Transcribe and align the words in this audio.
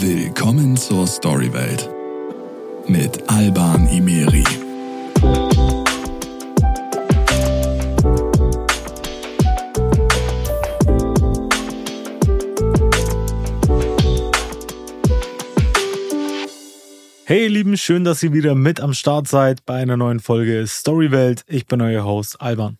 Willkommen 0.00 0.74
zur 0.74 1.06
Storywelt 1.06 1.88
mit 2.88 3.28
Alban 3.28 3.86
Imeri. 3.88 4.42
Hey 17.24 17.44
ihr 17.44 17.50
Lieben, 17.50 17.76
schön, 17.76 18.04
dass 18.04 18.22
ihr 18.22 18.32
wieder 18.32 18.54
mit 18.54 18.80
am 18.80 18.94
Start 18.94 19.28
seid 19.28 19.66
bei 19.66 19.74
einer 19.76 19.98
neuen 19.98 20.20
Folge 20.20 20.64
Storywelt. 20.66 21.44
Ich 21.46 21.66
bin 21.66 21.82
euer 21.82 22.04
Host 22.04 22.40
Alban. 22.40 22.78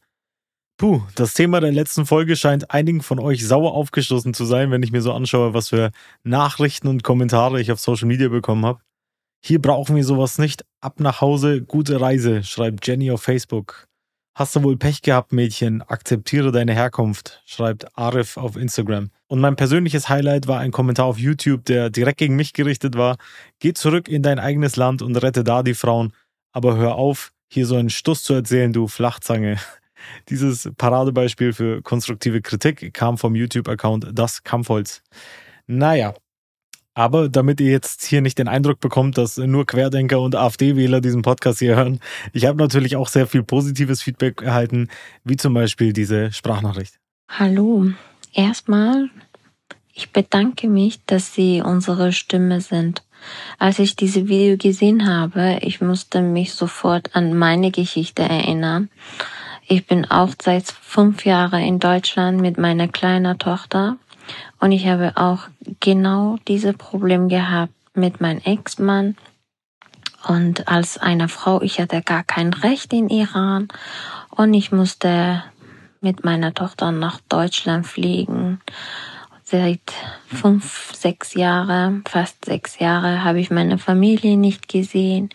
Puh, 0.82 1.00
das 1.14 1.34
Thema 1.34 1.60
der 1.60 1.70
letzten 1.70 2.06
Folge 2.06 2.34
scheint 2.34 2.72
einigen 2.72 3.02
von 3.02 3.20
euch 3.20 3.46
sauer 3.46 3.72
aufgestoßen 3.72 4.34
zu 4.34 4.44
sein, 4.44 4.72
wenn 4.72 4.82
ich 4.82 4.90
mir 4.90 5.00
so 5.00 5.12
anschaue, 5.12 5.54
was 5.54 5.68
für 5.68 5.92
Nachrichten 6.24 6.88
und 6.88 7.04
Kommentare 7.04 7.60
ich 7.60 7.70
auf 7.70 7.78
Social 7.78 8.08
Media 8.08 8.28
bekommen 8.28 8.66
habe. 8.66 8.80
Hier 9.40 9.62
brauchen 9.62 9.94
wir 9.94 10.02
sowas 10.02 10.38
nicht. 10.38 10.64
Ab 10.80 10.98
nach 10.98 11.20
Hause, 11.20 11.62
gute 11.62 12.00
Reise, 12.00 12.42
schreibt 12.42 12.84
Jenny 12.84 13.12
auf 13.12 13.22
Facebook. 13.22 13.86
Hast 14.36 14.56
du 14.56 14.64
wohl 14.64 14.76
Pech 14.76 15.02
gehabt, 15.02 15.32
Mädchen? 15.32 15.82
Akzeptiere 15.82 16.50
deine 16.50 16.74
Herkunft, 16.74 17.44
schreibt 17.46 17.96
Arif 17.96 18.36
auf 18.36 18.56
Instagram. 18.56 19.10
Und 19.28 19.38
mein 19.38 19.54
persönliches 19.54 20.08
Highlight 20.08 20.48
war 20.48 20.58
ein 20.58 20.72
Kommentar 20.72 21.06
auf 21.06 21.16
YouTube, 21.20 21.64
der 21.64 21.90
direkt 21.90 22.18
gegen 22.18 22.34
mich 22.34 22.54
gerichtet 22.54 22.96
war. 22.96 23.18
Geh 23.60 23.72
zurück 23.72 24.08
in 24.08 24.24
dein 24.24 24.40
eigenes 24.40 24.74
Land 24.74 25.00
und 25.00 25.14
rette 25.14 25.44
da 25.44 25.62
die 25.62 25.74
Frauen. 25.74 26.12
Aber 26.50 26.76
hör 26.76 26.96
auf, 26.96 27.30
hier 27.48 27.66
so 27.66 27.76
einen 27.76 27.88
Stuss 27.90 28.24
zu 28.24 28.34
erzählen, 28.34 28.72
du 28.72 28.88
Flachzange. 28.88 29.58
Dieses 30.28 30.70
Paradebeispiel 30.76 31.52
für 31.52 31.82
konstruktive 31.82 32.40
Kritik 32.40 32.92
kam 32.94 33.18
vom 33.18 33.34
YouTube-Account 33.34 34.10
Das 34.12 34.42
Kampfholz. 34.42 35.02
Naja, 35.66 36.14
aber 36.94 37.28
damit 37.28 37.60
ihr 37.60 37.70
jetzt 37.70 38.04
hier 38.04 38.20
nicht 38.20 38.38
den 38.38 38.48
Eindruck 38.48 38.80
bekommt, 38.80 39.16
dass 39.16 39.38
nur 39.38 39.66
Querdenker 39.66 40.20
und 40.20 40.34
AfD-Wähler 40.34 41.00
diesen 41.00 41.22
Podcast 41.22 41.58
hier 41.60 41.76
hören, 41.76 42.00
ich 42.32 42.44
habe 42.44 42.58
natürlich 42.58 42.96
auch 42.96 43.08
sehr 43.08 43.26
viel 43.26 43.42
positives 43.42 44.02
Feedback 44.02 44.42
erhalten, 44.42 44.88
wie 45.24 45.36
zum 45.36 45.54
Beispiel 45.54 45.92
diese 45.92 46.32
Sprachnachricht. 46.32 46.98
Hallo, 47.28 47.92
Erstmal, 48.34 49.10
ich 49.92 50.10
bedanke 50.10 50.66
mich, 50.66 51.04
dass 51.04 51.34
Sie 51.34 51.60
unsere 51.60 52.12
Stimme 52.12 52.62
sind. 52.62 53.02
Als 53.58 53.78
ich 53.78 53.94
diese 53.94 54.26
Video 54.28 54.56
gesehen 54.56 55.06
habe, 55.06 55.58
ich 55.60 55.80
musste 55.82 56.22
mich 56.22 56.54
sofort 56.54 57.14
an 57.14 57.36
meine 57.36 57.70
Geschichte 57.70 58.22
erinnern. 58.22 58.88
Ich 59.66 59.86
bin 59.86 60.04
auch 60.10 60.30
seit 60.40 60.66
fünf 60.66 61.24
Jahren 61.24 61.62
in 61.62 61.78
Deutschland 61.78 62.40
mit 62.40 62.58
meiner 62.58 62.88
kleinen 62.88 63.38
Tochter 63.38 63.96
und 64.60 64.72
ich 64.72 64.86
habe 64.86 65.12
auch 65.16 65.48
genau 65.80 66.36
diese 66.48 66.72
Problem 66.72 67.28
gehabt 67.28 67.72
mit 67.94 68.20
meinem 68.20 68.40
Ex-Mann. 68.44 69.16
Und 70.26 70.68
als 70.68 70.98
eine 70.98 71.28
Frau, 71.28 71.62
ich 71.62 71.80
hatte 71.80 72.02
gar 72.02 72.22
kein 72.22 72.52
Recht 72.52 72.92
in 72.92 73.08
Iran 73.08 73.68
und 74.30 74.54
ich 74.54 74.72
musste 74.72 75.42
mit 76.00 76.24
meiner 76.24 76.54
Tochter 76.54 76.92
nach 76.92 77.20
Deutschland 77.28 77.86
fliegen. 77.86 78.60
Seit 79.44 79.80
fünf, 80.26 80.92
sechs 80.94 81.34
Jahre, 81.34 82.00
fast 82.08 82.44
sechs 82.44 82.78
Jahre, 82.78 83.22
habe 83.22 83.40
ich 83.40 83.50
meine 83.50 83.78
Familie 83.78 84.36
nicht 84.36 84.68
gesehen. 84.68 85.30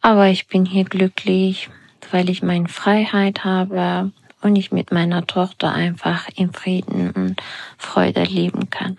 Aber 0.00 0.28
ich 0.28 0.48
bin 0.48 0.64
hier 0.64 0.84
glücklich, 0.84 1.68
weil 2.12 2.30
ich 2.30 2.42
meine 2.42 2.68
Freiheit 2.68 3.44
habe 3.44 4.12
und 4.42 4.56
ich 4.56 4.72
mit 4.72 4.92
meiner 4.92 5.26
Tochter 5.26 5.72
einfach 5.72 6.28
in 6.34 6.52
Frieden 6.52 7.10
und 7.10 7.42
Freude 7.78 8.24
leben 8.24 8.70
kann. 8.70 8.96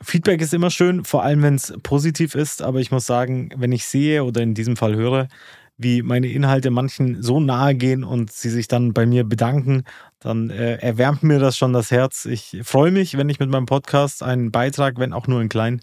Feedback 0.00 0.40
ist 0.40 0.54
immer 0.54 0.70
schön, 0.70 1.04
vor 1.04 1.24
allem 1.24 1.42
wenn 1.42 1.56
es 1.56 1.74
positiv 1.82 2.34
ist, 2.34 2.62
aber 2.62 2.78
ich 2.78 2.92
muss 2.92 3.06
sagen, 3.06 3.50
wenn 3.56 3.72
ich 3.72 3.84
sehe 3.84 4.22
oder 4.22 4.42
in 4.42 4.54
diesem 4.54 4.76
Fall 4.76 4.94
höre, 4.94 5.28
wie 5.76 6.02
meine 6.02 6.28
Inhalte 6.28 6.70
manchen 6.70 7.22
so 7.22 7.40
nahe 7.40 7.74
gehen 7.74 8.04
und 8.04 8.32
sie 8.32 8.50
sich 8.50 8.68
dann 8.68 8.92
bei 8.92 9.06
mir 9.06 9.24
bedanken, 9.24 9.84
dann 10.20 10.50
äh, 10.50 10.76
erwärmt 10.76 11.22
mir 11.22 11.38
das 11.38 11.56
schon 11.56 11.72
das 11.72 11.90
Herz. 11.90 12.26
Ich 12.26 12.58
freue 12.62 12.90
mich, 12.90 13.16
wenn 13.16 13.28
ich 13.28 13.38
mit 13.38 13.48
meinem 13.48 13.66
Podcast 13.66 14.22
einen 14.22 14.50
Beitrag, 14.50 14.98
wenn 14.98 15.12
auch 15.12 15.26
nur 15.26 15.40
ein 15.40 15.48
klein, 15.48 15.80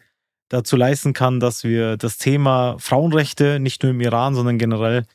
dazu 0.49 0.75
leisten 0.75 1.13
kann, 1.13 1.39
dass 1.39 1.63
wir 1.63 1.97
das 1.97 2.17
Thema 2.17 2.75
Frauenrechte 2.77 3.59
nicht 3.59 3.83
nur 3.83 3.91
im 3.91 4.01
Iran, 4.01 4.35
sondern 4.35 4.57
generell 4.57 5.05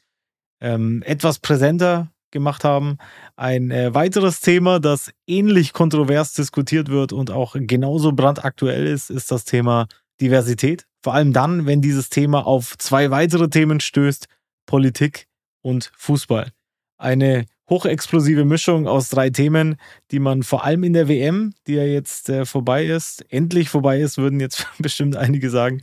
ähm, 0.61 1.03
etwas 1.05 1.39
präsenter 1.39 2.11
gemacht 2.31 2.65
haben. 2.65 2.99
Ein 3.37 3.71
äh, 3.71 3.95
weiteres 3.95 4.41
Thema, 4.41 4.81
das 4.81 5.11
ähnlich 5.27 5.73
kontrovers 5.73 6.33
diskutiert 6.33 6.89
wird 6.89 7.13
und 7.13 7.31
auch 7.31 7.57
genauso 7.59 8.13
brandaktuell 8.13 8.87
ist, 8.87 9.11
ist 9.11 9.31
das 9.31 9.45
Thema 9.45 9.87
Diversität. 10.21 10.87
Vor 11.03 11.15
allem 11.15 11.33
dann, 11.33 11.67
wenn 11.67 11.81
dieses 11.81 12.11
Thema 12.11 12.47
auf 12.47 12.77
zwei 12.79 13.11
weitere 13.11 13.49
Themen 13.49 13.81
stößt, 13.81 14.27
Politik 14.67 15.27
und 15.63 15.91
Fußball. 15.97 16.53
Eine 17.01 17.47
hochexplosive 17.71 18.45
Mischung 18.45 18.87
aus 18.87 19.09
drei 19.09 19.31
Themen, 19.31 19.77
die 20.11 20.19
man 20.19 20.43
vor 20.43 20.65
allem 20.65 20.85
in 20.85 20.93
der 20.93 21.09
WM, 21.09 21.55
die 21.67 21.75
ja 21.75 21.85
jetzt 21.85 22.29
äh, 22.29 22.45
vorbei 22.45 22.85
ist, 22.85 23.25
endlich 23.33 23.71
vorbei 23.71 24.01
ist, 24.01 24.19
würden 24.19 24.39
jetzt 24.39 24.67
bestimmt 24.79 25.17
einige 25.17 25.49
sagen, 25.49 25.81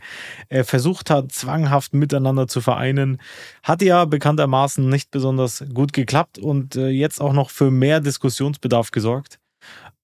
äh, 0.48 0.62
versucht 0.62 1.10
hat, 1.10 1.32
zwanghaft 1.32 1.92
miteinander 1.92 2.46
zu 2.46 2.60
vereinen. 2.60 3.18
Hat 3.64 3.82
ja 3.82 4.04
bekanntermaßen 4.04 4.88
nicht 4.88 5.10
besonders 5.10 5.64
gut 5.74 5.92
geklappt 5.92 6.38
und 6.38 6.76
äh, 6.76 6.88
jetzt 6.88 7.20
auch 7.20 7.32
noch 7.32 7.50
für 7.50 7.72
mehr 7.72 7.98
Diskussionsbedarf 8.00 8.92
gesorgt. 8.92 9.40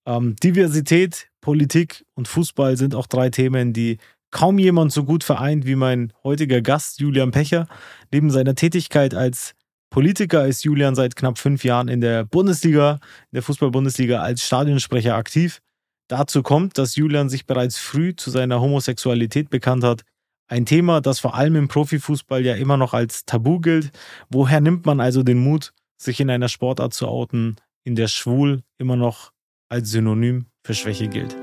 Ähm, 0.07 0.35
Diversität, 0.43 1.29
Politik 1.41 2.05
und 2.15 2.27
Fußball 2.27 2.77
sind 2.77 2.97
auch 2.97 3.07
drei 3.07 3.31
Themen, 3.31 3.73
die 3.73 3.99
kaum 4.33 4.59
jemand 4.59 4.91
so 4.91 5.05
gut 5.05 5.23
vereint 5.23 5.65
wie 5.65 5.77
mein 5.77 6.13
heutiger 6.25 6.61
Gast 6.61 6.99
Julian 6.99 7.31
Pecher. 7.31 7.69
Neben 8.11 8.31
seiner 8.31 8.57
Tätigkeit 8.57 9.15
als 9.15 9.55
Politiker 9.95 10.45
ist 10.45 10.65
Julian 10.65 10.97
seit 10.97 11.15
knapp 11.15 11.39
fünf 11.39 11.63
Jahren 11.63 11.87
in 11.87 12.01
der 12.01 12.25
Bundesliga, 12.25 12.95
in 13.31 13.37
der 13.37 13.43
Fußball-Bundesliga 13.45 14.21
als 14.21 14.45
Stadionsprecher 14.45 15.15
aktiv. 15.15 15.61
Dazu 16.09 16.43
kommt, 16.43 16.79
dass 16.79 16.97
Julian 16.97 17.29
sich 17.29 17.47
bereits 17.47 17.79
früh 17.79 18.17
zu 18.17 18.33
seiner 18.33 18.61
Homosexualität 18.61 19.51
bekannt 19.51 19.85
hat. 19.85 20.03
Ein 20.49 20.67
Thema, 20.67 21.01
das 21.01 21.21
vor 21.21 21.37
allem 21.37 21.55
im 21.55 21.69
Profifußball 21.69 22.45
ja 22.45 22.57
immer 22.57 22.77
noch 22.77 22.93
als 22.93 23.25
Tabu 23.25 23.61
gilt. 23.61 23.93
Woher 24.31 24.61
nimmt 24.61 24.85
man 24.85 24.99
also 24.99 25.23
den 25.23 25.39
Mut, 25.39 25.73
sich 25.97 26.19
in 26.19 26.29
einer 26.29 26.49
Sportart 26.49 26.93
zu 26.93 27.07
outen, 27.07 27.55
in 27.85 27.95
der 27.95 28.09
schwul 28.09 28.65
immer 28.79 28.97
noch 28.97 29.31
als 29.69 29.91
Synonym 29.91 30.47
für 30.65 30.75
Schwäche 30.75 31.07
gilt? 31.07 31.37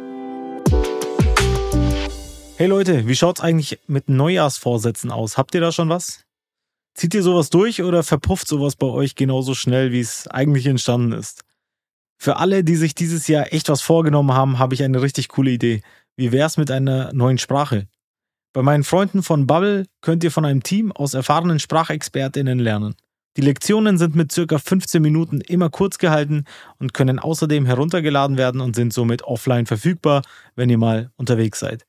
Hey 2.57 2.67
Leute, 2.67 3.07
wie 3.07 3.15
schaut's 3.15 3.39
eigentlich 3.39 3.79
mit 3.87 4.09
Neujahrsvorsätzen 4.09 5.09
aus? 5.09 5.37
Habt 5.37 5.55
ihr 5.55 5.61
da 5.61 5.71
schon 5.71 5.87
was? 5.87 6.25
Zieht 6.93 7.13
ihr 7.13 7.23
sowas 7.23 7.49
durch 7.49 7.81
oder 7.83 8.03
verpufft 8.03 8.47
sowas 8.47 8.75
bei 8.75 8.87
euch 8.87 9.15
genauso 9.15 9.55
schnell, 9.55 9.91
wie 9.91 10.01
es 10.01 10.27
eigentlich 10.27 10.67
entstanden 10.67 11.13
ist? 11.13 11.43
Für 12.17 12.37
alle, 12.37 12.63
die 12.63 12.75
sich 12.75 12.93
dieses 12.93 13.27
Jahr 13.27 13.51
echt 13.51 13.69
was 13.69 13.81
vorgenommen 13.81 14.33
haben, 14.33 14.59
habe 14.59 14.75
ich 14.75 14.83
eine 14.83 15.01
richtig 15.01 15.29
coole 15.29 15.51
Idee. 15.51 15.81
Wie 16.15 16.31
wär's 16.31 16.57
mit 16.57 16.69
einer 16.69 17.11
neuen 17.13 17.37
Sprache? 17.37 17.87
Bei 18.53 18.61
meinen 18.61 18.83
Freunden 18.83 19.23
von 19.23 19.47
Bubble 19.47 19.85
könnt 20.01 20.23
ihr 20.23 20.31
von 20.31 20.45
einem 20.45 20.61
Team 20.61 20.91
aus 20.91 21.13
erfahrenen 21.13 21.59
Sprachexpertinnen 21.59 22.59
lernen. 22.59 22.95
Die 23.37 23.41
Lektionen 23.41 23.97
sind 23.97 24.13
mit 24.13 24.31
circa 24.33 24.59
15 24.59 25.01
Minuten 25.01 25.39
immer 25.39 25.69
kurz 25.69 25.97
gehalten 25.97 26.43
und 26.79 26.93
können 26.93 27.17
außerdem 27.17 27.65
heruntergeladen 27.65 28.37
werden 28.37 28.59
und 28.59 28.75
sind 28.75 28.91
somit 28.91 29.23
offline 29.23 29.65
verfügbar, 29.65 30.21
wenn 30.55 30.69
ihr 30.69 30.77
mal 30.77 31.11
unterwegs 31.15 31.59
seid. 31.59 31.85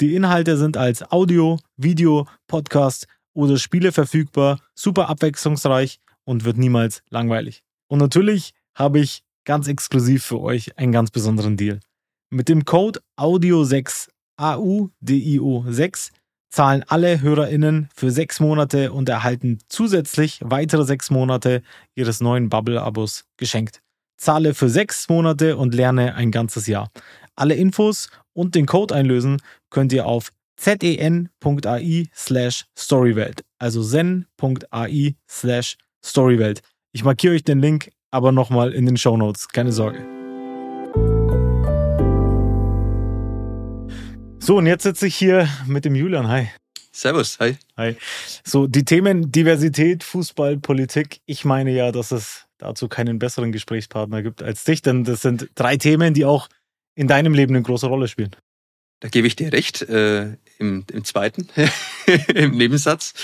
Die 0.00 0.14
Inhalte 0.14 0.56
sind 0.56 0.78
als 0.78 1.10
Audio, 1.12 1.58
Video, 1.76 2.26
Podcast 2.46 3.06
oder 3.36 3.58
Spiele 3.58 3.92
verfügbar, 3.92 4.60
super 4.74 5.08
abwechslungsreich 5.08 6.00
und 6.24 6.44
wird 6.44 6.56
niemals 6.56 7.02
langweilig. 7.10 7.62
Und 7.86 7.98
natürlich 7.98 8.54
habe 8.74 8.98
ich 8.98 9.22
ganz 9.44 9.68
exklusiv 9.68 10.24
für 10.24 10.40
euch 10.40 10.76
einen 10.78 10.92
ganz 10.92 11.10
besonderen 11.10 11.56
Deal. 11.56 11.80
Mit 12.30 12.48
dem 12.48 12.64
Code 12.64 13.00
AUDIO6 13.16 14.08
AUDIO 14.36 15.64
6 15.68 16.10
zahlen 16.48 16.84
alle 16.88 17.20
HörerInnen 17.20 17.88
für 17.94 18.10
sechs 18.10 18.40
Monate 18.40 18.92
und 18.92 19.08
erhalten 19.08 19.58
zusätzlich 19.68 20.40
weitere 20.42 20.84
sechs 20.84 21.10
Monate 21.10 21.62
ihres 21.94 22.20
neuen 22.20 22.48
Bubble-Abos 22.48 23.24
geschenkt. 23.36 23.82
Zahle 24.16 24.54
für 24.54 24.70
sechs 24.70 25.08
Monate 25.08 25.56
und 25.56 25.74
lerne 25.74 26.14
ein 26.14 26.30
ganzes 26.30 26.66
Jahr. 26.66 26.90
Alle 27.34 27.54
Infos 27.54 28.08
und 28.32 28.54
den 28.54 28.66
Code 28.66 28.94
einlösen 28.94 29.42
könnt 29.68 29.92
ihr 29.92 30.06
auf 30.06 30.32
zen.ai 30.56 32.08
slash 32.14 32.64
storywelt, 32.76 33.44
also 33.58 33.82
zen.ai 33.82 35.14
slash 35.28 35.76
storywelt. 36.04 36.60
Ich 36.92 37.04
markiere 37.04 37.34
euch 37.34 37.44
den 37.44 37.60
Link 37.60 37.90
aber 38.10 38.32
nochmal 38.32 38.72
in 38.72 38.86
den 38.86 38.96
Show 38.96 39.16
Notes, 39.16 39.48
keine 39.48 39.72
Sorge. 39.72 39.98
So, 44.38 44.58
und 44.58 44.66
jetzt 44.66 44.84
sitze 44.84 45.08
ich 45.08 45.16
hier 45.16 45.48
mit 45.66 45.84
dem 45.84 45.94
Julian. 45.94 46.28
Hi. 46.28 46.48
Servus, 46.92 47.38
hi. 47.40 47.56
Hi. 47.76 47.96
So, 48.44 48.66
die 48.66 48.84
Themen 48.84 49.30
Diversität, 49.30 50.02
Fußball, 50.02 50.56
Politik. 50.56 51.20
Ich 51.26 51.44
meine 51.44 51.72
ja, 51.72 51.92
dass 51.92 52.10
es 52.10 52.46
dazu 52.58 52.88
keinen 52.88 53.18
besseren 53.18 53.52
Gesprächspartner 53.52 54.22
gibt 54.22 54.42
als 54.42 54.64
dich, 54.64 54.80
denn 54.80 55.04
das 55.04 55.20
sind 55.20 55.50
drei 55.56 55.76
Themen, 55.76 56.14
die 56.14 56.24
auch 56.24 56.48
in 56.94 57.06
deinem 57.06 57.34
Leben 57.34 57.54
eine 57.54 57.62
große 57.62 57.86
Rolle 57.86 58.08
spielen. 58.08 58.34
Da 59.00 59.08
gebe 59.08 59.26
ich 59.26 59.36
dir 59.36 59.52
recht, 59.52 59.82
äh, 59.82 60.38
im, 60.58 60.84
im 60.92 61.04
zweiten, 61.04 61.48
im 62.34 62.52
Nebensatz. 62.52 63.14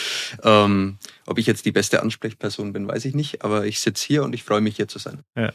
Ähm, 0.42 0.98
ob 1.26 1.38
ich 1.38 1.46
jetzt 1.46 1.64
die 1.64 1.72
beste 1.72 2.02
Ansprechperson 2.02 2.72
bin, 2.72 2.88
weiß 2.88 3.04
ich 3.04 3.14
nicht, 3.14 3.44
aber 3.44 3.66
ich 3.66 3.80
sitze 3.80 4.06
hier 4.06 4.22
und 4.22 4.34
ich 4.34 4.44
freue 4.44 4.60
mich, 4.60 4.76
hier 4.76 4.88
zu 4.88 4.98
sein. 4.98 5.20
Ja. 5.36 5.52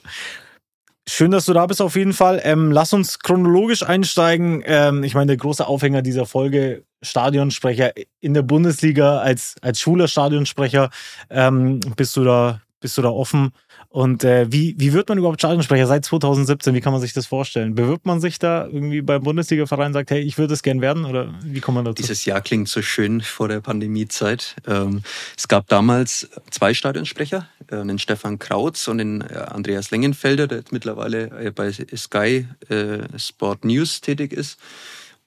Schön, 1.09 1.31
dass 1.31 1.45
du 1.45 1.53
da 1.53 1.65
bist 1.65 1.81
auf 1.81 1.95
jeden 1.95 2.11
Fall. 2.11 2.41
Ähm, 2.43 2.71
lass 2.73 2.91
uns 2.91 3.19
chronologisch 3.19 3.81
einsteigen. 3.81 4.61
Ähm, 4.65 5.03
ich 5.03 5.15
meine, 5.15 5.27
der 5.27 5.37
große 5.37 5.65
Aufhänger 5.65 6.01
dieser 6.01 6.25
Folge, 6.25 6.83
Stadionsprecher 7.01 7.93
in 8.19 8.33
der 8.33 8.41
Bundesliga 8.41 9.19
als, 9.19 9.55
als 9.61 9.79
schwuler 9.79 10.09
Stadionsprecher. 10.09 10.89
Ähm, 11.29 11.79
bist, 11.95 12.17
du 12.17 12.25
da, 12.25 12.61
bist 12.79 12.97
du 12.97 13.01
da 13.01 13.09
offen? 13.09 13.51
Und 13.89 14.23
äh, 14.23 14.51
wie, 14.51 14.75
wie 14.77 14.93
wird 14.93 15.09
man 15.09 15.17
überhaupt 15.17 15.39
Stadionsprecher 15.39 15.87
seit 15.87 16.05
2017? 16.05 16.73
Wie 16.73 16.81
kann 16.81 16.93
man 16.93 17.01
sich 17.01 17.13
das 17.13 17.25
vorstellen? 17.25 17.75
Bewirbt 17.75 18.05
man 18.05 18.19
sich 18.19 18.39
da 18.39 18.65
irgendwie 18.65 19.01
beim 19.01 19.23
Bundesliga-Verein 19.23 19.87
und 19.87 19.93
sagt, 19.93 20.11
hey, 20.11 20.21
ich 20.21 20.37
würde 20.37 20.53
es 20.53 20.61
gern 20.63 20.81
werden? 20.81 21.05
Oder 21.05 21.33
wie 21.43 21.59
kommt 21.59 21.75
man 21.75 21.85
dazu? 21.85 21.95
Dieses 21.95 22.25
Jahr 22.25 22.41
klingt 22.41 22.69
so 22.69 22.81
schön 22.81 23.21
vor 23.21 23.47
der 23.47 23.61
Pandemiezeit. 23.61 24.55
Ähm, 24.67 25.01
es 25.37 25.47
gab 25.47 25.67
damals 25.67 26.29
zwei 26.51 26.73
Stadionsprecher, 26.73 27.47
äh, 27.69 27.77
einen 27.77 27.99
Stefan 27.99 28.39
Krautz 28.39 28.87
und 28.87 28.99
den 28.99 29.21
äh, 29.21 29.35
Andreas 29.35 29.91
Lengenfelder, 29.91 30.47
der 30.47 30.59
jetzt 30.59 30.71
mittlerweile 30.71 31.29
äh, 31.39 31.51
bei 31.51 31.71
Sky 31.71 32.47
äh, 32.69 33.19
Sport 33.19 33.65
News 33.65 34.01
tätig 34.01 34.33
ist. 34.33 34.59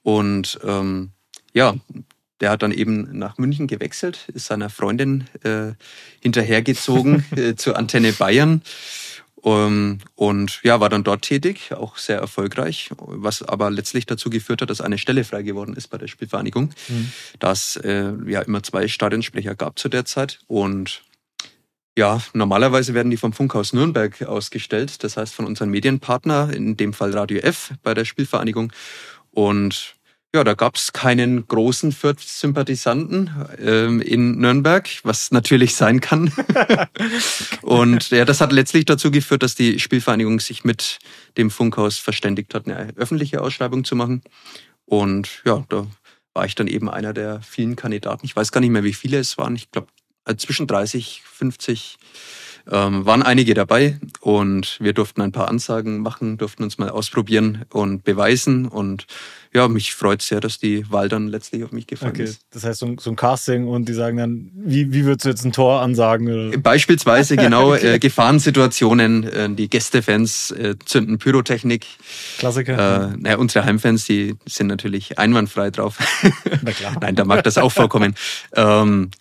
Und 0.03 0.59
ähm, 0.63 1.11
ja, 1.53 1.75
der 2.41 2.49
hat 2.49 2.63
dann 2.63 2.71
eben 2.71 3.17
nach 3.17 3.37
München 3.37 3.67
gewechselt, 3.67 4.27
ist 4.33 4.47
seiner 4.47 4.69
Freundin 4.69 5.25
äh, 5.43 5.73
hinterhergezogen 6.19 7.25
äh, 7.35 7.55
zur 7.55 7.77
Antenne 7.77 8.11
Bayern. 8.13 8.61
Um, 9.43 9.97
und 10.13 10.59
ja, 10.61 10.79
war 10.79 10.89
dann 10.89 11.03
dort 11.03 11.23
tätig, 11.23 11.71
auch 11.73 11.97
sehr 11.97 12.19
erfolgreich, 12.19 12.91
was 12.95 13.41
aber 13.41 13.71
letztlich 13.71 14.05
dazu 14.05 14.29
geführt 14.29 14.61
hat, 14.61 14.69
dass 14.69 14.81
eine 14.81 14.99
Stelle 14.99 15.23
frei 15.23 15.41
geworden 15.41 15.75
ist 15.75 15.87
bei 15.87 15.97
der 15.97 16.07
Spielvereinigung, 16.07 16.69
mhm. 16.87 17.11
dass 17.39 17.75
äh, 17.77 18.13
ja 18.27 18.41
immer 18.41 18.61
zwei 18.61 18.87
Stadionsprecher 18.87 19.55
gab 19.55 19.79
zu 19.79 19.89
der 19.89 20.05
Zeit 20.05 20.41
und 20.45 21.01
ja, 21.97 22.21
normalerweise 22.33 22.93
werden 22.93 23.09
die 23.09 23.17
vom 23.17 23.33
Funkhaus 23.33 23.73
Nürnberg 23.73 24.21
ausgestellt, 24.21 25.03
das 25.03 25.17
heißt 25.17 25.33
von 25.33 25.45
unserem 25.45 25.71
Medienpartner, 25.71 26.53
in 26.53 26.77
dem 26.77 26.93
Fall 26.93 27.11
Radio 27.11 27.39
F 27.39 27.73
bei 27.83 27.93
der 27.93 28.05
Spielvereinigung. 28.05 28.71
Und 29.31 29.95
ja, 30.33 30.45
da 30.45 30.53
gab 30.53 30.75
es 30.75 30.93
keinen 30.93 31.45
großen 31.45 31.91
Fürth-Sympathisanten 31.91 33.31
ähm, 33.59 34.01
in 34.01 34.37
Nürnberg, 34.37 34.87
was 35.03 35.31
natürlich 35.31 35.75
sein 35.75 35.99
kann. 35.99 36.31
und 37.61 38.09
ja, 38.11 38.23
das 38.23 38.39
hat 38.39 38.53
letztlich 38.53 38.85
dazu 38.85 39.11
geführt, 39.11 39.43
dass 39.43 39.55
die 39.55 39.79
Spielvereinigung 39.79 40.39
sich 40.39 40.63
mit 40.63 40.99
dem 41.37 41.51
Funkhaus 41.51 41.97
verständigt 41.97 42.53
hat, 42.53 42.65
eine 42.65 42.93
öffentliche 42.95 43.41
Ausschreibung 43.41 43.83
zu 43.83 43.95
machen. 43.97 44.21
Und 44.85 45.41
ja, 45.43 45.65
da 45.67 45.85
war 46.33 46.45
ich 46.45 46.55
dann 46.55 46.67
eben 46.67 46.89
einer 46.89 47.13
der 47.13 47.41
vielen 47.41 47.75
Kandidaten. 47.75 48.25
Ich 48.25 48.35
weiß 48.35 48.53
gar 48.53 48.61
nicht 48.61 48.69
mehr, 48.69 48.85
wie 48.85 48.93
viele 48.93 49.19
es 49.19 49.37
waren. 49.37 49.55
Ich 49.57 49.69
glaube, 49.71 49.87
äh, 50.25 50.35
zwischen 50.35 50.65
30, 50.65 51.23
50 51.25 51.97
ähm, 52.69 53.05
waren 53.05 53.23
einige 53.23 53.53
dabei 53.53 53.99
und 54.19 54.77
wir 54.79 54.93
durften 54.93 55.21
ein 55.21 55.31
paar 55.31 55.47
Ansagen 55.47 55.99
machen, 55.99 56.37
durften 56.37 56.63
uns 56.63 56.77
mal 56.77 56.89
ausprobieren 56.89 57.65
und 57.69 58.03
beweisen. 58.03 58.67
Und 58.67 59.07
ja, 59.53 59.67
mich 59.67 59.93
freut 59.93 60.21
sehr, 60.21 60.39
dass 60.39 60.59
die 60.59 60.89
Wahl 60.89 61.09
dann 61.09 61.27
letztlich 61.27 61.63
auf 61.63 61.71
mich 61.71 61.85
gefallen 61.85 62.11
okay. 62.11 62.23
ist. 62.23 62.41
Das 62.51 62.63
heißt, 62.63 62.79
so 62.79 62.85
ein, 62.85 62.97
so 62.99 63.09
ein, 63.09 63.15
Casting 63.15 63.67
und 63.67 63.89
die 63.89 63.93
sagen 63.93 64.17
dann, 64.17 64.49
wie, 64.53 64.93
wie 64.93 65.03
würdest 65.03 65.25
du 65.25 65.29
jetzt 65.29 65.43
ein 65.43 65.51
Tor 65.51 65.81
ansagen? 65.81 66.27
Oder? 66.27 66.57
Beispielsweise, 66.57 67.35
genau, 67.35 67.73
okay. 67.73 67.95
äh, 67.95 67.99
Gefahrensituationen, 67.99 69.23
äh, 69.23 69.49
die 69.49 69.69
Gästefans 69.69 70.51
äh, 70.51 70.75
zünden 70.85 71.17
Pyrotechnik. 71.17 71.85
Klassiker. 72.37 73.11
Äh, 73.11 73.17
naja, 73.17 73.37
unsere 73.37 73.65
Heimfans, 73.65 74.05
die 74.05 74.35
sind 74.45 74.67
natürlich 74.67 75.19
einwandfrei 75.19 75.69
drauf. 75.69 75.97
Na 76.61 76.71
klar. 76.71 76.95
Nein, 77.01 77.15
da 77.15 77.25
mag 77.25 77.43
das 77.43 77.57
auch 77.57 77.71
vorkommen. 77.71 78.15
ähm, 78.55 79.11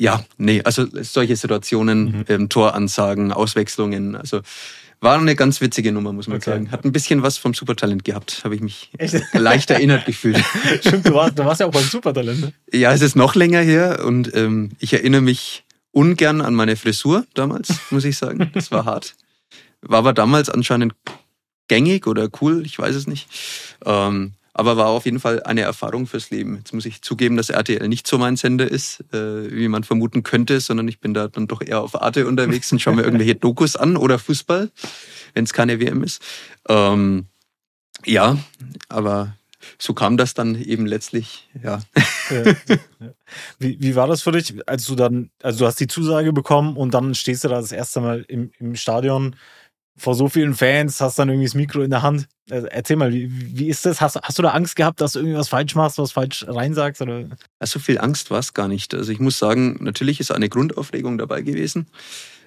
ja, 0.00 0.24
nee, 0.38 0.62
also 0.64 0.86
solche 1.02 1.36
Situationen, 1.36 2.04
mhm. 2.04 2.24
ähm, 2.28 2.48
Toransagen, 2.48 3.32
Auswechslungen, 3.32 4.16
also 4.16 4.40
war 5.02 5.18
eine 5.18 5.36
ganz 5.36 5.60
witzige 5.60 5.92
Nummer, 5.92 6.14
muss 6.14 6.26
man 6.26 6.38
okay. 6.38 6.52
sagen. 6.52 6.70
Hat 6.70 6.86
ein 6.86 6.92
bisschen 6.92 7.22
was 7.22 7.36
vom 7.36 7.52
Supertalent 7.52 8.02
gehabt, 8.04 8.40
habe 8.44 8.54
ich 8.54 8.62
mich 8.62 8.90
Echt? 8.96 9.14
leicht 9.34 9.70
erinnert 9.70 10.06
gefühlt. 10.06 10.42
Stimmt, 10.80 11.06
du 11.06 11.12
warst, 11.12 11.38
du 11.38 11.44
warst 11.44 11.60
ja 11.60 11.66
auch 11.66 11.70
beim 11.70 11.84
Supertalent. 11.84 12.40
Ne? 12.40 12.52
Ja, 12.72 12.92
es 12.92 13.02
ist 13.02 13.14
noch 13.14 13.34
länger 13.34 13.60
her 13.60 14.02
und 14.02 14.34
ähm, 14.34 14.70
ich 14.78 14.94
erinnere 14.94 15.20
mich 15.20 15.64
ungern 15.92 16.40
an 16.40 16.54
meine 16.54 16.76
Frisur 16.76 17.26
damals, 17.34 17.74
muss 17.90 18.06
ich 18.06 18.16
sagen. 18.16 18.50
Das 18.54 18.70
war 18.70 18.86
hart. 18.86 19.16
War 19.82 19.98
aber 19.98 20.14
damals 20.14 20.48
anscheinend 20.48 20.94
gängig 21.68 22.06
oder 22.06 22.30
cool, 22.40 22.64
ich 22.64 22.78
weiß 22.78 22.94
es 22.94 23.06
nicht. 23.06 23.28
Ähm, 23.84 24.32
aber 24.52 24.76
war 24.76 24.88
auf 24.88 25.04
jeden 25.04 25.20
Fall 25.20 25.42
eine 25.42 25.62
Erfahrung 25.62 26.06
fürs 26.06 26.30
Leben. 26.30 26.56
Jetzt 26.56 26.72
muss 26.72 26.86
ich 26.86 27.02
zugeben, 27.02 27.36
dass 27.36 27.50
RTL 27.50 27.88
nicht 27.88 28.06
so 28.06 28.18
mein 28.18 28.36
Sender 28.36 28.70
ist, 28.70 29.00
äh, 29.12 29.50
wie 29.50 29.68
man 29.68 29.84
vermuten 29.84 30.22
könnte, 30.22 30.60
sondern 30.60 30.88
ich 30.88 31.00
bin 31.00 31.14
da 31.14 31.28
dann 31.28 31.46
doch 31.46 31.62
eher 31.62 31.80
auf 31.80 32.00
Arte 32.00 32.26
unterwegs 32.26 32.70
und 32.72 32.80
schaue 32.80 32.96
mir 32.96 33.02
irgendwelche 33.02 33.34
Dokus 33.34 33.76
an 33.76 33.96
oder 33.96 34.18
Fußball, 34.18 34.70
wenn 35.34 35.44
es 35.44 35.52
keine 35.52 35.80
WM 35.80 36.02
ist. 36.02 36.22
Ähm, 36.68 37.26
ja, 38.04 38.38
aber 38.88 39.36
so 39.78 39.94
kam 39.94 40.16
das 40.16 40.34
dann 40.34 40.60
eben 40.60 40.86
letztlich, 40.86 41.48
ja. 41.62 41.80
Wie, 43.58 43.76
wie 43.80 43.94
war 43.94 44.06
das 44.06 44.22
für 44.22 44.32
dich, 44.32 44.54
als 44.66 44.86
du 44.86 44.94
dann, 44.94 45.30
also 45.42 45.60
du 45.60 45.66
hast 45.66 45.80
die 45.80 45.86
Zusage 45.86 46.32
bekommen 46.32 46.76
und 46.76 46.94
dann 46.94 47.14
stehst 47.14 47.44
du 47.44 47.48
da 47.48 47.56
das 47.56 47.72
erste 47.72 48.00
Mal 48.00 48.24
im, 48.28 48.50
im 48.58 48.74
Stadion 48.76 49.36
vor 50.00 50.14
so 50.14 50.28
vielen 50.28 50.54
Fans, 50.54 51.00
hast 51.00 51.18
dann 51.18 51.28
irgendwie 51.28 51.46
das 51.46 51.54
Mikro 51.54 51.82
in 51.82 51.90
der 51.90 52.00
Hand. 52.00 52.26
Also 52.50 52.66
erzähl 52.68 52.96
mal, 52.96 53.12
wie, 53.12 53.30
wie 53.30 53.68
ist 53.68 53.84
das? 53.84 54.00
Hast, 54.00 54.16
hast 54.16 54.38
du 54.38 54.42
da 54.42 54.50
Angst 54.50 54.74
gehabt, 54.74 55.00
dass 55.02 55.12
du 55.12 55.18
irgendwas 55.18 55.50
falsch 55.50 55.74
machst, 55.74 55.98
was 55.98 56.12
falsch 56.12 56.46
reinsagst? 56.48 57.02
Oder? 57.02 57.26
So 57.62 57.78
viel 57.78 57.98
Angst 57.98 58.30
war 58.30 58.38
es 58.38 58.54
gar 58.54 58.66
nicht. 58.66 58.94
Also 58.94 59.12
ich 59.12 59.20
muss 59.20 59.38
sagen, 59.38 59.76
natürlich 59.80 60.18
ist 60.18 60.30
eine 60.30 60.48
Grundaufregung 60.48 61.18
dabei 61.18 61.42
gewesen. 61.42 61.86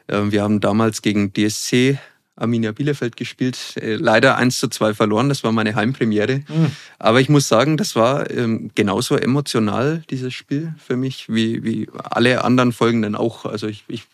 Ähm, 0.08 0.32
wir 0.32 0.42
haben 0.42 0.62
damals 0.62 1.04
gegen 1.04 1.32
DSC 1.32 2.00
Arminia 2.36 2.72
Bielefeld 2.72 3.16
gespielt. 3.16 3.76
Äh, 3.78 3.96
leider 3.96 4.38
1 4.38 4.60
zu 4.60 4.68
2 4.68 4.94
verloren, 4.94 5.30
das 5.30 5.44
war 5.44 5.52
meine 5.52 5.76
Heimpremiere. 5.76 6.44
Mhm. 6.48 6.72
Aber 6.98 7.22
ich 7.22 7.30
muss 7.30 7.48
sagen, 7.48 7.78
das 7.78 7.96
war 7.96 8.30
ähm, 8.32 8.72
genauso 8.76 9.16
emotional, 9.16 10.04
dieses 10.10 10.34
Spiel 10.34 10.74
für 10.78 10.98
mich, 10.98 11.30
wie, 11.30 11.64
wie 11.64 11.88
alle 11.94 12.44
anderen 12.44 12.72
folgenden 12.72 13.16
auch. 13.16 13.46
Also 13.46 13.68
ich, 13.68 13.84
ich 13.88 14.06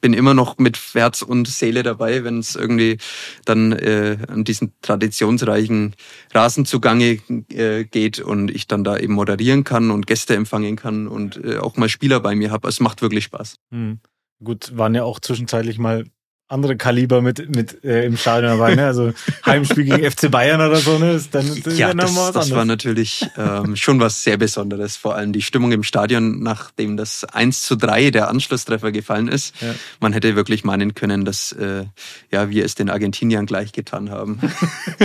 bin 0.00 0.12
immer 0.12 0.34
noch 0.34 0.58
mit 0.58 0.78
Herz 0.94 1.22
und 1.22 1.48
Seele 1.48 1.82
dabei, 1.82 2.24
wenn 2.24 2.38
es 2.38 2.56
irgendwie 2.56 2.98
dann 3.44 3.72
äh, 3.72 4.18
an 4.28 4.44
diesen 4.44 4.72
traditionsreichen 4.82 5.94
Rasenzugange 6.34 7.18
äh, 7.50 7.84
geht 7.84 8.20
und 8.20 8.50
ich 8.50 8.66
dann 8.66 8.84
da 8.84 8.98
eben 8.98 9.14
moderieren 9.14 9.64
kann 9.64 9.90
und 9.90 10.06
Gäste 10.06 10.34
empfangen 10.36 10.76
kann 10.76 11.08
und 11.08 11.42
äh, 11.42 11.58
auch 11.58 11.76
mal 11.76 11.88
Spieler 11.88 12.20
bei 12.20 12.34
mir 12.34 12.50
habe. 12.50 12.68
Es 12.68 12.80
macht 12.80 13.00
wirklich 13.00 13.24
Spaß. 13.24 13.56
Mhm. 13.70 14.00
Gut, 14.44 14.76
waren 14.76 14.94
ja 14.94 15.04
auch 15.04 15.20
zwischenzeitlich 15.20 15.78
mal 15.78 16.04
andere 16.52 16.76
Kaliber 16.76 17.22
mit, 17.22 17.54
mit 17.54 17.82
äh, 17.84 18.04
im 18.04 18.16
Stadion 18.16 18.58
dabei, 18.58 18.74
ne? 18.74 18.86
Also 18.86 19.12
Heimspiel 19.46 19.84
gegen 19.84 20.10
FC 20.10 20.30
Bayern 20.30 20.60
oder 20.60 20.76
so, 20.76 20.98
ne? 20.98 21.12
Ist 21.12 21.34
dann, 21.34 21.46
ist 21.46 21.66
ja, 21.78 21.94
das, 21.94 22.14
das 22.14 22.26
anderes. 22.26 22.50
war 22.52 22.64
natürlich 22.64 23.26
ähm, 23.36 23.76
schon 23.76 24.00
was 24.00 24.22
sehr 24.22 24.36
Besonderes. 24.36 24.96
Vor 24.96 25.16
allem 25.16 25.32
die 25.32 25.42
Stimmung 25.42 25.72
im 25.72 25.82
Stadion, 25.82 26.42
nachdem 26.42 26.96
das 26.96 27.24
1 27.24 27.62
zu 27.62 27.76
3 27.76 28.10
der 28.10 28.28
Anschlusstreffer 28.28 28.92
gefallen 28.92 29.28
ist. 29.28 29.54
Ja. 29.60 29.74
Man 30.00 30.12
hätte 30.12 30.36
wirklich 30.36 30.64
meinen 30.64 30.94
können, 30.94 31.24
dass 31.24 31.52
äh, 31.52 31.84
ja, 32.30 32.50
wir 32.50 32.64
es 32.64 32.74
den 32.74 32.90
Argentiniern 32.90 33.46
gleich 33.46 33.72
getan 33.72 34.10
haben 34.10 34.40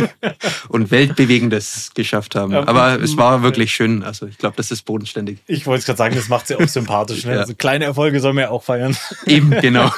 und 0.69 0.91
Weltbewegendes 0.91 1.91
geschafft 1.93 2.35
haben. 2.35 2.53
Aber 2.53 3.01
es 3.01 3.15
war 3.17 3.41
wirklich 3.41 3.71
schön. 3.71 4.03
Also 4.03 4.25
ich 4.25 4.37
glaube, 4.37 4.57
das 4.57 4.71
ist 4.71 4.83
bodenständig. 4.83 5.39
Ich 5.47 5.65
wollte 5.65 5.85
gerade 5.85 5.97
sagen, 5.97 6.15
das 6.15 6.29
macht 6.29 6.47
sie 6.47 6.55
auch 6.55 6.67
sympathisch. 6.67 7.23
Ne? 7.23 7.27
Ja. 7.37 7.41
Also 7.41 7.53
kleine 7.55 7.85
Erfolge 7.85 8.19
soll 8.19 8.33
man 8.33 8.43
ja 8.43 8.49
auch 8.49 8.63
feiern. 8.63 8.97
Eben, 9.27 9.51
genau. 9.51 9.91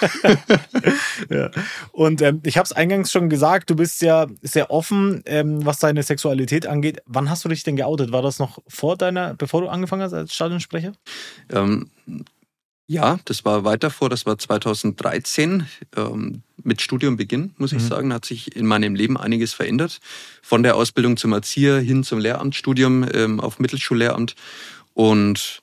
ja. 1.29 1.38
Und 1.91 2.21
ähm, 2.21 2.41
ich 2.43 2.57
habe 2.57 2.65
es 2.65 2.71
eingangs 2.71 3.11
schon 3.11 3.29
gesagt, 3.29 3.69
du 3.69 3.75
bist 3.75 4.01
ja 4.01 4.27
sehr 4.41 4.71
offen, 4.71 5.21
ähm, 5.25 5.65
was 5.65 5.79
deine 5.79 6.03
Sexualität 6.03 6.67
angeht. 6.67 7.01
Wann 7.05 7.29
hast 7.29 7.45
du 7.45 7.49
dich 7.49 7.63
denn 7.63 7.75
geoutet? 7.75 8.11
War 8.11 8.21
das 8.21 8.39
noch 8.39 8.59
vor 8.67 8.97
deiner, 8.97 9.33
bevor 9.33 9.61
du 9.61 9.67
angefangen 9.67 10.01
hast 10.01 10.13
als 10.13 10.33
Stadionsprecher? 10.33 10.93
Ähm, 11.51 11.89
ja, 12.87 13.19
das 13.25 13.45
war 13.45 13.65
weiter 13.65 13.91
vor, 13.91 14.09
das 14.09 14.25
war 14.25 14.39
2013 14.39 15.67
ähm, 15.95 16.41
mit 16.63 16.81
Studiumbeginn, 16.81 17.53
muss 17.57 17.71
ich 17.71 17.83
mhm. 17.83 17.87
sagen, 17.87 18.13
hat 18.13 18.25
sich 18.25 18.55
in 18.55 18.65
meinem 18.65 18.95
Leben 18.95 19.15
einiges 19.15 19.53
verändert. 19.53 19.99
Von 20.41 20.63
der 20.63 20.75
Ausbildung 20.75 21.15
zum 21.15 21.31
Erzieher 21.33 21.79
hin 21.79 22.03
zum 22.03 22.17
Lehramtsstudium 22.17 23.05
ähm, 23.13 23.39
auf 23.39 23.59
Mittelschullehramt. 23.59 24.35
Und 24.95 25.61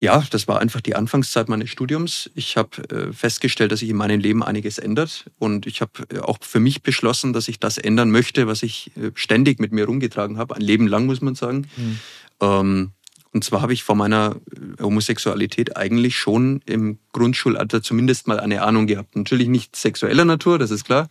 ja, 0.00 0.24
das 0.30 0.48
war 0.48 0.60
einfach 0.60 0.80
die 0.80 0.96
Anfangszeit 0.96 1.50
meines 1.50 1.68
Studiums. 1.68 2.30
Ich 2.34 2.56
habe 2.56 2.88
äh, 2.88 3.12
festgestellt, 3.12 3.70
dass 3.70 3.80
sich 3.80 3.90
in 3.90 3.96
meinem 3.96 4.18
Leben 4.18 4.42
einiges 4.42 4.78
ändert 4.78 5.26
und 5.38 5.66
ich 5.66 5.82
habe 5.82 5.92
äh, 6.10 6.20
auch 6.20 6.38
für 6.40 6.58
mich 6.58 6.82
beschlossen, 6.82 7.34
dass 7.34 7.48
ich 7.48 7.60
das 7.60 7.76
ändern 7.76 8.10
möchte, 8.10 8.46
was 8.46 8.62
ich 8.62 8.90
äh, 8.96 9.10
ständig 9.14 9.60
mit 9.60 9.72
mir 9.72 9.84
rumgetragen 9.84 10.38
habe, 10.38 10.56
ein 10.56 10.62
Leben 10.62 10.86
lang 10.86 11.04
muss 11.04 11.20
man 11.20 11.34
sagen. 11.34 11.68
Mhm. 11.76 11.98
Ähm, 12.40 12.90
und 13.32 13.44
zwar 13.44 13.60
habe 13.60 13.74
ich 13.74 13.84
von 13.84 13.98
meiner 13.98 14.36
Homosexualität 14.80 15.76
eigentlich 15.76 16.18
schon 16.18 16.62
im 16.66 16.98
Grundschulalter 17.12 17.82
zumindest 17.82 18.26
mal 18.26 18.40
eine 18.40 18.62
Ahnung 18.62 18.86
gehabt. 18.86 19.14
Natürlich 19.14 19.48
nicht 19.48 19.76
sexueller 19.76 20.24
Natur, 20.24 20.58
das 20.58 20.70
ist 20.70 20.84
klar, 20.84 21.08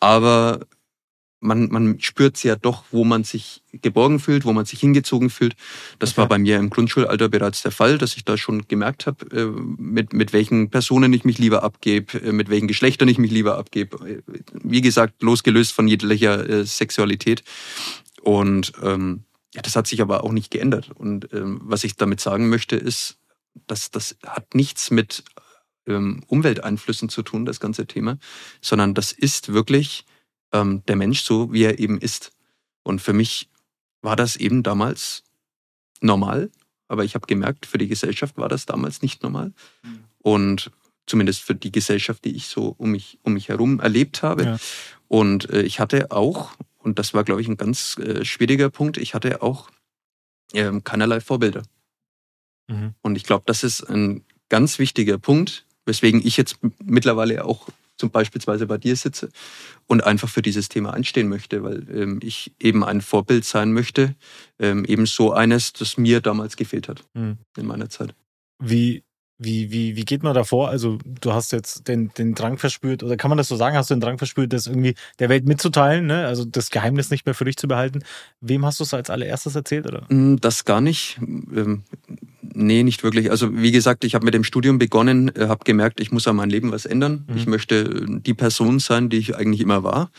aber 0.00 0.60
man, 1.40 1.68
man 1.70 2.00
spürt 2.00 2.42
ja 2.42 2.56
doch, 2.56 2.84
wo 2.90 3.04
man 3.04 3.24
sich 3.24 3.62
geborgen 3.72 4.18
fühlt, 4.18 4.44
wo 4.44 4.52
man 4.52 4.64
sich 4.64 4.80
hingezogen 4.80 5.30
fühlt. 5.30 5.54
Das 5.98 6.10
okay. 6.10 6.18
war 6.18 6.28
bei 6.28 6.38
mir 6.38 6.56
im 6.56 6.70
Grundschulalter 6.70 7.28
bereits 7.28 7.62
der 7.62 7.70
Fall, 7.70 7.98
dass 7.98 8.16
ich 8.16 8.24
da 8.24 8.36
schon 8.36 8.66
gemerkt 8.66 9.06
habe, 9.06 9.24
äh, 9.36 9.46
mit, 9.46 10.12
mit 10.12 10.32
welchen 10.32 10.70
Personen 10.70 11.12
ich 11.12 11.24
mich 11.24 11.38
lieber 11.38 11.62
abgebe, 11.62 12.18
äh, 12.20 12.32
mit 12.32 12.50
welchen 12.50 12.68
Geschlechtern 12.68 13.08
ich 13.08 13.18
mich 13.18 13.30
lieber 13.30 13.56
abgebe. 13.56 14.22
Wie 14.52 14.80
gesagt, 14.80 15.22
losgelöst 15.22 15.72
von 15.72 15.86
jeglicher 15.86 16.48
äh, 16.48 16.64
Sexualität. 16.64 17.44
Und 18.22 18.72
ähm, 18.82 19.24
ja, 19.54 19.62
das 19.62 19.76
hat 19.76 19.86
sich 19.86 20.02
aber 20.02 20.24
auch 20.24 20.32
nicht 20.32 20.50
geändert. 20.50 20.90
Und 20.94 21.32
ähm, 21.32 21.60
was 21.62 21.84
ich 21.84 21.96
damit 21.96 22.20
sagen 22.20 22.48
möchte, 22.48 22.76
ist, 22.76 23.16
dass 23.66 23.90
das 23.90 24.16
hat 24.26 24.54
nichts 24.54 24.90
mit 24.90 25.24
ähm, 25.86 26.22
Umwelteinflüssen 26.26 27.08
zu 27.08 27.22
tun, 27.22 27.44
das 27.44 27.60
ganze 27.60 27.86
Thema, 27.86 28.18
sondern 28.60 28.94
das 28.94 29.12
ist 29.12 29.52
wirklich 29.52 30.04
ähm, 30.52 30.82
der 30.86 30.96
Mensch 30.96 31.22
so, 31.22 31.52
wie 31.52 31.64
er 31.64 31.78
eben 31.78 32.00
ist. 32.00 32.32
Und 32.82 33.00
für 33.00 33.12
mich 33.12 33.48
war 34.02 34.16
das 34.16 34.36
eben 34.36 34.62
damals 34.62 35.24
normal, 36.00 36.50
aber 36.88 37.04
ich 37.04 37.14
habe 37.14 37.26
gemerkt, 37.26 37.66
für 37.66 37.78
die 37.78 37.88
Gesellschaft 37.88 38.36
war 38.38 38.48
das 38.48 38.66
damals 38.66 39.02
nicht 39.02 39.22
normal. 39.22 39.52
Mhm. 39.82 40.04
Und 40.18 40.70
zumindest 41.06 41.42
für 41.42 41.54
die 41.54 41.72
Gesellschaft, 41.72 42.24
die 42.24 42.34
ich 42.34 42.46
so 42.46 42.74
um 42.78 42.90
mich, 42.90 43.18
um 43.22 43.34
mich 43.34 43.48
herum 43.48 43.80
erlebt 43.80 44.22
habe. 44.22 44.44
Ja. 44.44 44.58
Und 45.08 45.50
äh, 45.50 45.62
ich 45.62 45.80
hatte 45.80 46.10
auch, 46.10 46.52
und 46.78 46.98
das 46.98 47.14
war, 47.14 47.24
glaube 47.24 47.40
ich, 47.40 47.48
ein 47.48 47.56
ganz 47.56 47.96
äh, 47.98 48.24
schwieriger 48.24 48.70
Punkt, 48.70 48.96
ich 48.96 49.14
hatte 49.14 49.42
auch 49.42 49.70
äh, 50.52 50.80
keinerlei 50.82 51.20
Vorbilder. 51.20 51.62
Mhm. 52.68 52.94
Und 53.02 53.16
ich 53.16 53.24
glaube, 53.24 53.44
das 53.46 53.64
ist 53.64 53.82
ein 53.82 54.24
ganz 54.48 54.78
wichtiger 54.78 55.18
Punkt, 55.18 55.66
weswegen 55.84 56.24
ich 56.24 56.36
jetzt 56.36 56.58
mittlerweile 56.84 57.44
auch 57.44 57.68
zum 57.98 58.10
beispielsweise 58.10 58.66
bei 58.66 58.78
dir 58.78 58.96
sitze 58.96 59.28
und 59.86 60.04
einfach 60.04 60.28
für 60.28 60.42
dieses 60.42 60.68
Thema 60.68 60.94
einstehen 60.94 61.28
möchte, 61.28 61.62
weil 61.62 61.86
ähm, 61.90 62.20
ich 62.22 62.54
eben 62.60 62.84
ein 62.84 63.00
Vorbild 63.00 63.44
sein 63.44 63.72
möchte, 63.72 64.14
ähm, 64.58 64.84
eben 64.84 65.06
so 65.06 65.32
eines, 65.32 65.72
das 65.72 65.98
mir 65.98 66.20
damals 66.20 66.56
gefehlt 66.56 66.88
hat 66.88 67.04
mhm. 67.14 67.38
in 67.56 67.66
meiner 67.66 67.90
Zeit. 67.90 68.14
Wie 68.60 69.02
wie, 69.40 69.70
wie, 69.70 69.94
wie 69.94 70.04
geht 70.04 70.24
man 70.24 70.34
da 70.34 70.42
vor? 70.42 70.68
Also, 70.68 70.98
du 71.04 71.32
hast 71.32 71.52
jetzt 71.52 71.86
den, 71.86 72.10
den 72.18 72.34
Drang 72.34 72.58
verspürt, 72.58 73.04
oder 73.04 73.16
kann 73.16 73.28
man 73.28 73.38
das 73.38 73.46
so 73.46 73.54
sagen, 73.54 73.76
hast 73.76 73.88
du 73.88 73.94
den 73.94 74.00
Drang 74.00 74.18
verspürt, 74.18 74.52
das 74.52 74.66
irgendwie 74.66 74.94
der 75.20 75.28
Welt 75.28 75.46
mitzuteilen, 75.46 76.06
ne? 76.06 76.26
also 76.26 76.44
das 76.44 76.70
Geheimnis 76.70 77.10
nicht 77.10 77.24
mehr 77.24 77.36
für 77.36 77.44
dich 77.44 77.56
zu 77.56 77.68
behalten. 77.68 78.00
Wem 78.40 78.66
hast 78.66 78.80
du 78.80 78.84
es 78.84 78.92
als 78.92 79.10
allererstes 79.10 79.54
erzählt? 79.54 79.86
Oder? 79.86 80.06
Mm, 80.08 80.36
das 80.40 80.64
gar 80.64 80.80
nicht. 80.80 81.20
Ähm, 82.42 82.50
nee, 82.54 82.82
nicht 82.82 83.02
wirklich. 83.02 83.30
Also, 83.30 83.56
wie 83.56 83.72
gesagt, 83.72 84.04
ich 84.04 84.14
habe 84.14 84.24
mit 84.24 84.34
dem 84.34 84.44
Studium 84.44 84.78
begonnen, 84.78 85.34
äh, 85.34 85.48
habe 85.48 85.64
gemerkt, 85.64 86.00
ich 86.00 86.12
muss 86.12 86.26
an 86.26 86.36
meinem 86.36 86.50
Leben 86.50 86.72
was 86.72 86.86
ändern. 86.86 87.24
Mhm. 87.28 87.36
Ich 87.36 87.46
möchte 87.46 88.06
die 88.08 88.34
Person 88.34 88.78
sein, 88.78 89.08
die 89.08 89.18
ich 89.18 89.36
eigentlich 89.36 89.60
immer 89.60 89.82
war. 89.82 90.10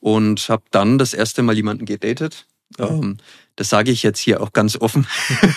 Und 0.00 0.48
habe 0.48 0.62
dann 0.70 0.98
das 0.98 1.14
erste 1.14 1.42
Mal 1.42 1.56
jemanden 1.56 1.84
gedatet. 1.84 2.46
Ähm, 2.78 3.16
das 3.56 3.70
sage 3.70 3.90
ich 3.90 4.02
jetzt 4.04 4.20
hier 4.20 4.40
auch 4.40 4.52
ganz 4.52 4.76
offen. 4.76 5.06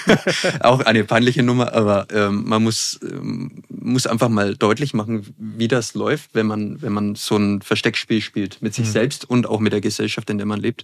auch 0.61 0.79
eine 0.79 1.03
peinliche 1.03 1.43
Nummer, 1.43 1.73
aber 1.73 2.07
ähm, 2.11 2.45
man 2.47 2.63
muss, 2.63 2.99
ähm, 3.03 3.63
muss 3.69 4.07
einfach 4.07 4.29
mal 4.29 4.55
deutlich 4.55 4.93
machen, 4.93 5.35
wie 5.37 5.67
das 5.67 5.93
läuft, 5.93 6.33
wenn 6.33 6.47
man, 6.47 6.81
wenn 6.81 6.93
man 6.93 7.15
so 7.15 7.37
ein 7.37 7.61
Versteckspiel 7.61 8.21
spielt 8.21 8.61
mit 8.61 8.73
sich 8.73 8.87
mhm. 8.87 8.91
selbst 8.91 9.29
und 9.29 9.45
auch 9.47 9.59
mit 9.59 9.73
der 9.73 9.81
Gesellschaft, 9.81 10.29
in 10.29 10.37
der 10.37 10.47
man 10.47 10.59
lebt. 10.59 10.83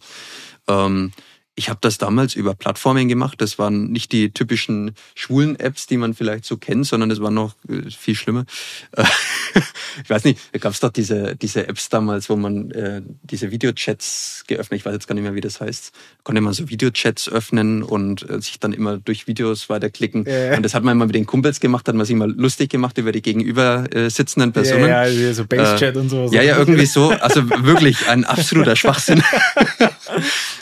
Ich 1.59 1.69
habe 1.69 1.79
das 1.81 1.97
damals 1.97 2.35
über 2.35 2.53
Plattformen 2.53 3.07
gemacht. 3.07 3.41
Das 3.41 3.57
waren 3.57 3.91
nicht 3.91 4.11
die 4.11 4.31
typischen 4.31 4.91
schwulen 5.15 5.59
Apps, 5.59 5.87
die 5.87 5.97
man 5.97 6.13
vielleicht 6.13 6.45
so 6.45 6.57
kennt, 6.57 6.85
sondern 6.85 7.09
das 7.09 7.19
war 7.19 7.31
noch 7.31 7.55
äh, 7.67 7.89
viel 7.89 8.13
schlimmer. 8.13 8.45
ich 10.03 10.09
weiß 10.09 10.23
nicht, 10.23 10.39
da 10.51 10.59
gab 10.59 10.73
es 10.73 10.79
doch 10.79 10.91
diese, 10.91 11.35
diese 11.35 11.67
Apps 11.67 11.89
damals, 11.89 12.29
wo 12.29 12.35
man 12.35 12.69
äh, 12.69 13.01
diese 13.23 13.49
Videochats 13.49 14.43
geöffnet, 14.45 14.81
ich 14.81 14.85
weiß 14.85 14.93
jetzt 14.93 15.07
gar 15.07 15.15
nicht 15.15 15.23
mehr, 15.23 15.33
wie 15.33 15.41
das 15.41 15.59
heißt, 15.59 15.93
konnte 16.23 16.41
man 16.41 16.53
so 16.53 16.69
Videochats 16.69 17.27
öffnen 17.27 17.81
und 17.81 18.29
äh, 18.29 18.39
sich 18.39 18.59
dann 18.59 18.71
immer 18.71 18.97
durch 18.99 19.25
Videos 19.25 19.67
weiterklicken. 19.67 20.27
Äh. 20.27 20.53
Und 20.55 20.63
das 20.63 20.75
hat 20.75 20.83
man 20.83 20.95
immer 20.95 21.07
mit 21.07 21.15
den 21.15 21.25
Kumpels 21.25 21.59
gemacht, 21.59 21.87
hat 21.87 21.95
man 21.95 22.05
sich 22.05 22.13
immer 22.13 22.27
lustig 22.27 22.69
gemacht 22.69 22.99
über 22.99 23.11
die 23.11 23.23
gegenüber 23.23 23.85
äh, 23.95 24.11
sitzenden 24.11 24.53
Personen. 24.53 24.89
Ja, 24.89 25.07
ja 25.07 25.33
so 25.33 25.45
Basechat 25.45 25.95
äh, 25.95 25.99
und 25.99 26.09
so. 26.09 26.29
Ja, 26.31 26.43
ja, 26.43 26.57
irgendwie 26.57 26.85
so. 26.85 27.09
Also 27.09 27.49
wirklich 27.49 28.07
ein 28.07 28.25
absoluter 28.25 28.75
Schwachsinn. 28.75 29.23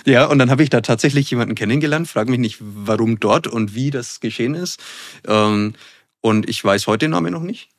ja, 0.05 0.25
und 0.25 0.39
dann 0.39 0.49
habe 0.49 0.63
ich 0.63 0.69
da 0.69 0.81
tatsächlich 0.81 1.29
jemanden 1.29 1.55
kennengelernt, 1.55 2.07
frage 2.07 2.31
mich 2.31 2.39
nicht, 2.39 2.57
warum 2.59 3.19
dort 3.19 3.47
und 3.47 3.75
wie 3.75 3.91
das 3.91 4.19
geschehen 4.19 4.53
ist. 4.53 4.81
Ähm, 5.27 5.73
und 6.21 6.49
ich 6.49 6.63
weiß 6.63 6.87
heute 6.87 7.05
den 7.05 7.11
Namen 7.11 7.33
noch 7.33 7.41
nicht. 7.41 7.69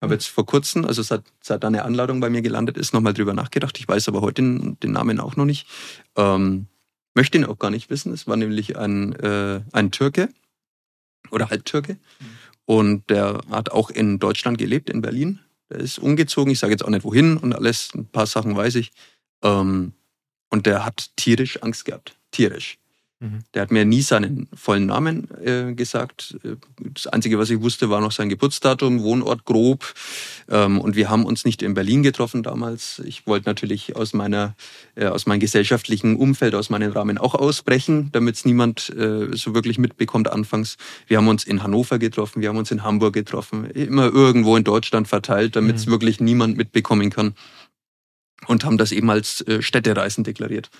Habe 0.00 0.14
jetzt 0.14 0.28
vor 0.28 0.46
kurzem, 0.46 0.84
also 0.84 1.02
seit, 1.02 1.24
seit 1.40 1.64
eine 1.64 1.84
Anladung 1.84 2.20
bei 2.20 2.30
mir 2.30 2.42
gelandet 2.42 2.76
ist, 2.76 2.94
nochmal 2.94 3.14
drüber 3.14 3.34
nachgedacht. 3.34 3.78
Ich 3.78 3.88
weiß 3.88 4.08
aber 4.08 4.20
heute 4.20 4.42
den, 4.42 4.78
den 4.80 4.92
Namen 4.92 5.18
auch 5.18 5.34
noch 5.34 5.44
nicht. 5.44 5.66
Ähm, 6.16 6.66
möchte 7.14 7.38
ihn 7.38 7.44
auch 7.44 7.58
gar 7.58 7.70
nicht 7.70 7.90
wissen. 7.90 8.12
Es 8.12 8.28
war 8.28 8.36
nämlich 8.36 8.76
ein, 8.76 9.12
äh, 9.14 9.60
ein 9.72 9.90
Türke 9.90 10.28
oder 11.30 11.50
Halbtürke. 11.50 11.98
Und 12.64 13.10
der 13.10 13.40
hat 13.50 13.70
auch 13.70 13.90
in 13.90 14.18
Deutschland 14.20 14.58
gelebt, 14.58 14.90
in 14.90 15.00
Berlin. 15.00 15.40
Der 15.70 15.80
ist 15.80 15.98
umgezogen. 15.98 16.52
Ich 16.52 16.60
sage 16.60 16.72
jetzt 16.72 16.84
auch 16.84 16.90
nicht 16.90 17.04
wohin 17.04 17.36
und 17.36 17.52
alles. 17.52 17.90
Ein 17.94 18.06
paar 18.06 18.26
Sachen 18.26 18.54
weiß 18.56 18.76
ich. 18.76 18.92
Ähm, 19.42 19.94
und 20.50 20.66
der 20.66 20.84
hat 20.84 21.10
tierisch 21.16 21.62
Angst 21.62 21.84
gehabt. 21.84 22.16
Tierisch. 22.30 22.78
Mhm. 23.20 23.40
Der 23.52 23.62
hat 23.62 23.72
mir 23.72 23.84
nie 23.84 24.02
seinen 24.02 24.46
vollen 24.54 24.86
Namen 24.86 25.26
äh, 25.44 25.74
gesagt. 25.74 26.38
Das 26.78 27.08
Einzige, 27.08 27.36
was 27.36 27.50
ich 27.50 27.60
wusste, 27.60 27.90
war 27.90 28.00
noch 28.00 28.12
sein 28.12 28.28
Geburtsdatum, 28.28 29.02
Wohnort 29.02 29.44
grob. 29.44 29.92
Ähm, 30.48 30.80
und 30.80 30.94
wir 30.94 31.10
haben 31.10 31.24
uns 31.24 31.44
nicht 31.44 31.62
in 31.62 31.74
Berlin 31.74 32.04
getroffen 32.04 32.44
damals. 32.44 33.02
Ich 33.04 33.26
wollte 33.26 33.48
natürlich 33.48 33.96
aus 33.96 34.12
meiner, 34.12 34.54
äh, 34.94 35.06
aus 35.06 35.26
meinem 35.26 35.40
gesellschaftlichen 35.40 36.14
Umfeld, 36.14 36.54
aus 36.54 36.70
meinem 36.70 36.92
Rahmen 36.92 37.18
auch 37.18 37.34
ausbrechen, 37.34 38.10
damit 38.12 38.36
es 38.36 38.44
niemand 38.44 38.88
äh, 38.90 39.36
so 39.36 39.52
wirklich 39.52 39.78
mitbekommt 39.78 40.30
anfangs. 40.30 40.76
Wir 41.08 41.16
haben 41.16 41.26
uns 41.26 41.42
in 41.42 41.64
Hannover 41.64 41.98
getroffen, 41.98 42.40
wir 42.40 42.50
haben 42.50 42.58
uns 42.58 42.70
in 42.70 42.84
Hamburg 42.84 43.14
getroffen, 43.14 43.68
immer 43.70 44.06
irgendwo 44.12 44.56
in 44.56 44.62
Deutschland 44.62 45.08
verteilt, 45.08 45.56
damit 45.56 45.74
es 45.74 45.86
mhm. 45.86 45.90
wirklich 45.90 46.20
niemand 46.20 46.56
mitbekommen 46.56 47.10
kann 47.10 47.34
und 48.48 48.64
haben 48.64 48.78
das 48.78 48.92
eben 48.92 49.10
als 49.10 49.40
äh, 49.42 49.62
Städtereisen 49.62 50.24
deklariert. 50.24 50.70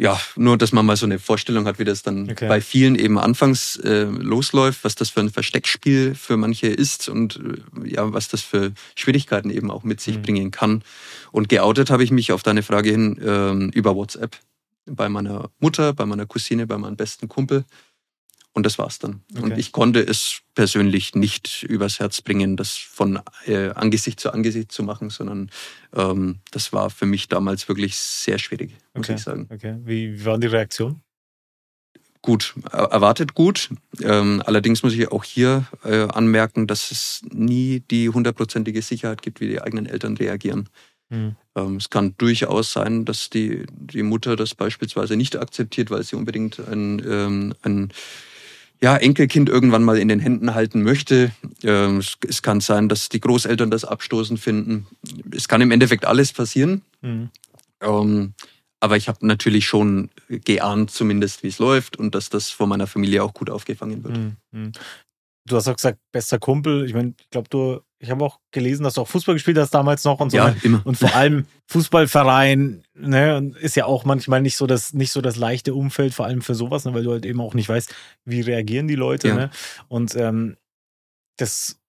Ja, 0.00 0.18
nur, 0.34 0.56
dass 0.56 0.72
man 0.72 0.86
mal 0.86 0.96
so 0.96 1.04
eine 1.04 1.18
Vorstellung 1.18 1.66
hat, 1.66 1.78
wie 1.78 1.84
das 1.84 2.02
dann 2.02 2.30
okay. 2.30 2.48
bei 2.48 2.62
vielen 2.62 2.94
eben 2.94 3.18
anfangs 3.18 3.76
äh, 3.76 4.04
losläuft, 4.04 4.82
was 4.82 4.94
das 4.94 5.10
für 5.10 5.20
ein 5.20 5.28
Versteckspiel 5.28 6.14
für 6.14 6.38
manche 6.38 6.68
ist 6.68 7.10
und 7.10 7.38
äh, 7.84 7.86
ja, 7.86 8.10
was 8.10 8.28
das 8.28 8.40
für 8.40 8.72
Schwierigkeiten 8.94 9.50
eben 9.50 9.70
auch 9.70 9.84
mit 9.84 10.00
sich 10.00 10.16
mhm. 10.16 10.22
bringen 10.22 10.50
kann. 10.50 10.82
Und 11.32 11.50
geoutet 11.50 11.90
habe 11.90 12.02
ich 12.02 12.12
mich 12.12 12.32
auf 12.32 12.42
deine 12.42 12.62
Frage 12.62 12.90
hin 12.90 13.18
äh, 13.18 13.76
über 13.76 13.94
WhatsApp 13.94 14.38
bei 14.86 15.10
meiner 15.10 15.50
Mutter, 15.58 15.92
bei 15.92 16.06
meiner 16.06 16.24
Cousine, 16.24 16.66
bei 16.66 16.78
meinem 16.78 16.96
besten 16.96 17.28
Kumpel. 17.28 17.66
Und 18.52 18.66
das 18.66 18.78
war's 18.78 18.98
dann. 18.98 19.22
Okay. 19.32 19.42
Und 19.42 19.58
ich 19.58 19.70
konnte 19.70 20.00
es 20.00 20.40
persönlich 20.54 21.14
nicht 21.14 21.62
übers 21.62 22.00
Herz 22.00 22.20
bringen, 22.20 22.56
das 22.56 22.76
von 22.76 23.20
äh, 23.46 23.70
Angesicht 23.70 24.18
zu 24.18 24.32
Angesicht 24.32 24.72
zu 24.72 24.82
machen, 24.82 25.08
sondern 25.08 25.50
ähm, 25.94 26.40
das 26.50 26.72
war 26.72 26.90
für 26.90 27.06
mich 27.06 27.28
damals 27.28 27.68
wirklich 27.68 27.96
sehr 27.96 28.38
schwierig, 28.38 28.72
muss 28.92 29.06
okay. 29.06 29.14
ich 29.14 29.22
sagen. 29.22 29.46
Okay. 29.50 29.76
Wie, 29.84 30.18
wie 30.18 30.24
waren 30.24 30.40
die 30.40 30.48
Reaktionen? 30.48 31.00
Gut, 32.22 32.54
erwartet 32.70 33.34
gut. 33.34 33.70
Ähm, 34.02 34.42
allerdings 34.44 34.82
muss 34.82 34.92
ich 34.92 35.10
auch 35.10 35.24
hier 35.24 35.64
äh, 35.84 36.02
anmerken, 36.02 36.66
dass 36.66 36.90
es 36.90 37.22
nie 37.30 37.80
die 37.80 38.10
hundertprozentige 38.10 38.82
Sicherheit 38.82 39.22
gibt, 39.22 39.40
wie 39.40 39.48
die 39.48 39.62
eigenen 39.62 39.86
Eltern 39.86 40.18
reagieren. 40.18 40.68
Mhm. 41.08 41.36
Ähm, 41.56 41.76
es 41.76 41.88
kann 41.88 42.14
durchaus 42.18 42.72
sein, 42.72 43.06
dass 43.06 43.30
die, 43.30 43.64
die 43.70 44.02
Mutter 44.02 44.36
das 44.36 44.54
beispielsweise 44.54 45.16
nicht 45.16 45.36
akzeptiert, 45.36 45.90
weil 45.90 46.02
sie 46.02 46.16
unbedingt 46.16 46.58
ein, 46.58 47.02
ähm, 47.08 47.54
ein 47.62 47.90
ja, 48.82 48.96
Enkelkind 48.96 49.48
irgendwann 49.48 49.84
mal 49.84 49.98
in 49.98 50.08
den 50.08 50.20
Händen 50.20 50.54
halten 50.54 50.82
möchte. 50.82 51.32
Ähm, 51.62 52.02
es 52.26 52.42
kann 52.42 52.60
sein, 52.60 52.88
dass 52.88 53.08
die 53.08 53.20
Großeltern 53.20 53.70
das 53.70 53.84
abstoßend 53.84 54.40
finden. 54.40 54.86
Es 55.34 55.48
kann 55.48 55.60
im 55.60 55.70
Endeffekt 55.70 56.06
alles 56.06 56.32
passieren. 56.32 56.82
Mhm. 57.02 57.30
Ähm, 57.82 58.34
aber 58.80 58.96
ich 58.96 59.08
habe 59.08 59.26
natürlich 59.26 59.66
schon 59.66 60.08
geahnt, 60.28 60.90
zumindest 60.90 61.42
wie 61.42 61.48
es 61.48 61.58
läuft 61.58 61.98
und 61.98 62.14
dass 62.14 62.30
das 62.30 62.48
von 62.48 62.68
meiner 62.68 62.86
Familie 62.86 63.22
auch 63.22 63.34
gut 63.34 63.50
aufgefangen 63.50 64.02
wird. 64.02 64.18
Mhm. 64.52 64.72
Du 65.50 65.56
hast 65.56 65.68
auch 65.68 65.76
gesagt, 65.76 65.98
bester 66.12 66.38
Kumpel. 66.38 66.86
Ich 66.86 66.94
meine, 66.94 67.14
ich 67.18 67.30
glaube, 67.30 67.48
du, 67.48 67.80
ich 67.98 68.10
habe 68.10 68.24
auch 68.24 68.38
gelesen, 68.50 68.84
dass 68.84 68.94
du 68.94 69.02
auch 69.02 69.08
Fußball 69.08 69.34
gespielt 69.34 69.58
hast 69.58 69.74
damals 69.74 70.04
noch 70.04 70.20
und 70.20 70.30
so. 70.30 70.36
Ja, 70.36 70.54
immer. 70.62 70.80
Und 70.84 70.96
vor 70.96 71.14
allem 71.14 71.46
Fußballverein, 71.66 72.82
ne, 72.94 73.52
ist 73.60 73.76
ja 73.76 73.86
auch 73.86 74.04
manchmal 74.04 74.40
nicht 74.42 74.56
so 74.56 74.66
das, 74.66 74.94
nicht 74.94 75.12
so 75.12 75.20
das 75.20 75.36
leichte 75.36 75.74
Umfeld, 75.74 76.14
vor 76.14 76.26
allem 76.26 76.40
für 76.40 76.54
sowas, 76.54 76.84
ne, 76.84 76.94
weil 76.94 77.02
du 77.02 77.12
halt 77.12 77.26
eben 77.26 77.40
auch 77.40 77.54
nicht 77.54 77.68
weißt, 77.68 77.94
wie 78.24 78.40
reagieren 78.40 78.88
die 78.88 78.94
Leute, 78.94 79.28
ja. 79.28 79.34
ne? 79.34 79.50
Und 79.88 80.14
ähm, 80.16 80.56
das 81.36 81.80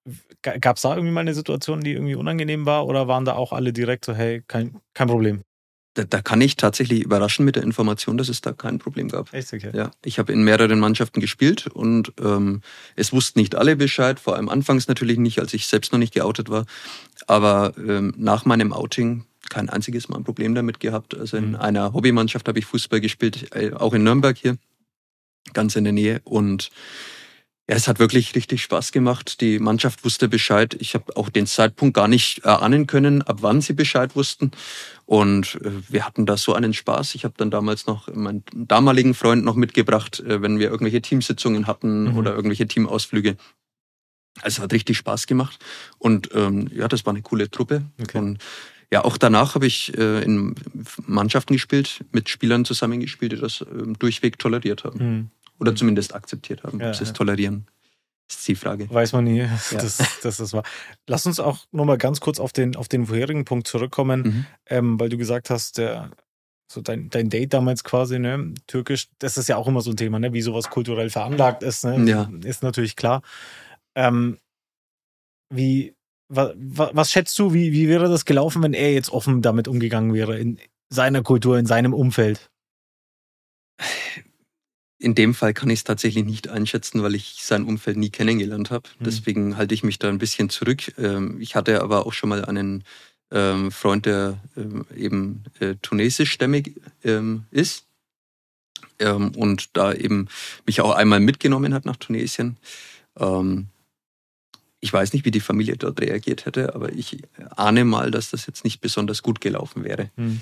gab 0.42 0.76
es 0.76 0.82
da 0.82 0.94
irgendwie 0.94 1.12
mal 1.12 1.20
eine 1.20 1.34
Situation, 1.34 1.80
die 1.80 1.92
irgendwie 1.92 2.16
unangenehm 2.16 2.66
war, 2.66 2.86
oder 2.86 3.06
waren 3.06 3.24
da 3.24 3.34
auch 3.34 3.52
alle 3.52 3.72
direkt 3.72 4.04
so, 4.04 4.14
hey, 4.14 4.42
kein, 4.46 4.80
kein 4.94 5.08
Problem? 5.08 5.42
Da, 5.94 6.04
da 6.04 6.22
kann 6.22 6.40
ich 6.40 6.56
tatsächlich 6.56 7.02
überraschen 7.02 7.44
mit 7.44 7.56
der 7.56 7.62
Information, 7.62 8.16
dass 8.16 8.28
es 8.28 8.40
da 8.40 8.52
kein 8.52 8.78
Problem 8.78 9.08
gab. 9.08 9.32
Echt 9.32 9.52
okay? 9.52 9.70
Ja, 9.74 9.90
ich 10.04 10.18
habe 10.18 10.32
in 10.32 10.42
mehreren 10.42 10.80
Mannschaften 10.80 11.20
gespielt 11.20 11.66
und 11.66 12.12
ähm, 12.20 12.62
es 12.96 13.12
wussten 13.12 13.40
nicht 13.40 13.54
alle 13.54 13.76
Bescheid, 13.76 14.18
vor 14.18 14.36
allem 14.36 14.48
anfangs 14.48 14.88
natürlich 14.88 15.18
nicht, 15.18 15.38
als 15.38 15.52
ich 15.54 15.66
selbst 15.66 15.92
noch 15.92 15.98
nicht 15.98 16.14
geoutet 16.14 16.48
war. 16.48 16.66
Aber 17.26 17.74
ähm, 17.76 18.14
nach 18.16 18.44
meinem 18.44 18.72
Outing 18.72 19.24
kein 19.48 19.68
einziges 19.68 20.08
Mal 20.08 20.16
ein 20.16 20.24
Problem 20.24 20.54
damit 20.54 20.80
gehabt. 20.80 21.16
Also 21.16 21.36
in 21.36 21.50
mhm. 21.50 21.56
einer 21.56 21.92
Hobbymannschaft 21.92 22.48
habe 22.48 22.58
ich 22.58 22.64
Fußball 22.64 23.00
gespielt, 23.00 23.54
äh, 23.54 23.72
auch 23.72 23.92
in 23.92 24.02
Nürnberg 24.02 24.36
hier, 24.36 24.56
ganz 25.52 25.76
in 25.76 25.84
der 25.84 25.92
Nähe. 25.92 26.22
Und 26.24 26.70
ja, 27.72 27.76
es 27.76 27.88
hat 27.88 27.98
wirklich 27.98 28.34
richtig 28.34 28.62
Spaß 28.62 28.92
gemacht. 28.92 29.40
Die 29.40 29.58
Mannschaft 29.58 30.04
wusste 30.04 30.28
Bescheid. 30.28 30.76
Ich 30.78 30.92
habe 30.92 31.16
auch 31.16 31.30
den 31.30 31.46
Zeitpunkt 31.46 31.94
gar 31.94 32.06
nicht 32.06 32.44
erahnen 32.44 32.86
können, 32.86 33.22
ab 33.22 33.38
wann 33.40 33.62
sie 33.62 33.72
Bescheid 33.72 34.14
wussten. 34.14 34.50
Und 35.06 35.58
äh, 35.64 35.70
wir 35.88 36.04
hatten 36.04 36.26
da 36.26 36.36
so 36.36 36.52
einen 36.52 36.74
Spaß. 36.74 37.14
Ich 37.14 37.24
habe 37.24 37.32
dann 37.38 37.50
damals 37.50 37.86
noch 37.86 38.14
meinen 38.14 38.44
damaligen 38.54 39.14
Freund 39.14 39.42
noch 39.46 39.54
mitgebracht, 39.54 40.20
äh, 40.20 40.42
wenn 40.42 40.58
wir 40.58 40.66
irgendwelche 40.68 41.00
Teamsitzungen 41.00 41.66
hatten 41.66 42.10
mhm. 42.10 42.18
oder 42.18 42.34
irgendwelche 42.34 42.68
Teamausflüge. 42.68 43.38
Also 44.42 44.58
es 44.58 44.58
hat 44.58 44.74
richtig 44.74 44.98
Spaß 44.98 45.26
gemacht. 45.26 45.58
Und 45.96 46.28
ähm, 46.34 46.68
ja, 46.74 46.88
das 46.88 47.06
war 47.06 47.14
eine 47.14 47.22
coole 47.22 47.50
Truppe. 47.50 47.84
Okay. 48.02 48.18
Und 48.18 48.38
ja, 48.92 49.02
auch 49.02 49.16
danach 49.16 49.54
habe 49.54 49.66
ich 49.66 49.96
äh, 49.96 50.22
in 50.22 50.56
Mannschaften 51.06 51.54
gespielt, 51.54 52.04
mit 52.12 52.28
Spielern 52.28 52.66
zusammengespielt, 52.66 53.32
die 53.32 53.36
das 53.36 53.62
äh, 53.62 53.64
durchweg 53.98 54.38
toleriert 54.38 54.84
haben. 54.84 54.98
Mhm. 54.98 55.30
Oder 55.62 55.76
zumindest 55.76 56.12
akzeptiert 56.14 56.64
haben. 56.64 56.80
Ja, 56.80 56.88
Ob 56.88 56.96
sie 56.96 57.04
es 57.04 57.12
tolerieren, 57.12 57.66
ist 58.28 58.48
die 58.48 58.56
Frage. 58.56 58.90
Weiß 58.90 59.12
man 59.12 59.22
nie, 59.22 59.38
ja. 59.38 59.60
dass, 59.72 60.20
dass 60.20 60.36
das 60.38 60.52
war. 60.52 60.64
Lass 61.06 61.24
uns 61.24 61.38
auch 61.38 61.60
nochmal 61.70 61.98
ganz 61.98 62.18
kurz 62.18 62.40
auf 62.40 62.52
den, 62.52 62.74
auf 62.74 62.88
den 62.88 63.06
vorherigen 63.06 63.44
Punkt 63.44 63.68
zurückkommen, 63.68 64.22
mhm. 64.22 64.46
ähm, 64.66 65.00
weil 65.00 65.08
du 65.08 65.16
gesagt 65.16 65.50
hast, 65.50 65.78
der, 65.78 66.10
so 66.70 66.80
dein, 66.80 67.10
dein 67.10 67.30
Date 67.30 67.54
damals 67.54 67.84
quasi, 67.84 68.18
ne, 68.18 68.54
türkisch, 68.66 69.08
das 69.20 69.36
ist 69.36 69.48
ja 69.48 69.56
auch 69.56 69.68
immer 69.68 69.82
so 69.82 69.90
ein 69.92 69.96
Thema, 69.96 70.18
ne, 70.18 70.32
wie 70.32 70.42
sowas 70.42 70.68
kulturell 70.68 71.10
veranlagt 71.10 71.62
ist, 71.62 71.84
ne, 71.84 72.10
ja. 72.10 72.28
ist 72.44 72.64
natürlich 72.64 72.96
klar. 72.96 73.22
Ähm, 73.94 74.38
wie, 75.48 75.94
was, 76.28 76.54
was 76.56 77.12
schätzt 77.12 77.38
du, 77.38 77.52
wie, 77.52 77.72
wie 77.72 77.88
wäre 77.88 78.08
das 78.08 78.24
gelaufen, 78.24 78.64
wenn 78.64 78.74
er 78.74 78.92
jetzt 78.92 79.10
offen 79.10 79.42
damit 79.42 79.68
umgegangen 79.68 80.12
wäre, 80.12 80.38
in 80.38 80.58
seiner 80.88 81.22
Kultur, 81.22 81.56
in 81.58 81.66
seinem 81.66 81.94
Umfeld? 81.94 82.50
In 85.02 85.16
dem 85.16 85.34
Fall 85.34 85.52
kann 85.52 85.68
ich 85.68 85.80
es 85.80 85.84
tatsächlich 85.84 86.24
nicht 86.24 86.48
einschätzen, 86.48 87.02
weil 87.02 87.16
ich 87.16 87.38
sein 87.42 87.64
Umfeld 87.64 87.96
nie 87.96 88.10
kennengelernt 88.10 88.70
habe. 88.70 88.88
Mhm. 89.00 89.04
Deswegen 89.04 89.56
halte 89.56 89.74
ich 89.74 89.82
mich 89.82 89.98
da 89.98 90.08
ein 90.08 90.18
bisschen 90.18 90.48
zurück. 90.48 90.96
Ähm, 90.96 91.40
ich 91.40 91.56
hatte 91.56 91.82
aber 91.82 92.06
auch 92.06 92.12
schon 92.12 92.28
mal 92.28 92.44
einen 92.44 92.84
ähm, 93.32 93.72
Freund, 93.72 94.06
der 94.06 94.38
ähm, 94.56 94.86
eben 94.96 95.42
äh, 95.58 95.74
tunesischstämmig 95.82 96.80
ist 97.50 97.86
und 99.00 99.76
da 99.76 99.92
eben 99.92 100.28
mich 100.64 100.80
auch 100.80 100.94
einmal 100.94 101.18
mitgenommen 101.18 101.74
hat 101.74 101.84
nach 101.84 101.96
Tunesien. 101.96 102.56
Ich 104.78 104.92
weiß 104.92 105.12
nicht, 105.12 105.24
wie 105.24 105.32
die 105.32 105.40
Familie 105.40 105.76
dort 105.76 106.00
reagiert 106.00 106.46
hätte, 106.46 106.76
aber 106.76 106.92
ich 106.92 107.20
ahne 107.56 107.84
mal, 107.84 108.12
dass 108.12 108.30
das 108.30 108.46
jetzt 108.46 108.62
nicht 108.62 108.80
besonders 108.80 109.24
gut 109.24 109.40
gelaufen 109.40 109.82
wäre. 109.82 110.12
Mhm. 110.14 110.40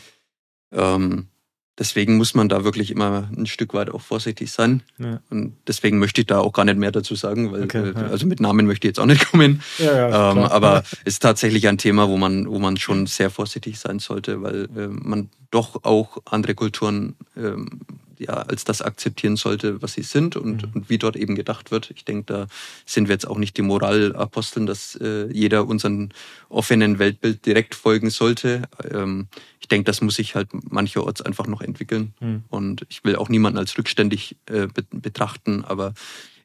Deswegen 1.80 2.18
muss 2.18 2.34
man 2.34 2.50
da 2.50 2.62
wirklich 2.62 2.90
immer 2.90 3.30
ein 3.34 3.46
Stück 3.46 3.72
weit 3.72 3.88
auch 3.88 4.02
vorsichtig 4.02 4.52
sein. 4.52 4.82
Ja. 4.98 5.22
Und 5.30 5.56
deswegen 5.66 5.98
möchte 5.98 6.20
ich 6.20 6.26
da 6.26 6.38
auch 6.38 6.52
gar 6.52 6.66
nicht 6.66 6.76
mehr 6.76 6.92
dazu 6.92 7.14
sagen, 7.14 7.50
weil 7.52 7.64
okay, 7.64 7.92
ja. 7.94 8.08
also 8.08 8.26
mit 8.26 8.38
Namen 8.38 8.66
möchte 8.66 8.86
ich 8.86 8.90
jetzt 8.90 9.00
auch 9.00 9.06
nicht 9.06 9.26
kommen. 9.30 9.62
Ja, 9.78 10.30
ähm, 10.32 10.38
aber 10.40 10.82
es 10.82 11.14
ist 11.14 11.22
tatsächlich 11.22 11.68
ein 11.68 11.78
Thema, 11.78 12.10
wo 12.10 12.18
man, 12.18 12.46
wo 12.46 12.58
man 12.58 12.76
schon 12.76 13.06
sehr 13.06 13.30
vorsichtig 13.30 13.78
sein 13.78 13.98
sollte, 13.98 14.42
weil 14.42 14.68
äh, 14.76 14.88
man 14.88 15.30
doch 15.50 15.82
auch 15.82 16.18
andere 16.26 16.54
Kulturen 16.54 17.16
ähm, 17.34 17.80
ja, 18.20 18.34
als 18.34 18.64
das 18.64 18.82
akzeptieren 18.82 19.36
sollte, 19.36 19.80
was 19.80 19.94
sie 19.94 20.02
sind 20.02 20.36
und, 20.36 20.62
mhm. 20.62 20.72
und 20.74 20.90
wie 20.90 20.98
dort 20.98 21.16
eben 21.16 21.34
gedacht 21.34 21.70
wird. 21.70 21.90
Ich 21.96 22.04
denke, 22.04 22.24
da 22.26 22.46
sind 22.84 23.08
wir 23.08 23.14
jetzt 23.14 23.26
auch 23.26 23.38
nicht 23.38 23.56
die 23.56 23.62
Moralaposteln, 23.62 24.66
dass 24.66 24.96
äh, 24.96 25.32
jeder 25.32 25.66
unseren 25.66 26.12
offenen 26.50 26.98
Weltbild 26.98 27.46
direkt 27.46 27.74
folgen 27.74 28.10
sollte. 28.10 28.68
Ähm, 28.92 29.28
denke, 29.70 29.84
das 29.84 30.00
muss 30.00 30.16
sich 30.16 30.34
halt 30.34 30.48
mancherorts 30.70 31.22
einfach 31.22 31.46
noch 31.46 31.62
entwickeln. 31.62 32.14
Mhm. 32.20 32.44
Und 32.48 32.86
ich 32.88 33.04
will 33.04 33.16
auch 33.16 33.28
niemanden 33.28 33.58
als 33.58 33.76
rückständig 33.78 34.36
äh, 34.46 34.68
betrachten, 34.90 35.64
aber 35.64 35.94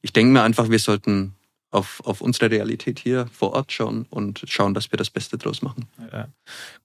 ich 0.01 0.13
denke 0.13 0.33
mir 0.33 0.43
einfach, 0.43 0.69
wir 0.69 0.79
sollten 0.79 1.35
auf, 1.75 2.01
auf 2.05 2.21
unsere 2.21 2.49
Realität 2.49 2.99
hier 2.99 3.27
vor 3.31 3.53
Ort 3.53 3.71
schauen 3.71 4.05
und 4.09 4.43
schauen, 4.47 4.73
dass 4.73 4.91
wir 4.91 4.97
das 4.97 5.09
Beste 5.09 5.37
draus 5.37 5.61
machen. 5.61 5.85
Ja. 6.11 6.27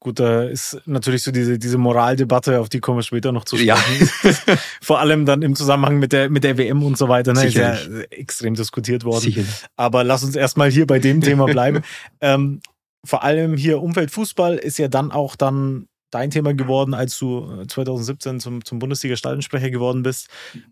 Gut, 0.00 0.18
da 0.18 0.42
ist 0.42 0.80
natürlich 0.84 1.22
so 1.22 1.30
diese, 1.30 1.58
diese 1.58 1.78
Moraldebatte, 1.78 2.58
auf 2.60 2.68
die 2.68 2.80
kommen 2.80 2.98
wir 2.98 3.02
später 3.02 3.30
noch 3.32 3.44
zu 3.44 3.56
sprechen. 3.56 4.10
Ja. 4.22 4.56
vor 4.82 4.98
allem 4.98 5.26
dann 5.26 5.42
im 5.42 5.54
Zusammenhang 5.54 5.98
mit 5.98 6.12
der, 6.12 6.28
mit 6.28 6.44
der 6.44 6.58
WM 6.58 6.82
und 6.82 6.98
so 6.98 7.08
weiter, 7.08 7.32
ne, 7.32 7.46
ist 7.46 7.54
ja 7.54 7.76
extrem 8.10 8.54
diskutiert 8.54 9.04
worden. 9.04 9.20
Sicherlich. 9.20 9.64
Aber 9.76 10.02
lass 10.02 10.24
uns 10.24 10.34
erstmal 10.34 10.70
hier 10.70 10.86
bei 10.86 10.98
dem 10.98 11.20
Thema 11.20 11.44
bleiben. 11.46 11.82
ähm, 12.20 12.60
vor 13.04 13.22
allem 13.22 13.56
hier 13.56 13.80
Umfeldfußball 13.80 14.56
ist 14.56 14.78
ja 14.78 14.88
dann 14.88 15.10
auch 15.10 15.36
dann 15.36 15.86
dein 16.10 16.30
Thema 16.30 16.54
geworden, 16.54 16.94
als 16.94 17.18
du 17.18 17.64
2017 17.66 18.36
äh, 18.36 18.38
zum, 18.38 18.64
zum 18.64 18.78
Bundesliga-Stadionsprecher 18.78 19.70
geworden 19.70 20.02
bist. 20.02 20.28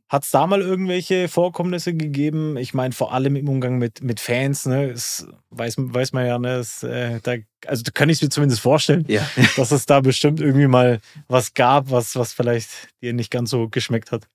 Hat 0.09 0.25
es 0.25 0.31
da 0.31 0.47
mal 0.47 0.61
irgendwelche 0.61 1.29
Vorkommnisse 1.29 1.95
gegeben? 1.95 2.57
Ich 2.57 2.75
meine, 2.75 2.93
vor 2.93 3.13
allem 3.13 3.37
im 3.37 3.49
Umgang 3.49 3.79
mit, 3.79 4.03
mit 4.03 4.21
Fans, 4.21 4.67
ne? 4.67 4.89
Das 4.89 5.27
weiß, 5.51 5.77
weiß 5.79 6.13
man 6.13 6.27
ja, 6.27 6.39
ne? 6.39 6.59
Das, 6.59 6.83
äh, 6.83 7.21
da, 7.23 7.37
also 7.67 7.83
da 7.83 7.91
kann 7.93 8.09
ich 8.09 8.21
mir 8.21 8.29
zumindest 8.29 8.61
vorstellen, 8.61 9.05
ja. 9.09 9.29
dass 9.57 9.71
es 9.71 9.87
da 9.87 10.01
bestimmt 10.01 10.41
irgendwie 10.41 10.67
mal 10.67 11.01
was 11.29 11.55
gab, 11.55 11.91
was, 11.91 12.17
was 12.17 12.33
vielleicht 12.33 12.71
dir 13.03 13.13
nicht 13.13 13.31
ganz 13.31 13.51
so 13.51 13.69
geschmeckt 13.69 14.13
hat. 14.13 14.29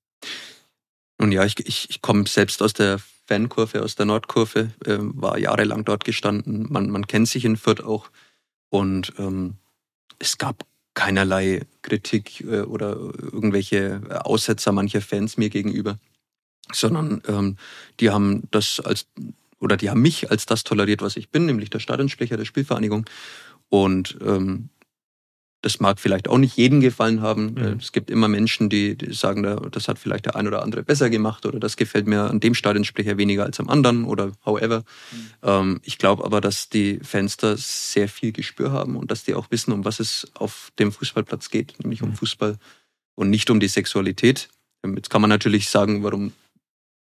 Nun 1.19 1.31
ja, 1.31 1.45
ich, 1.45 1.59
ich, 1.65 1.89
ich 1.89 2.01
komme 2.01 2.25
selbst 2.27 2.61
aus 2.61 2.73
der 2.73 2.99
Fankurve, 3.27 3.81
aus 3.81 3.95
der 3.95 4.05
Nordkurve, 4.05 4.71
äh, 4.85 4.97
war 4.99 5.37
jahrelang 5.37 5.85
dort 5.85 6.03
gestanden. 6.03 6.67
Man, 6.69 6.89
man 6.89 7.07
kennt 7.07 7.27
sich 7.27 7.45
in 7.45 7.57
Fürth 7.57 7.83
auch. 7.83 8.09
Und 8.69 9.13
ähm, 9.17 9.55
es 10.19 10.37
gab 10.37 10.65
keinerlei 10.93 11.61
Kritik 11.81 12.41
äh, 12.41 12.61
oder 12.61 12.95
irgendwelche 12.95 14.01
Aussetzer 14.23 14.71
mancher 14.71 15.01
Fans 15.01 15.37
mir 15.37 15.49
gegenüber, 15.49 15.97
sondern 16.71 17.21
ähm, 17.27 17.57
die 17.99 18.09
haben 18.09 18.43
das 18.51 18.79
als 18.79 19.07
oder 19.59 19.77
die 19.77 19.89
haben 19.89 20.01
mich 20.01 20.29
als 20.29 20.45
das 20.45 20.65
toleriert, 20.65 21.01
was 21.01 21.15
ich 21.15 21.29
bin, 21.29 21.45
nämlich 21.45 21.69
der 21.69 21.79
Stadionsprecher 21.79 22.35
der 22.35 22.43
Spielvereinigung. 22.43 23.05
Und 23.69 24.17
ähm, 24.21 24.69
das 25.63 25.79
mag 25.79 25.99
vielleicht 25.99 26.27
auch 26.27 26.37
nicht 26.37 26.57
jedem 26.57 26.81
gefallen 26.81 27.21
haben. 27.21 27.53
Mhm. 27.53 27.79
Es 27.79 27.93
gibt 27.93 28.11
immer 28.11 28.27
Menschen, 28.27 28.69
die, 28.69 28.97
die, 28.97 29.13
sagen, 29.13 29.43
das 29.71 29.87
hat 29.87 29.97
vielleicht 29.97 30.25
der 30.25 30.35
ein 30.35 30.45
oder 30.45 30.61
andere 30.61 30.83
besser 30.83 31.09
gemacht 31.09 31.45
oder 31.45 31.57
das 31.57 31.77
gefällt 31.77 32.05
mir 32.05 32.29
an 32.29 32.41
dem 32.41 32.53
Stadionsprecher 32.53 33.17
weniger 33.17 33.45
als 33.45 33.61
am 33.61 33.69
anderen 33.69 34.03
oder 34.03 34.33
however. 34.45 34.83
Mhm. 35.11 35.31
Ähm, 35.41 35.79
ich 35.83 35.97
glaube 35.97 36.25
aber, 36.25 36.41
dass 36.41 36.67
die 36.67 36.99
Fans 37.01 37.37
da 37.37 37.55
sehr 37.55 38.09
viel 38.09 38.33
Gespür 38.33 38.73
haben 38.73 38.97
und 38.97 39.09
dass 39.09 39.23
die 39.23 39.35
auch 39.35 39.51
wissen, 39.51 39.71
um 39.71 39.85
was 39.85 40.01
es 40.01 40.29
auf 40.33 40.71
dem 40.79 40.91
Fußballplatz 40.91 41.49
geht, 41.49 41.79
nämlich 41.79 42.01
mhm. 42.01 42.09
um 42.09 42.15
Fußball 42.15 42.57
und 43.15 43.29
nicht 43.29 43.49
um 43.49 43.61
die 43.61 43.69
Sexualität. 43.69 44.49
Ähm, 44.83 44.97
jetzt 44.97 45.09
kann 45.09 45.21
man 45.21 45.29
natürlich 45.29 45.69
sagen, 45.69 46.03
warum 46.03 46.33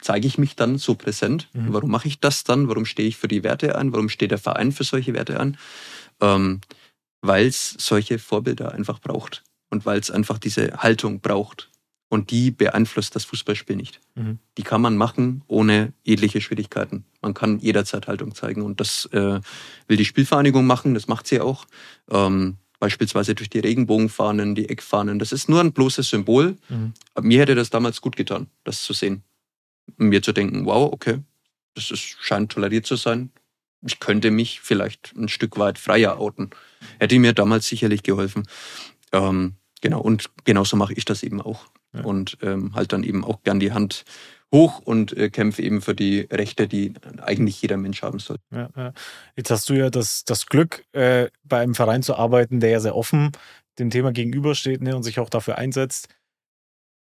zeige 0.00 0.28
ich 0.28 0.38
mich 0.38 0.54
dann 0.54 0.78
so 0.78 0.94
präsent? 0.94 1.48
Mhm. 1.54 1.72
Warum 1.72 1.90
mache 1.90 2.06
ich 2.06 2.20
das 2.20 2.44
dann? 2.44 2.68
Warum 2.68 2.86
stehe 2.86 3.08
ich 3.08 3.16
für 3.16 3.26
die 3.26 3.42
Werte 3.42 3.76
ein? 3.76 3.92
Warum 3.92 4.08
steht 4.08 4.30
der 4.30 4.38
Verein 4.38 4.70
für 4.70 4.84
solche 4.84 5.12
Werte 5.12 5.40
ein? 5.40 5.56
Ähm, 6.20 6.60
weil 7.24 7.46
es 7.46 7.74
solche 7.78 8.18
Vorbilder 8.18 8.72
einfach 8.72 9.00
braucht 9.00 9.42
und 9.70 9.86
weil 9.86 9.98
es 9.98 10.10
einfach 10.10 10.38
diese 10.38 10.82
Haltung 10.82 11.20
braucht. 11.20 11.70
Und 12.10 12.30
die 12.30 12.50
beeinflusst 12.50 13.16
das 13.16 13.24
Fußballspiel 13.24 13.76
nicht. 13.76 13.98
Mhm. 14.14 14.38
Die 14.58 14.62
kann 14.62 14.82
man 14.82 14.96
machen 14.96 15.42
ohne 15.48 15.94
jegliche 16.04 16.40
Schwierigkeiten. 16.40 17.04
Man 17.22 17.32
kann 17.32 17.58
jederzeit 17.58 18.06
Haltung 18.06 18.34
zeigen. 18.34 18.62
Und 18.62 18.78
das 18.78 19.06
äh, 19.06 19.40
will 19.88 19.96
die 19.96 20.04
Spielvereinigung 20.04 20.66
machen, 20.66 20.94
das 20.94 21.08
macht 21.08 21.26
sie 21.26 21.40
auch. 21.40 21.64
Ähm, 22.10 22.58
beispielsweise 22.78 23.34
durch 23.34 23.48
die 23.48 23.58
Regenbogenfahnen, 23.58 24.54
die 24.54 24.68
Eckfahnen. 24.68 25.18
Das 25.18 25.32
ist 25.32 25.48
nur 25.48 25.60
ein 25.60 25.72
bloßes 25.72 26.10
Symbol. 26.10 26.56
Mhm. 26.68 26.92
Mir 27.22 27.40
hätte 27.40 27.54
das 27.54 27.70
damals 27.70 28.02
gut 28.02 28.16
getan, 28.16 28.48
das 28.64 28.82
zu 28.82 28.92
sehen. 28.92 29.24
mir 29.96 30.22
zu 30.22 30.32
denken, 30.32 30.66
wow, 30.66 30.92
okay, 30.92 31.20
das 31.74 31.90
ist, 31.90 32.02
scheint 32.20 32.52
toleriert 32.52 32.86
zu 32.86 32.96
sein 32.96 33.30
ich 33.86 34.00
könnte 34.00 34.30
mich 34.30 34.60
vielleicht 34.60 35.14
ein 35.16 35.28
Stück 35.28 35.58
weit 35.58 35.78
freier 35.78 36.18
outen. 36.18 36.50
Hätte 36.98 37.18
mir 37.18 37.32
damals 37.32 37.68
sicherlich 37.68 38.02
geholfen. 38.02 38.46
Ähm, 39.12 39.54
genau, 39.80 40.00
und 40.00 40.30
genauso 40.44 40.76
mache 40.76 40.94
ich 40.94 41.04
das 41.04 41.22
eben 41.22 41.40
auch. 41.40 41.66
Ja. 41.92 42.02
Und 42.02 42.38
ähm, 42.42 42.74
halt 42.74 42.92
dann 42.92 43.04
eben 43.04 43.24
auch 43.24 43.42
gern 43.42 43.60
die 43.60 43.72
Hand 43.72 44.04
hoch 44.52 44.78
und 44.78 45.16
äh, 45.16 45.30
kämpfe 45.30 45.62
eben 45.62 45.80
für 45.80 45.94
die 45.94 46.20
Rechte, 46.20 46.68
die 46.68 46.94
eigentlich 47.20 47.60
jeder 47.60 47.76
Mensch 47.76 48.02
haben 48.02 48.18
soll. 48.18 48.38
Ja, 48.50 48.68
ja. 48.76 48.92
Jetzt 49.36 49.50
hast 49.50 49.68
du 49.68 49.74
ja 49.74 49.90
das, 49.90 50.24
das 50.24 50.46
Glück, 50.46 50.84
äh, 50.92 51.28
bei 51.42 51.60
einem 51.60 51.74
Verein 51.74 52.02
zu 52.02 52.14
arbeiten, 52.16 52.60
der 52.60 52.70
ja 52.70 52.80
sehr 52.80 52.96
offen 52.96 53.32
dem 53.78 53.90
Thema 53.90 54.12
gegenübersteht 54.12 54.82
ne, 54.82 54.94
und 54.94 55.02
sich 55.02 55.18
auch 55.18 55.28
dafür 55.28 55.58
einsetzt 55.58 56.08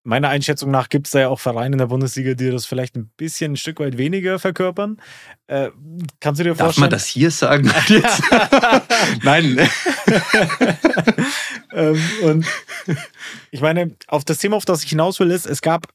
meiner 0.05 0.29
Einschätzung 0.29 0.71
nach 0.71 0.89
gibt 0.89 1.07
es 1.07 1.13
da 1.13 1.21
ja 1.21 1.29
auch 1.29 1.41
Vereine 1.41 1.75
in 1.75 1.79
der 1.79 1.87
Bundesliga, 1.87 2.35
die 2.35 2.51
das 2.51 2.67
vielleicht 2.67 2.97
ein 2.97 3.11
bisschen 3.17 3.53
ein 3.53 3.57
Stück 3.57 3.81
weit 3.81 3.99
weniger 3.99 4.39
verkörpern. 4.39 5.01
Äh, 5.47 5.71
kannst 6.21 6.41
du 6.41 6.45
dir 6.45 6.55
Darf 6.55 6.75
vorstellen? 6.75 6.91
Darf 6.91 6.91
man 6.91 6.91
das 6.91 7.07
hier 7.07 7.31
sagen? 7.31 7.71
Nein. 9.23 9.59
ähm, 11.73 12.01
und 12.23 12.47
ich 13.51 13.61
meine, 13.61 13.97
auf 14.09 14.25
das 14.25 14.39
Thema, 14.39 14.57
auf 14.57 14.65
das 14.65 14.83
ich 14.83 14.91
hinaus 14.91 15.21
will, 15.21 15.31
ist, 15.31 15.47
es 15.47 15.63
gab 15.63 15.87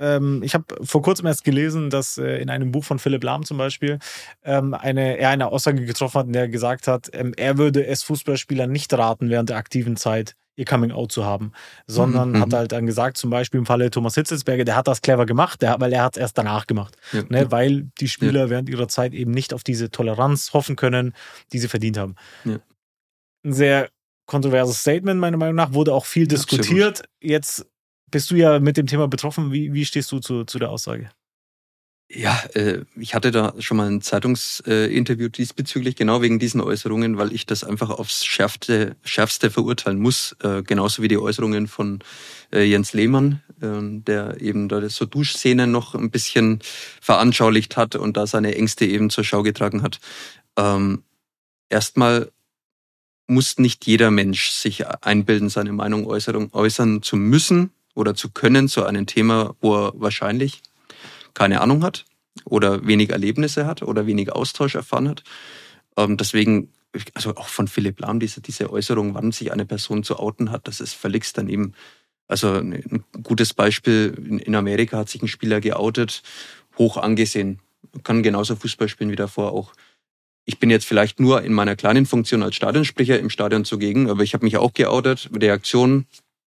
ähm, 0.00 0.42
ich 0.44 0.54
habe 0.54 0.64
vor 0.82 1.02
kurzem 1.02 1.26
erst 1.26 1.44
gelesen, 1.44 1.90
dass 1.90 2.18
äh, 2.18 2.40
in 2.40 2.50
einem 2.50 2.70
Buch 2.70 2.84
von 2.84 2.98
Philipp 2.98 3.24
Lahm 3.24 3.44
zum 3.44 3.58
Beispiel 3.58 3.98
ähm, 4.44 4.74
eine, 4.74 5.18
er 5.18 5.30
eine 5.30 5.48
Aussage 5.48 5.84
getroffen 5.84 6.20
hat, 6.20 6.26
in 6.26 6.32
der 6.32 6.42
er 6.42 6.48
gesagt 6.48 6.86
hat, 6.86 7.10
ähm, 7.12 7.34
er 7.36 7.58
würde 7.58 7.84
es 7.84 8.04
Fußballspielern 8.04 8.70
nicht 8.70 8.92
raten, 8.94 9.28
während 9.28 9.50
der 9.50 9.56
aktiven 9.56 9.96
Zeit 9.96 10.36
ihr 10.58 10.64
Coming 10.64 10.90
Out 10.90 11.12
zu 11.12 11.24
haben, 11.24 11.52
sondern 11.86 12.32
mhm. 12.32 12.40
hat 12.40 12.52
halt 12.52 12.72
dann 12.72 12.86
gesagt, 12.86 13.16
zum 13.16 13.30
Beispiel 13.30 13.58
im 13.58 13.66
Falle 13.66 13.90
Thomas 13.90 14.14
Hitzelsberger, 14.16 14.64
der 14.64 14.76
hat 14.76 14.88
das 14.88 15.00
clever 15.00 15.24
gemacht, 15.24 15.62
der, 15.62 15.80
weil 15.80 15.92
er 15.92 16.02
hat 16.02 16.16
es 16.16 16.20
erst 16.20 16.36
danach 16.36 16.66
gemacht, 16.66 16.96
ja. 17.12 17.22
ne, 17.28 17.50
weil 17.50 17.88
die 18.00 18.08
Spieler 18.08 18.44
ja. 18.44 18.50
während 18.50 18.68
ihrer 18.68 18.88
Zeit 18.88 19.14
eben 19.14 19.30
nicht 19.30 19.54
auf 19.54 19.62
diese 19.62 19.90
Toleranz 19.90 20.52
hoffen 20.52 20.76
können, 20.76 21.14
die 21.52 21.58
sie 21.58 21.68
verdient 21.68 21.96
haben. 21.96 22.16
Ja. 22.44 22.58
Ein 23.44 23.52
sehr 23.52 23.88
kontroverses 24.26 24.80
Statement, 24.80 25.20
meiner 25.20 25.36
Meinung 25.36 25.54
nach, 25.54 25.72
wurde 25.72 25.94
auch 25.94 26.04
viel 26.04 26.26
diskutiert. 26.26 27.02
Jetzt 27.20 27.64
bist 28.10 28.30
du 28.30 28.34
ja 28.34 28.58
mit 28.58 28.76
dem 28.76 28.86
Thema 28.86 29.06
betroffen. 29.08 29.52
Wie, 29.52 29.72
wie 29.72 29.84
stehst 29.84 30.10
du 30.12 30.18
zu, 30.18 30.44
zu 30.44 30.58
der 30.58 30.70
Aussage? 30.70 31.10
Ja, 32.10 32.42
äh, 32.54 32.84
ich 32.96 33.14
hatte 33.14 33.30
da 33.30 33.52
schon 33.58 33.76
mal 33.76 33.86
ein 33.90 34.00
Zeitungsinterview 34.00 35.28
diesbezüglich, 35.28 35.94
genau 35.94 36.22
wegen 36.22 36.38
diesen 36.38 36.62
Äußerungen, 36.62 37.18
weil 37.18 37.34
ich 37.34 37.44
das 37.44 37.64
einfach 37.64 37.90
aufs 37.90 38.24
Schärfste, 38.24 38.96
Schärfste 39.04 39.50
verurteilen 39.50 39.98
muss. 39.98 40.34
Äh, 40.42 40.62
genauso 40.62 41.02
wie 41.02 41.08
die 41.08 41.18
Äußerungen 41.18 41.66
von 41.66 41.98
äh, 42.50 42.62
Jens 42.62 42.94
Lehmann, 42.94 43.42
ähm, 43.60 44.06
der 44.06 44.40
eben 44.40 44.70
da 44.70 44.88
so 44.88 45.04
Duschszenen 45.04 45.70
noch 45.70 45.94
ein 45.94 46.10
bisschen 46.10 46.60
veranschaulicht 47.02 47.76
hat 47.76 47.94
und 47.94 48.16
da 48.16 48.26
seine 48.26 48.54
Ängste 48.54 48.86
eben 48.86 49.10
zur 49.10 49.24
Schau 49.24 49.42
getragen 49.42 49.82
hat. 49.82 50.00
Ähm, 50.56 51.02
erstmal 51.68 52.32
muss 53.26 53.58
nicht 53.58 53.86
jeder 53.86 54.10
Mensch 54.10 54.48
sich 54.50 54.86
einbilden, 54.86 55.50
seine 55.50 55.74
Meinung 55.74 56.06
äußern 56.06 57.02
zu 57.02 57.16
müssen 57.16 57.70
oder 57.94 58.14
zu 58.14 58.30
können 58.30 58.66
zu 58.66 58.86
einem 58.86 59.04
Thema, 59.04 59.54
wo 59.60 59.76
er 59.76 59.92
wahrscheinlich 59.94 60.62
keine 61.38 61.60
Ahnung 61.60 61.84
hat 61.84 62.04
oder 62.44 62.84
wenig 62.84 63.10
Erlebnisse 63.10 63.64
hat 63.64 63.82
oder 63.82 64.06
wenig 64.06 64.32
Austausch 64.32 64.74
erfahren 64.74 65.08
hat. 65.08 65.22
Ähm, 65.96 66.16
deswegen, 66.16 66.72
also 67.14 67.36
auch 67.36 67.46
von 67.46 67.68
Philipp 67.68 68.00
Lahm, 68.00 68.18
diese, 68.18 68.40
diese 68.40 68.72
Äußerung, 68.72 69.14
wann 69.14 69.30
sich 69.30 69.52
eine 69.52 69.64
Person 69.64 70.02
zu 70.02 70.18
outen 70.18 70.50
hat, 70.50 70.66
das 70.66 70.80
ist 70.80 70.94
völlig 70.94 71.32
daneben. 71.32 71.74
Also 72.26 72.54
ein 72.54 73.04
gutes 73.22 73.54
Beispiel, 73.54 74.40
in 74.44 74.54
Amerika 74.56 74.98
hat 74.98 75.08
sich 75.08 75.22
ein 75.22 75.28
Spieler 75.28 75.60
geoutet, 75.60 76.22
hoch 76.76 76.96
angesehen, 76.96 77.60
kann 78.02 78.24
genauso 78.24 78.56
Fußball 78.56 78.88
spielen 78.88 79.12
wie 79.12 79.16
davor 79.16 79.52
auch. 79.52 79.72
Ich 80.44 80.58
bin 80.58 80.70
jetzt 80.70 80.86
vielleicht 80.86 81.20
nur 81.20 81.42
in 81.42 81.52
meiner 81.52 81.76
kleinen 81.76 82.04
Funktion 82.04 82.42
als 82.42 82.56
Stadionsprecher 82.56 83.18
im 83.18 83.30
Stadion 83.30 83.64
zugegen, 83.64 84.10
aber 84.10 84.24
ich 84.24 84.34
habe 84.34 84.44
mich 84.44 84.56
auch 84.56 84.72
geoutet. 84.72 85.30
Reaktion, 85.32 86.06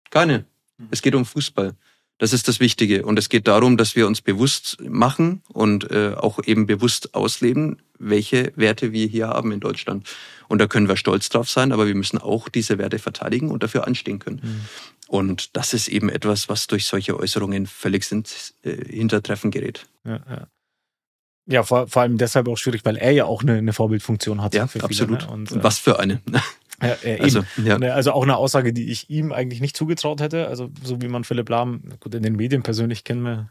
keine. 0.10 0.46
Es 0.90 1.02
geht 1.04 1.14
um 1.14 1.26
Fußball. 1.26 1.76
Das 2.22 2.34
ist 2.34 2.48
das 2.48 2.60
Wichtige. 2.60 3.04
Und 3.04 3.18
es 3.18 3.30
geht 3.30 3.48
darum, 3.48 3.78
dass 3.78 3.96
wir 3.96 4.06
uns 4.06 4.22
bewusst 4.22 4.78
machen 4.80 5.42
und 5.48 5.90
äh, 5.90 6.14
auch 6.16 6.38
eben 6.46 6.68
bewusst 6.68 7.16
ausleben, 7.16 7.82
welche 7.98 8.54
Werte 8.56 8.92
wir 8.92 9.08
hier 9.08 9.30
haben 9.30 9.52
in 9.52 9.60
Deutschland. 9.60 10.08
Und 10.48 10.60
da 10.60 10.68
können 10.68 10.88
wir 10.88 10.98
stolz 10.98 11.30
drauf 11.30 11.50
sein, 11.50 11.72
aber 11.72 11.88
wir 11.88 11.96
müssen 11.96 12.20
auch 12.20 12.48
diese 12.48 12.78
Werte 12.78 13.00
verteidigen 13.00 13.50
und 13.50 13.64
dafür 13.64 13.88
anstehen 13.88 14.20
können. 14.20 14.40
Mhm. 14.44 14.62
Und 15.08 15.58
das 15.58 15.74
ist 15.74 15.88
eben 15.88 16.10
etwas, 16.10 16.48
was 16.48 16.68
durch 16.68 16.86
solche 16.86 17.18
Äußerungen 17.18 17.66
völlig 17.66 18.12
ins 18.12 18.54
äh, 18.62 18.76
Hintertreffen 18.76 19.50
gerät. 19.50 19.88
Ja, 20.06 20.20
ja. 20.30 20.48
ja 21.48 21.64
vor, 21.64 21.88
vor, 21.88 22.04
allem 22.04 22.20
deshalb 22.20 22.48
auch 22.48 22.58
schwierig, 22.58 22.86
weil 22.86 22.98
er 22.98 23.14
ja 23.14 23.26
auch 23.26 23.42
eine, 23.42 23.54
eine 23.54 23.74
Vorbildfunktion 23.74 24.44
hat. 24.44 24.54
Ja, 24.54 24.68
viele, 24.68 24.84
absolut. 24.84 25.22
Ne? 25.22 25.28
Und, 25.28 25.52
und 25.52 25.64
was 25.64 25.80
für 25.80 26.00
eine. 26.00 26.22
Ja, 26.82 26.98
äh, 27.04 27.20
also, 27.20 27.44
ja. 27.64 27.78
Ne, 27.78 27.94
also 27.94 28.12
auch 28.12 28.24
eine 28.24 28.38
Aussage, 28.38 28.74
die 28.74 28.92
ich 28.92 29.10
ihm 29.10 29.32
eigentlich 29.32 29.62
nicht 29.62 29.78
zugetraut 29.78 30.22
hätte. 30.22 30.48
Also 30.48 30.70
so 30.84 31.02
wie 31.02 31.08
man 31.08 31.24
Philipp 31.24 31.50
Lahm, 31.50 31.84
gut, 32.00 32.16
in 32.16 32.24
den 32.24 32.36
Medien 32.36 32.64
persönlich 32.64 33.04
kennen 33.04 33.22
wir, 33.24 33.50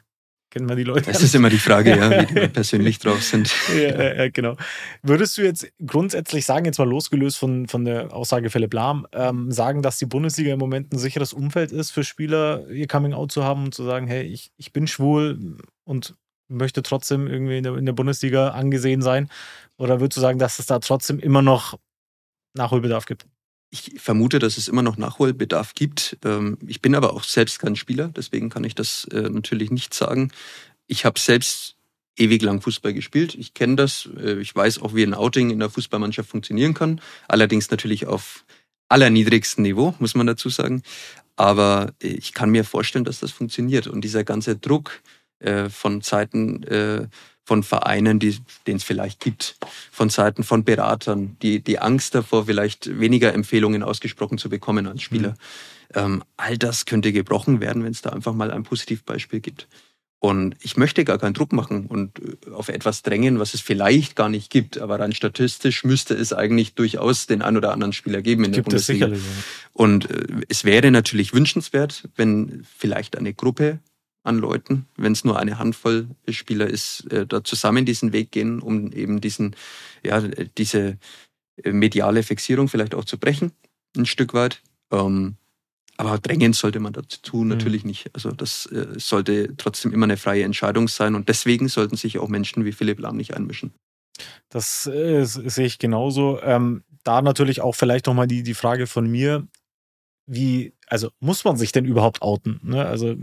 kennen 0.51 0.69
wir 0.69 0.77
die 0.77 0.85
Leute. 0.85 1.11
Das 1.11 1.23
ist 1.23 1.35
immer 1.35 1.49
die 1.49 1.59
Frage, 1.59 1.97
ja, 1.97 2.11
wie 2.11 2.27
die 2.27 2.49
persönlich 2.53 2.99
drauf 2.99 3.23
sind. 3.23 3.53
Ja, 3.77 4.29
genau. 4.29 4.57
Würdest 5.03 5.39
du 5.39 5.43
jetzt 5.43 5.71
grundsätzlich 5.85 6.45
sagen, 6.45 6.65
jetzt 6.65 6.79
mal 6.79 6.89
losgelöst 6.89 7.39
von, 7.39 7.69
von 7.69 7.85
der 7.85 8.13
Aussage 8.13 8.51
Philipp 8.51 8.75
Lahm, 8.75 9.07
ähm, 9.13 9.53
sagen, 9.53 9.83
dass 9.83 9.99
die 9.99 10.07
Bundesliga 10.07 10.53
im 10.53 10.59
Moment 10.59 10.93
ein 10.93 10.99
sicheres 10.99 11.33
Umfeld 11.33 11.73
ist 11.73 11.91
für 11.93 12.05
Spieler, 12.05 12.69
ihr 12.69 12.89
Coming 12.89 13.13
Out 13.13 13.33
zu 13.33 13.45
haben 13.45 13.65
und 13.65 13.75
zu 13.75 13.85
sagen, 13.85 14.07
hey, 14.07 14.23
ich, 14.23 14.51
ich 14.57 14.73
bin 14.73 14.87
schwul 14.87 15.57
und 15.85 16.15
möchte 16.49 16.83
trotzdem 16.83 17.29
irgendwie 17.29 17.59
in 17.59 17.63
der, 17.63 17.77
in 17.77 17.87
der 17.87 17.93
Bundesliga 17.93 18.49
angesehen 18.49 19.03
sein? 19.03 19.31
Oder 19.79 20.01
würdest 20.01 20.19
du 20.19 20.21
sagen, 20.21 20.39
dass 20.39 20.59
es 20.59 20.67
da 20.67 20.81
trotzdem 20.81 21.21
immer 21.21 21.43
noch 21.43 21.79
Nachholbedarf 22.55 23.07
gibt? 23.07 23.27
Ich 23.71 23.93
vermute, 23.99 24.41
dass 24.41 24.57
es 24.57 24.67
immer 24.67 24.83
noch 24.83 24.97
Nachholbedarf 24.97 25.75
gibt. 25.75 26.19
Ähm, 26.25 26.59
ich 26.67 26.83
bin 26.83 26.95
aber 26.95 27.13
auch 27.13 27.23
selbst 27.23 27.61
kein 27.61 27.77
Spieler, 27.77 28.09
deswegen 28.09 28.49
kann 28.49 28.65
ich 28.65 28.75
das 28.75 29.05
äh, 29.13 29.31
natürlich 29.31 29.71
nicht 29.71 29.95
sagen. 29.95 30.33
Ich 30.89 31.05
habe 31.05 31.21
selbst 31.21 31.77
ewig 32.17 32.43
lang 32.43 32.61
Fußball 32.61 32.93
gespielt. 32.93 33.37
Ich 33.37 33.55
kenne 33.55 33.77
das. 33.77 34.09
Äh, 34.19 34.41
ich 34.41 34.55
weiß 34.55 34.81
auch, 34.81 34.95
wie 34.95 35.05
ein 35.05 35.15
Outing 35.15 35.51
in 35.51 35.61
der 35.61 35.71
Fußballmannschaft 35.71 36.29
funktionieren 36.29 36.75
kann. 36.75 37.01
Allerdings 37.29 37.71
natürlich 37.71 38.07
auf 38.07 38.45
allerniedrigstem 38.89 39.63
Niveau, 39.63 39.95
muss 40.01 40.17
man 40.17 40.27
dazu 40.27 40.49
sagen. 40.49 40.83
Aber 41.37 41.95
äh, 42.03 42.09
ich 42.09 42.35
kann 42.35 42.51
mir 42.51 42.65
vorstellen, 42.65 43.05
dass 43.05 43.21
das 43.21 43.31
funktioniert. 43.31 43.87
Und 43.87 44.03
dieser 44.03 44.25
ganze 44.25 44.57
Druck 44.57 45.01
von 45.71 46.03
Zeiten 46.03 46.67
von 47.51 47.65
Vereinen, 47.65 48.21
die, 48.21 48.39
den 48.69 48.77
es 48.77 48.85
vielleicht 48.85 49.19
gibt, 49.19 49.57
von 49.91 50.09
Seiten 50.09 50.45
von 50.45 50.63
Beratern, 50.63 51.37
die, 51.43 51.59
die 51.59 51.81
Angst 51.81 52.15
davor, 52.15 52.47
vielleicht 52.47 53.01
weniger 53.01 53.35
Empfehlungen 53.35 53.83
ausgesprochen 53.83 54.39
zu 54.39 54.49
bekommen 54.49 54.87
als 54.87 55.03
Spieler. 55.03 55.31
Mhm. 55.31 55.35
Ähm, 55.97 56.25
all 56.37 56.57
das 56.57 56.87
könnte 56.87 57.13
gebrochen 57.13 57.61
werden, 57.61 57.83
wenn 57.83 57.91
es 57.91 58.03
da 58.03 58.11
einfach 58.11 58.35
mal 58.35 58.53
ein 58.53 58.63
Positivbeispiel 58.63 59.41
gibt. 59.41 59.67
Und 60.21 60.55
ich 60.61 60.77
möchte 60.77 61.05
gar 61.05 61.19
keinen 61.19 61.35
Druck 61.35 61.53
machen 61.53 61.87
und 61.87 62.21
äh, 62.21 62.51
auf 62.53 62.69
etwas 62.69 63.03
drängen, 63.03 63.41
was 63.41 63.53
es 63.55 63.61
vielleicht 63.61 64.15
gar 64.15 64.29
nicht 64.29 64.49
gibt. 64.49 64.79
Aber 64.79 65.01
rein 65.01 65.13
statistisch 65.13 65.83
müsste 65.83 66.15
es 66.15 66.33
eigentlich 66.33 66.75
durchaus 66.75 67.27
den 67.27 67.43
ein 67.43 67.57
oder 67.57 67.73
anderen 67.73 67.93
Spieler 67.93 68.23
geben 68.23 68.45
in 68.45 68.53
gibt 68.53 68.69
der 68.69 68.71
Bundesliga. 68.71 69.07
Es 69.07 69.13
sicherlich, 69.15 69.37
ja. 69.39 69.45
Und 69.73 70.09
äh, 70.09 70.45
es 70.49 70.63
wäre 70.63 70.93
natürlich 70.93 71.35
wünschenswert, 71.35 72.05
wenn 72.15 72.65
vielleicht 72.79 73.19
eine 73.19 73.35
Gruppe 73.35 73.81
an 74.23 74.39
Leuten, 74.39 74.87
wenn 74.97 75.13
es 75.13 75.25
nur 75.25 75.39
eine 75.39 75.59
Handvoll 75.59 76.09
Spieler 76.29 76.67
ist, 76.67 77.11
äh, 77.13 77.27
da 77.27 77.43
zusammen 77.43 77.87
diesen 77.87 78.13
Weg 78.13 78.31
gehen, 78.33 78.61
um 78.61 78.93
eben 78.93 79.21
diesen, 79.21 79.57
ja, 80.03 80.21
diese 80.59 80.99
äh, 81.63 81.73
mediale 81.73 82.23
Fixierung 82.23 82.69
vielleicht 82.69 82.95
auch 82.95 83.05
zu 83.05 83.19
brechen, 83.19 83.53
ein 83.97 84.07
Stück 84.07 84.35
weit. 84.35 84.63
Ähm, 84.93 85.37
aber 85.97 86.19
drängend 86.19 86.57
sollte 86.57 86.81
man 86.81 86.93
dazu 86.93 87.39
mhm. 87.39 87.49
natürlich 87.49 87.85
nicht. 87.85 88.11
Also 88.15 88.31
das 88.31 88.67
äh, 88.67 88.99
sollte 88.99 89.55
trotzdem 89.57 89.93
immer 89.93 90.05
eine 90.05 90.17
freie 90.17 90.45
Entscheidung 90.45 90.89
sein 90.89 91.15
und 91.15 91.29
deswegen 91.29 91.69
sollten 91.69 91.97
sich 91.97 92.19
auch 92.19 92.29
Menschen 92.29 92.65
wie 92.65 92.73
Philipp 92.73 93.01
Lahm 93.01 93.17
nicht 93.17 93.35
einmischen. 93.35 93.73
Das 94.49 94.87
äh, 94.87 95.25
sehe 95.25 95.67
ich 95.67 95.79
genauso. 95.79 96.41
Ähm, 96.43 96.85
da 97.05 97.23
natürlich 97.23 97.61
auch 97.61 97.75
vielleicht 97.75 98.07
nochmal 98.07 98.27
die, 98.27 98.43
die 98.43 98.55
Frage 98.55 98.87
von 98.87 99.11
mir, 99.11 99.47
wie, 100.27 100.75
also 100.87 101.11
muss 101.21 101.45
man 101.45 101.57
sich 101.57 101.73
denn 101.73 101.85
überhaupt 101.85 102.23
outen? 102.23 102.61
Ne? 102.63 102.85
Also 102.85 103.15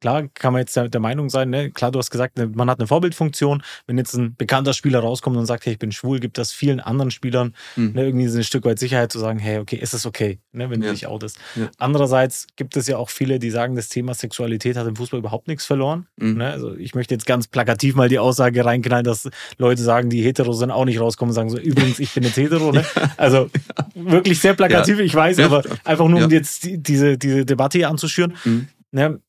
Klar 0.00 0.28
kann 0.34 0.52
man 0.52 0.60
jetzt 0.60 0.76
der, 0.76 1.00
Meinung 1.00 1.28
sein, 1.28 1.50
ne? 1.50 1.70
klar, 1.70 1.90
du 1.90 1.98
hast 1.98 2.10
gesagt, 2.10 2.38
ne, 2.38 2.46
man 2.54 2.70
hat 2.70 2.78
eine 2.78 2.86
Vorbildfunktion. 2.86 3.62
Wenn 3.86 3.98
jetzt 3.98 4.14
ein 4.14 4.36
bekannter 4.36 4.72
Spieler 4.72 5.00
rauskommt 5.00 5.36
und 5.36 5.46
sagt, 5.46 5.66
hey, 5.66 5.72
ich 5.72 5.78
bin 5.78 5.90
schwul, 5.90 6.20
gibt 6.20 6.38
das 6.38 6.52
vielen 6.52 6.78
anderen 6.78 7.10
Spielern 7.10 7.54
mhm. 7.76 7.92
ne, 7.94 8.04
irgendwie 8.06 8.28
so 8.28 8.38
ein 8.38 8.44
Stück 8.44 8.64
weit 8.64 8.78
Sicherheit 8.78 9.10
zu 9.10 9.18
sagen, 9.18 9.38
hey, 9.38 9.58
okay, 9.58 9.76
ist 9.76 9.94
es 9.94 10.06
okay, 10.06 10.38
ne, 10.52 10.70
wenn 10.70 10.82
ja. 10.82 10.88
du 10.88 10.94
dich 10.94 11.06
outest. 11.06 11.38
Ja. 11.56 11.68
Andererseits 11.78 12.46
gibt 12.56 12.76
es 12.76 12.86
ja 12.86 12.96
auch 12.96 13.10
viele, 13.10 13.38
die 13.38 13.50
sagen, 13.50 13.74
das 13.74 13.88
Thema 13.88 14.14
Sexualität 14.14 14.76
hat 14.76 14.86
im 14.86 14.96
Fußball 14.96 15.18
überhaupt 15.18 15.48
nichts 15.48 15.66
verloren. 15.66 16.06
Mhm. 16.16 16.38
Ne? 16.38 16.50
Also 16.50 16.76
ich 16.76 16.94
möchte 16.94 17.14
jetzt 17.14 17.26
ganz 17.26 17.48
plakativ 17.48 17.96
mal 17.96 18.08
die 18.08 18.18
Aussage 18.18 18.64
reinknallen, 18.64 19.04
dass 19.04 19.28
Leute 19.56 19.82
sagen, 19.82 20.10
die 20.10 20.22
hetero 20.22 20.52
sind, 20.52 20.70
auch 20.70 20.84
nicht 20.84 21.00
rauskommen 21.00 21.30
und 21.30 21.34
sagen 21.34 21.50
so, 21.50 21.58
übrigens, 21.58 21.98
ich 21.98 22.12
bin 22.14 22.22
jetzt 22.22 22.36
hetero. 22.36 22.72
Ne? 22.72 22.84
Also 23.16 23.50
wirklich 23.94 24.38
sehr 24.38 24.54
plakativ, 24.54 25.00
ich 25.00 25.14
weiß, 25.14 25.40
aber 25.40 25.64
einfach 25.84 26.06
nur, 26.06 26.24
um 26.24 26.30
jetzt 26.30 26.64
die, 26.64 26.78
diese, 26.78 27.18
diese 27.18 27.44
Debatte 27.44 27.78
hier 27.78 27.88
anzuschüren. 27.88 28.34
Mhm. 28.44 28.68
Ne, 28.90 29.20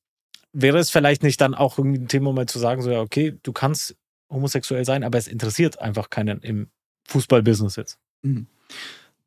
wäre 0.54 0.80
es 0.80 0.90
vielleicht 0.90 1.24
nicht 1.24 1.40
dann 1.42 1.54
auch 1.54 1.78
ein 1.78 2.08
Thema 2.08 2.34
mal 2.34 2.48
zu 2.48 2.60
sagen, 2.60 2.82
so 2.82 2.90
ja, 2.90 3.02
okay, 3.02 3.38
du 3.44 3.54
kannst 3.54 3.96
homosexuell 4.30 4.86
sein, 4.86 5.04
aber 5.04 5.18
es 5.18 5.28
interessiert 5.28 5.80
einfach 5.80 6.10
keinen 6.10 6.40
im 6.42 6.70
Fußballbusiness 7.08 7.76
jetzt. 7.76 7.98
Mhm. 8.22 8.48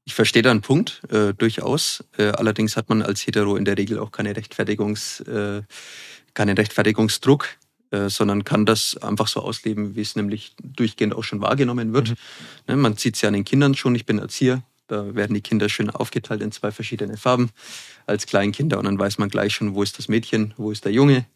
Ich 0.05 0.15
verstehe 0.15 0.43
da 0.43 0.51
einen 0.51 0.63
Punkt, 0.63 1.03
äh, 1.11 1.33
durchaus. 1.33 2.05
Äh, 2.17 2.31
allerdings 2.31 2.77
hat 2.77 2.89
man 2.89 3.03
als 3.03 3.25
Hetero 3.25 3.57
in 3.57 3.65
der 3.65 3.79
Regel 3.79 3.99
auch 3.99 4.11
keine 4.11 4.35
Rechtfertigungs, 4.35 5.21
äh, 5.21 5.63
keinen 6.35 6.57
Rechtfertigungsdruck, 6.57 7.49
äh, 7.93 8.09
sondern 8.09 8.43
kann 8.43 8.67
das 8.67 8.97
einfach 8.97 9.29
so 9.29 9.41
ausleben, 9.41 9.95
wie 9.95 10.01
es 10.01 10.17
nämlich 10.17 10.55
durchgehend 10.63 11.15
auch 11.15 11.23
schon 11.23 11.41
wahrgenommen 11.41 11.93
wird. 11.93 12.11
Mhm. 12.11 12.17
Ne, 12.67 12.77
man 12.77 12.97
sieht 12.97 13.15
es 13.15 13.23
ja 13.23 13.29
an 13.29 13.35
den 13.35 13.45
Kindern 13.45 13.75
schon, 13.75 13.95
ich 13.95 14.07
bin 14.07 14.19
Erzieher, 14.19 14.63
da 14.89 15.15
werden 15.15 15.35
die 15.35 15.41
Kinder 15.41 15.69
schön 15.69 15.89
aufgeteilt 15.89 16.43
in 16.43 16.51
zwei 16.51 16.73
verschiedene 16.73 17.17
Farben 17.17 17.51
als 18.07 18.27
Kleinkinder 18.27 18.79
und 18.79 18.85
dann 18.85 18.99
weiß 18.99 19.19
man 19.19 19.29
gleich 19.29 19.55
schon, 19.55 19.75
wo 19.75 19.83
ist 19.83 19.99
das 19.99 20.09
Mädchen, 20.09 20.55
wo 20.57 20.71
ist 20.71 20.85
der 20.85 20.93
Junge. 20.93 21.27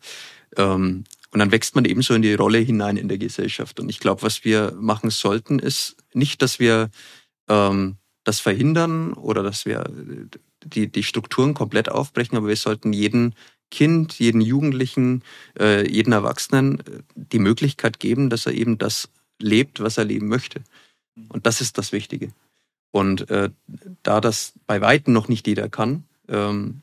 Ähm, 0.57 1.05
und 1.33 1.40
dann 1.40 1.52
wächst 1.52 1.74
man 1.74 1.85
eben 1.85 2.02
so 2.02 2.14
in 2.14 2.22
die 2.22 2.35
Rolle 2.35 2.59
hinein 2.59 2.96
in 2.96 3.09
der 3.09 3.18
Gesellschaft. 3.18 3.81
Und 3.81 3.88
ich 3.88 4.00
glaube, 4.00 4.22
was 4.22 4.44
wir 4.44 4.72
machen 4.79 5.11
sollten, 5.11 5.59
ist 5.59 5.96
nicht, 6.14 6.40
dass 6.40 6.59
wir 6.59 6.90
ähm, 7.48 7.96
das 8.24 8.40
verhindern 8.40 9.12
oder 9.12 9.42
dass 9.42 9.66
wir 9.66 9.85
die, 10.64 10.90
die 10.90 11.02
Strukturen 11.02 11.55
komplett 11.55 11.88
aufbrechen, 11.90 12.37
aber 12.37 12.48
wir 12.48 12.57
sollten 12.57 12.92
jeden 12.92 13.35
Kind, 13.70 14.18
jeden 14.18 14.40
Jugendlichen, 14.40 15.22
äh, 15.59 15.88
jeden 15.88 16.12
Erwachsenen 16.12 16.81
äh, 16.81 17.02
die 17.14 17.38
Möglichkeit 17.38 18.00
geben, 18.00 18.31
dass 18.31 18.46
er 18.46 18.52
eben 18.52 18.79
das 18.79 19.09
lebt, 19.40 19.81
was 19.81 19.98
er 19.98 20.05
leben 20.05 20.29
möchte. 20.29 20.62
Und 21.29 21.46
das 21.46 21.61
ist 21.61 21.79
das 21.79 21.92
Wichtige. 21.92 22.31
Und 22.92 23.29
äh, 23.31 23.50
da 24.02 24.20
das 24.20 24.52
bei 24.66 24.81
Weitem 24.81 25.12
noch 25.12 25.29
nicht 25.29 25.46
jeder 25.46 25.68
kann, 25.68 26.05
ähm, 26.29 26.83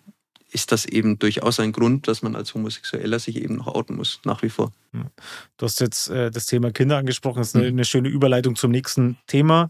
ist 0.54 0.72
das 0.72 0.86
eben 0.86 1.18
durchaus 1.18 1.60
ein 1.60 1.72
Grund, 1.72 2.08
dass 2.08 2.22
man 2.22 2.36
als 2.36 2.54
Homosexueller 2.54 3.18
sich 3.18 3.42
eben 3.42 3.56
noch 3.56 3.68
outen 3.68 3.96
muss, 3.96 4.20
nach 4.24 4.44
wie 4.44 4.50
vor. 4.50 4.72
Du 5.58 5.66
hast 5.66 5.80
jetzt 5.80 6.10
äh, 6.10 6.30
das 6.30 6.46
Thema 6.46 6.72
Kinder 6.72 6.98
angesprochen. 6.98 7.40
Das 7.40 7.50
ist 7.50 7.56
eine, 7.56 7.68
eine 7.68 7.86
schöne 7.86 8.10
Überleitung 8.10 8.56
zum 8.56 8.70
nächsten 8.70 9.18
Thema, 9.26 9.70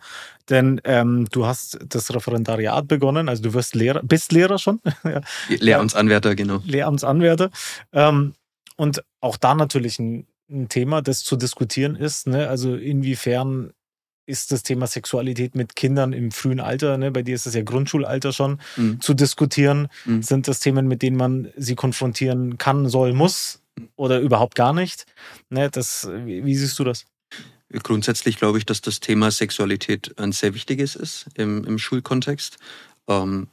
denn 0.50 0.82
ähm, 0.84 1.28
du 1.32 1.46
hast 1.46 1.80
das 1.88 2.14
Referendariat 2.14 2.88
begonnen, 2.88 3.30
also 3.30 3.42
du 3.42 3.54
wirst 3.54 3.76
Lehrer, 3.76 4.02
bist 4.04 4.34
Lehrer 4.34 4.60
schon. 4.60 4.82
Lehramtsanwärter, 5.48 6.36
genau. 6.36 6.62
Lehramtsanwärter. 6.66 7.50
Ähm, 7.94 8.34
und 8.76 9.04
auch 9.22 9.38
da 9.38 9.56
natürlich 9.56 10.00
ein, 10.00 10.28
ein, 10.50 10.68
Thema, 10.68 11.02
das 11.02 11.24
zu 11.24 11.38
diskutieren 11.38 11.96
ist. 11.96 12.28
Ne? 12.28 12.50
Also 12.50 12.76
inwiefern 12.76 13.72
ist 14.26 14.52
das 14.52 14.64
Thema 14.64 14.88
Sexualität 14.88 15.56
mit 15.56 15.76
Kindern 15.76 16.14
im 16.14 16.32
frühen 16.32 16.60
Alter, 16.60 16.98
ne, 16.98 17.12
bei 17.12 17.24
dir 17.24 17.36
ist 17.36 17.46
es 17.46 17.54
ja 17.54 17.62
Grundschulalter 17.62 18.32
schon, 18.32 18.60
mhm. 18.78 19.02
zu 19.02 19.14
diskutieren. 19.14 19.88
Mhm. 20.06 20.24
Sind 20.24 20.48
das 20.48 20.60
Themen, 20.60 20.88
mit 20.88 21.02
denen 21.02 21.18
man 21.18 21.50
sie 21.58 21.76
konfrontieren 21.76 22.58
kann, 22.58 22.88
soll, 22.88 23.14
muss 23.14 23.62
oder 23.96 24.20
überhaupt 24.20 24.56
gar 24.56 24.74
nicht? 24.74 25.06
Ne, 25.50 25.70
das, 25.70 26.10
wie, 26.26 26.46
wie 26.46 26.56
siehst 26.56 26.78
du 26.80 26.84
das? 26.84 27.06
Grundsätzlich 27.82 28.38
glaube 28.38 28.60
ich, 28.60 28.66
dass 28.66 28.82
das 28.82 29.00
Thema 29.00 29.32
Sexualität 29.32 30.20
ein 30.20 30.32
sehr 30.32 30.54
wichtiges 30.54 30.96
ist 30.96 31.26
im, 31.36 31.64
im 31.66 31.80
Schulkontext. 31.80 32.58
Ähm, 33.08 33.48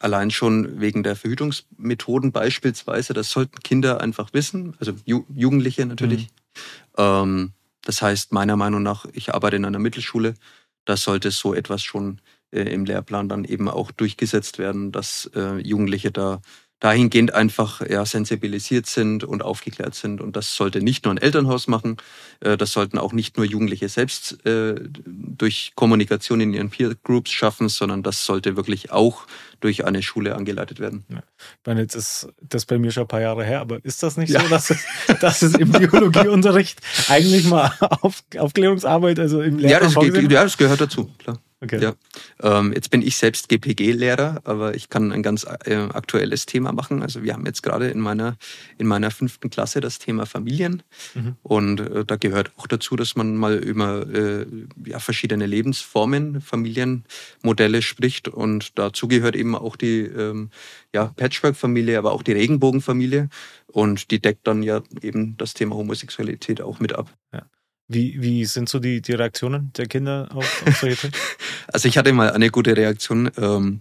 allein 0.00 0.30
schon 0.32 0.80
wegen 0.80 1.04
der 1.04 1.14
Verhütungsmethoden 1.14 2.32
beispielsweise, 2.32 3.14
das 3.14 3.30
sollten 3.30 3.60
Kinder 3.60 4.00
einfach 4.00 4.32
wissen, 4.32 4.74
also 4.80 4.92
Ju 5.04 5.24
Jugendliche 5.32 5.86
natürlich. 5.86 6.22
Mhm. 6.22 6.98
Ähm, 6.98 7.52
das 7.84 8.02
heißt, 8.02 8.32
meiner 8.32 8.56
Meinung 8.56 8.82
nach, 8.82 9.06
ich 9.12 9.34
arbeite 9.34 9.56
in 9.56 9.64
einer 9.64 9.78
Mittelschule, 9.78 10.34
da 10.84 10.96
sollte 10.96 11.30
so 11.30 11.54
etwas 11.54 11.82
schon 11.82 12.20
äh, 12.50 12.62
im 12.62 12.84
Lehrplan 12.84 13.28
dann 13.28 13.44
eben 13.44 13.68
auch 13.68 13.90
durchgesetzt 13.90 14.58
werden, 14.58 14.92
dass 14.92 15.30
äh, 15.34 15.58
Jugendliche 15.58 16.10
da 16.10 16.40
dahingehend 16.82 17.32
einfach 17.32 17.80
ja, 17.88 18.04
sensibilisiert 18.04 18.86
sind 18.86 19.22
und 19.22 19.40
aufgeklärt 19.42 19.94
sind. 19.94 20.20
Und 20.20 20.34
das 20.34 20.56
sollte 20.56 20.82
nicht 20.82 21.04
nur 21.04 21.14
ein 21.14 21.18
Elternhaus 21.18 21.68
machen, 21.68 21.96
äh, 22.40 22.56
das 22.56 22.72
sollten 22.72 22.98
auch 22.98 23.12
nicht 23.12 23.36
nur 23.36 23.46
Jugendliche 23.46 23.88
selbst 23.88 24.44
äh, 24.44 24.74
durch 25.06 25.74
Kommunikation 25.76 26.40
in 26.40 26.52
ihren 26.52 26.70
Peer 26.70 26.96
Groups 27.04 27.30
schaffen, 27.30 27.68
sondern 27.68 28.02
das 28.02 28.26
sollte 28.26 28.56
wirklich 28.56 28.90
auch 28.90 29.28
durch 29.60 29.84
eine 29.84 30.02
Schule 30.02 30.34
angeleitet 30.34 30.80
werden. 30.80 31.04
Ja. 31.08 31.18
Ich 31.18 31.66
meine, 31.66 31.82
jetzt 31.82 31.94
ist 31.94 32.28
das 32.40 32.66
bei 32.66 32.78
mir 32.78 32.90
schon 32.90 33.04
ein 33.04 33.08
paar 33.08 33.20
Jahre 33.20 33.44
her, 33.44 33.60
aber 33.60 33.78
ist 33.84 34.02
das 34.02 34.16
nicht 34.16 34.30
ja. 34.30 34.40
so, 34.40 34.48
dass 34.48 34.70
es, 34.70 34.84
dass 35.20 35.42
es 35.42 35.54
im 35.54 35.70
Biologieunterricht 35.70 36.80
eigentlich 37.08 37.44
mal 37.44 37.72
auf, 37.78 38.24
Aufklärungsarbeit, 38.36 39.20
also 39.20 39.40
im 39.40 39.58
Lehrplan 39.58 39.92
ja, 39.92 40.10
das, 40.10 40.32
ja, 40.32 40.42
das 40.42 40.58
gehört 40.58 40.80
dazu, 40.80 41.08
klar. 41.18 41.38
Okay. 41.62 41.80
Ja. 41.80 41.94
Ähm, 42.42 42.72
jetzt 42.72 42.90
bin 42.90 43.02
ich 43.02 43.16
selbst 43.16 43.48
GPG-Lehrer, 43.48 44.40
aber 44.42 44.74
ich 44.74 44.88
kann 44.88 45.12
ein 45.12 45.22
ganz 45.22 45.46
äh, 45.64 45.76
aktuelles 45.76 46.44
Thema 46.44 46.72
machen. 46.72 47.02
Also 47.02 47.22
wir 47.22 47.34
haben 47.34 47.46
jetzt 47.46 47.62
gerade 47.62 47.88
in 47.88 48.00
meiner, 48.00 48.36
in 48.78 48.88
meiner 48.88 49.12
fünften 49.12 49.48
Klasse 49.48 49.80
das 49.80 50.00
Thema 50.00 50.26
Familien. 50.26 50.82
Mhm. 51.14 51.36
Und 51.42 51.80
äh, 51.80 52.04
da 52.04 52.16
gehört 52.16 52.50
auch 52.56 52.66
dazu, 52.66 52.96
dass 52.96 53.14
man 53.14 53.36
mal 53.36 53.58
über 53.58 54.04
äh, 54.12 54.44
ja, 54.86 54.98
verschiedene 54.98 55.46
Lebensformen, 55.46 56.40
Familienmodelle 56.40 57.82
spricht. 57.82 58.26
Und 58.26 58.76
dazu 58.76 59.06
gehört 59.06 59.36
eben 59.36 59.54
auch 59.54 59.76
die 59.76 60.00
ähm, 60.00 60.50
ja, 60.92 61.12
Patchwork-Familie, 61.14 61.96
aber 61.96 62.10
auch 62.10 62.24
die 62.24 62.32
Regenbogenfamilie. 62.32 63.28
Und 63.68 64.10
die 64.10 64.20
deckt 64.20 64.48
dann 64.48 64.64
ja 64.64 64.82
eben 65.00 65.36
das 65.36 65.54
Thema 65.54 65.76
Homosexualität 65.76 66.60
auch 66.60 66.80
mit 66.80 66.92
ab. 66.92 67.16
Ja. 67.32 67.44
Wie, 67.92 68.20
wie 68.20 68.44
sind 68.44 68.68
so 68.68 68.78
die, 68.78 69.02
die 69.02 69.12
Reaktionen 69.12 69.72
der 69.76 69.86
Kinder 69.86 70.28
auf, 70.32 70.62
auf 70.66 70.76
solche 70.76 70.96
Themen? 70.96 71.14
Also 71.72 71.88
ich 71.88 71.96
hatte 71.96 72.12
mal 72.12 72.30
eine 72.30 72.50
gute 72.50 72.76
Reaktion. 72.76 73.30
Ähm, 73.36 73.80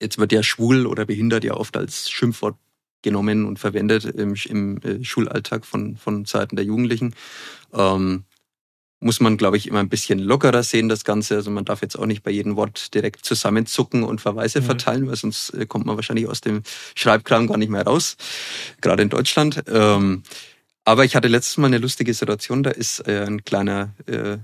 jetzt 0.00 0.18
wird 0.18 0.32
ja 0.32 0.42
schwul 0.42 0.86
oder 0.86 1.04
behindert 1.04 1.44
ja 1.44 1.54
oft 1.54 1.76
als 1.76 2.10
Schimpfwort 2.10 2.56
genommen 3.02 3.44
und 3.44 3.58
verwendet 3.58 4.04
im, 4.04 4.34
im 4.46 4.78
äh, 4.78 5.04
Schulalltag 5.04 5.66
von, 5.66 5.96
von 5.96 6.24
Seiten 6.24 6.56
der 6.56 6.64
Jugendlichen. 6.64 7.14
Ähm, 7.72 8.24
muss 9.00 9.20
man, 9.20 9.36
glaube 9.36 9.58
ich, 9.58 9.68
immer 9.68 9.80
ein 9.80 9.90
bisschen 9.90 10.18
lockerer 10.18 10.62
sehen, 10.62 10.88
das 10.88 11.04
Ganze. 11.04 11.34
Also 11.36 11.50
man 11.50 11.66
darf 11.66 11.82
jetzt 11.82 11.96
auch 11.96 12.06
nicht 12.06 12.22
bei 12.22 12.30
jedem 12.30 12.56
Wort 12.56 12.94
direkt 12.94 13.24
zusammenzucken 13.24 14.02
und 14.02 14.22
Verweise 14.22 14.62
mhm. 14.62 14.64
verteilen, 14.64 15.06
weil 15.06 15.16
sonst 15.16 15.50
äh, 15.50 15.66
kommt 15.66 15.84
man 15.84 15.96
wahrscheinlich 15.96 16.26
aus 16.26 16.40
dem 16.40 16.62
Schreibkram 16.94 17.46
gar 17.46 17.58
nicht 17.58 17.68
mehr 17.68 17.84
raus, 17.84 18.16
gerade 18.80 19.02
in 19.02 19.10
Deutschland. 19.10 19.62
Ähm, 19.68 20.22
aber 20.84 21.04
ich 21.04 21.16
hatte 21.16 21.28
letztes 21.28 21.56
Mal 21.56 21.68
eine 21.68 21.78
lustige 21.78 22.12
Situation, 22.14 22.62
da 22.62 22.70
ist 22.70 23.06
äh, 23.08 23.24
ein 23.26 23.44
kleiner 23.44 23.94
äh, 24.06 24.38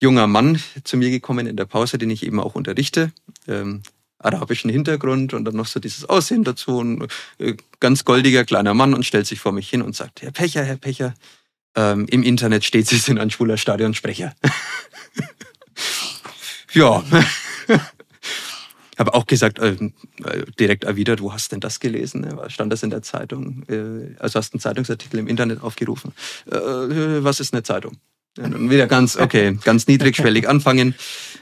junger 0.00 0.26
Mann 0.26 0.60
zu 0.84 0.96
mir 0.96 1.10
gekommen 1.10 1.46
in 1.46 1.56
der 1.56 1.64
Pause, 1.64 1.98
den 1.98 2.10
ich 2.10 2.24
eben 2.24 2.40
auch 2.40 2.54
unterrichte. 2.54 3.12
Ähm, 3.48 3.82
arabischen 4.18 4.70
Hintergrund 4.70 5.34
und 5.34 5.44
dann 5.44 5.56
noch 5.56 5.66
so 5.66 5.80
dieses 5.80 6.08
Aussehen 6.08 6.44
dazu. 6.44 6.80
Ein 6.80 7.08
äh, 7.38 7.54
ganz 7.80 8.04
goldiger 8.04 8.44
kleiner 8.44 8.74
Mann 8.74 8.94
und 8.94 9.04
stellt 9.04 9.26
sich 9.26 9.40
vor 9.40 9.52
mich 9.52 9.68
hin 9.68 9.82
und 9.82 9.96
sagt, 9.96 10.22
Herr 10.22 10.30
Pecher, 10.30 10.64
Herr 10.64 10.76
Pecher, 10.76 11.14
ähm, 11.74 12.06
im 12.08 12.22
Internet 12.22 12.64
steht, 12.64 12.86
Sie 12.86 12.98
sind 12.98 13.18
ein 13.18 13.30
schwuler 13.30 13.56
Stadionsprecher. 13.56 14.34
ja. 16.72 17.02
Habe 19.02 19.14
auch 19.14 19.26
gesagt, 19.26 19.58
äh, 19.58 19.76
direkt 20.58 20.84
erwidert, 20.84 21.20
wo 21.20 21.32
hast 21.32 21.52
denn 21.52 21.60
das 21.60 21.80
gelesen? 21.80 22.26
Stand 22.48 22.72
das 22.72 22.82
in 22.82 22.90
der 22.90 23.02
Zeitung? 23.02 23.64
Äh, 23.68 24.16
also 24.18 24.38
hast 24.38 24.54
einen 24.54 24.60
Zeitungsartikel 24.60 25.18
im 25.18 25.28
Internet 25.28 25.62
aufgerufen. 25.62 26.12
Äh, 26.46 26.54
was 26.54 27.40
ist 27.40 27.52
eine 27.52 27.62
Zeitung? 27.62 27.98
Ja, 28.38 28.48
dann 28.48 28.70
wieder 28.70 28.86
ganz, 28.86 29.18
okay, 29.18 29.58
ganz 29.64 29.86
niedrigschwellig 29.86 30.48
anfangen. 30.48 30.94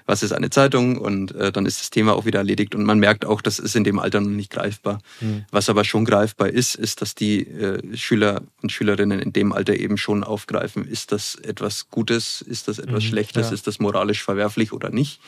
Was 0.07 0.25
ist 0.25 0.33
eine 0.33 0.51
Zeitung? 0.51 0.99
Und 0.99 1.33
äh, 1.37 1.53
dann 1.53 1.65
ist 1.65 1.81
das 1.81 1.91
Thema 1.91 2.15
auch 2.17 2.25
wieder 2.25 2.41
erledigt. 2.41 2.75
Und 2.75 2.83
man 2.83 2.99
merkt 2.99 3.25
auch, 3.25 3.43
das 3.43 3.61
ist 3.61 3.77
in 3.77 3.85
dem 3.85 4.01
Alter 4.01 4.21
noch 4.21 4.29
nicht 4.29 4.51
greifbar. 4.51 4.99
Mhm. 5.21 5.45
Was 5.53 5.69
aber 5.69 5.85
schon 5.85 6.05
greifbar 6.05 6.49
ist, 6.49 6.75
ist, 6.75 7.01
dass 7.01 7.15
die 7.15 7.47
äh, 7.47 7.97
Schüler 7.97 8.43
und 8.61 8.73
Schülerinnen 8.73 9.21
in 9.21 9.33
dem 9.33 9.53
Alter 9.53 9.77
eben 9.77 9.99
schon 9.99 10.25
aufgreifen, 10.25 10.85
ist 10.85 11.13
das 11.13 11.37
etwas 11.37 11.91
Gutes, 11.91 12.41
ist 12.41 12.67
das 12.67 12.81
etwas 12.81 13.05
mhm, 13.05 13.09
Schlechtes, 13.09 13.49
ja. 13.49 13.55
ist 13.55 13.69
das 13.69 13.79
moralisch 13.79 14.25
verwerflich 14.25 14.73
oder 14.73 14.91
nicht. 14.91 15.21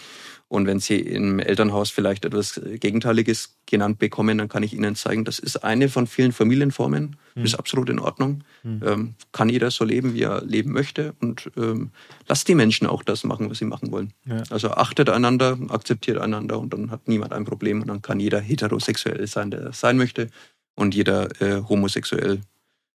Und 0.52 0.66
wenn 0.66 0.80
Sie 0.80 1.00
im 1.00 1.38
Elternhaus 1.38 1.88
vielleicht 1.88 2.26
etwas 2.26 2.60
Gegenteiliges 2.62 3.56
genannt 3.64 3.98
bekommen, 3.98 4.36
dann 4.36 4.50
kann 4.50 4.62
ich 4.62 4.74
Ihnen 4.74 4.94
zeigen, 4.96 5.24
das 5.24 5.38
ist 5.38 5.64
eine 5.64 5.88
von 5.88 6.06
vielen 6.06 6.32
Familienformen, 6.32 7.16
mhm. 7.34 7.42
ist 7.42 7.54
absolut 7.54 7.88
in 7.88 7.98
Ordnung. 7.98 8.44
Mhm. 8.62 8.82
Ähm, 8.84 9.14
kann 9.32 9.48
jeder 9.48 9.70
so 9.70 9.86
leben, 9.86 10.12
wie 10.12 10.24
er 10.24 10.44
leben 10.44 10.72
möchte 10.72 11.14
und 11.20 11.50
ähm, 11.56 11.90
lasst 12.28 12.48
die 12.48 12.54
Menschen 12.54 12.86
auch 12.86 13.02
das 13.02 13.24
machen, 13.24 13.48
was 13.48 13.60
sie 13.60 13.64
machen 13.64 13.92
wollen. 13.92 14.12
Ja. 14.26 14.42
Also 14.50 14.72
achtet 14.72 15.08
einander, 15.08 15.56
akzeptiert 15.70 16.18
einander 16.18 16.58
und 16.58 16.74
dann 16.74 16.90
hat 16.90 17.08
niemand 17.08 17.32
ein 17.32 17.46
Problem 17.46 17.80
und 17.80 17.88
dann 17.88 18.02
kann 18.02 18.20
jeder 18.20 18.38
heterosexuell 18.38 19.26
sein, 19.26 19.50
der 19.50 19.72
sein 19.72 19.96
möchte 19.96 20.28
und 20.74 20.94
jeder 20.94 21.30
äh, 21.40 21.62
homosexuell, 21.66 22.42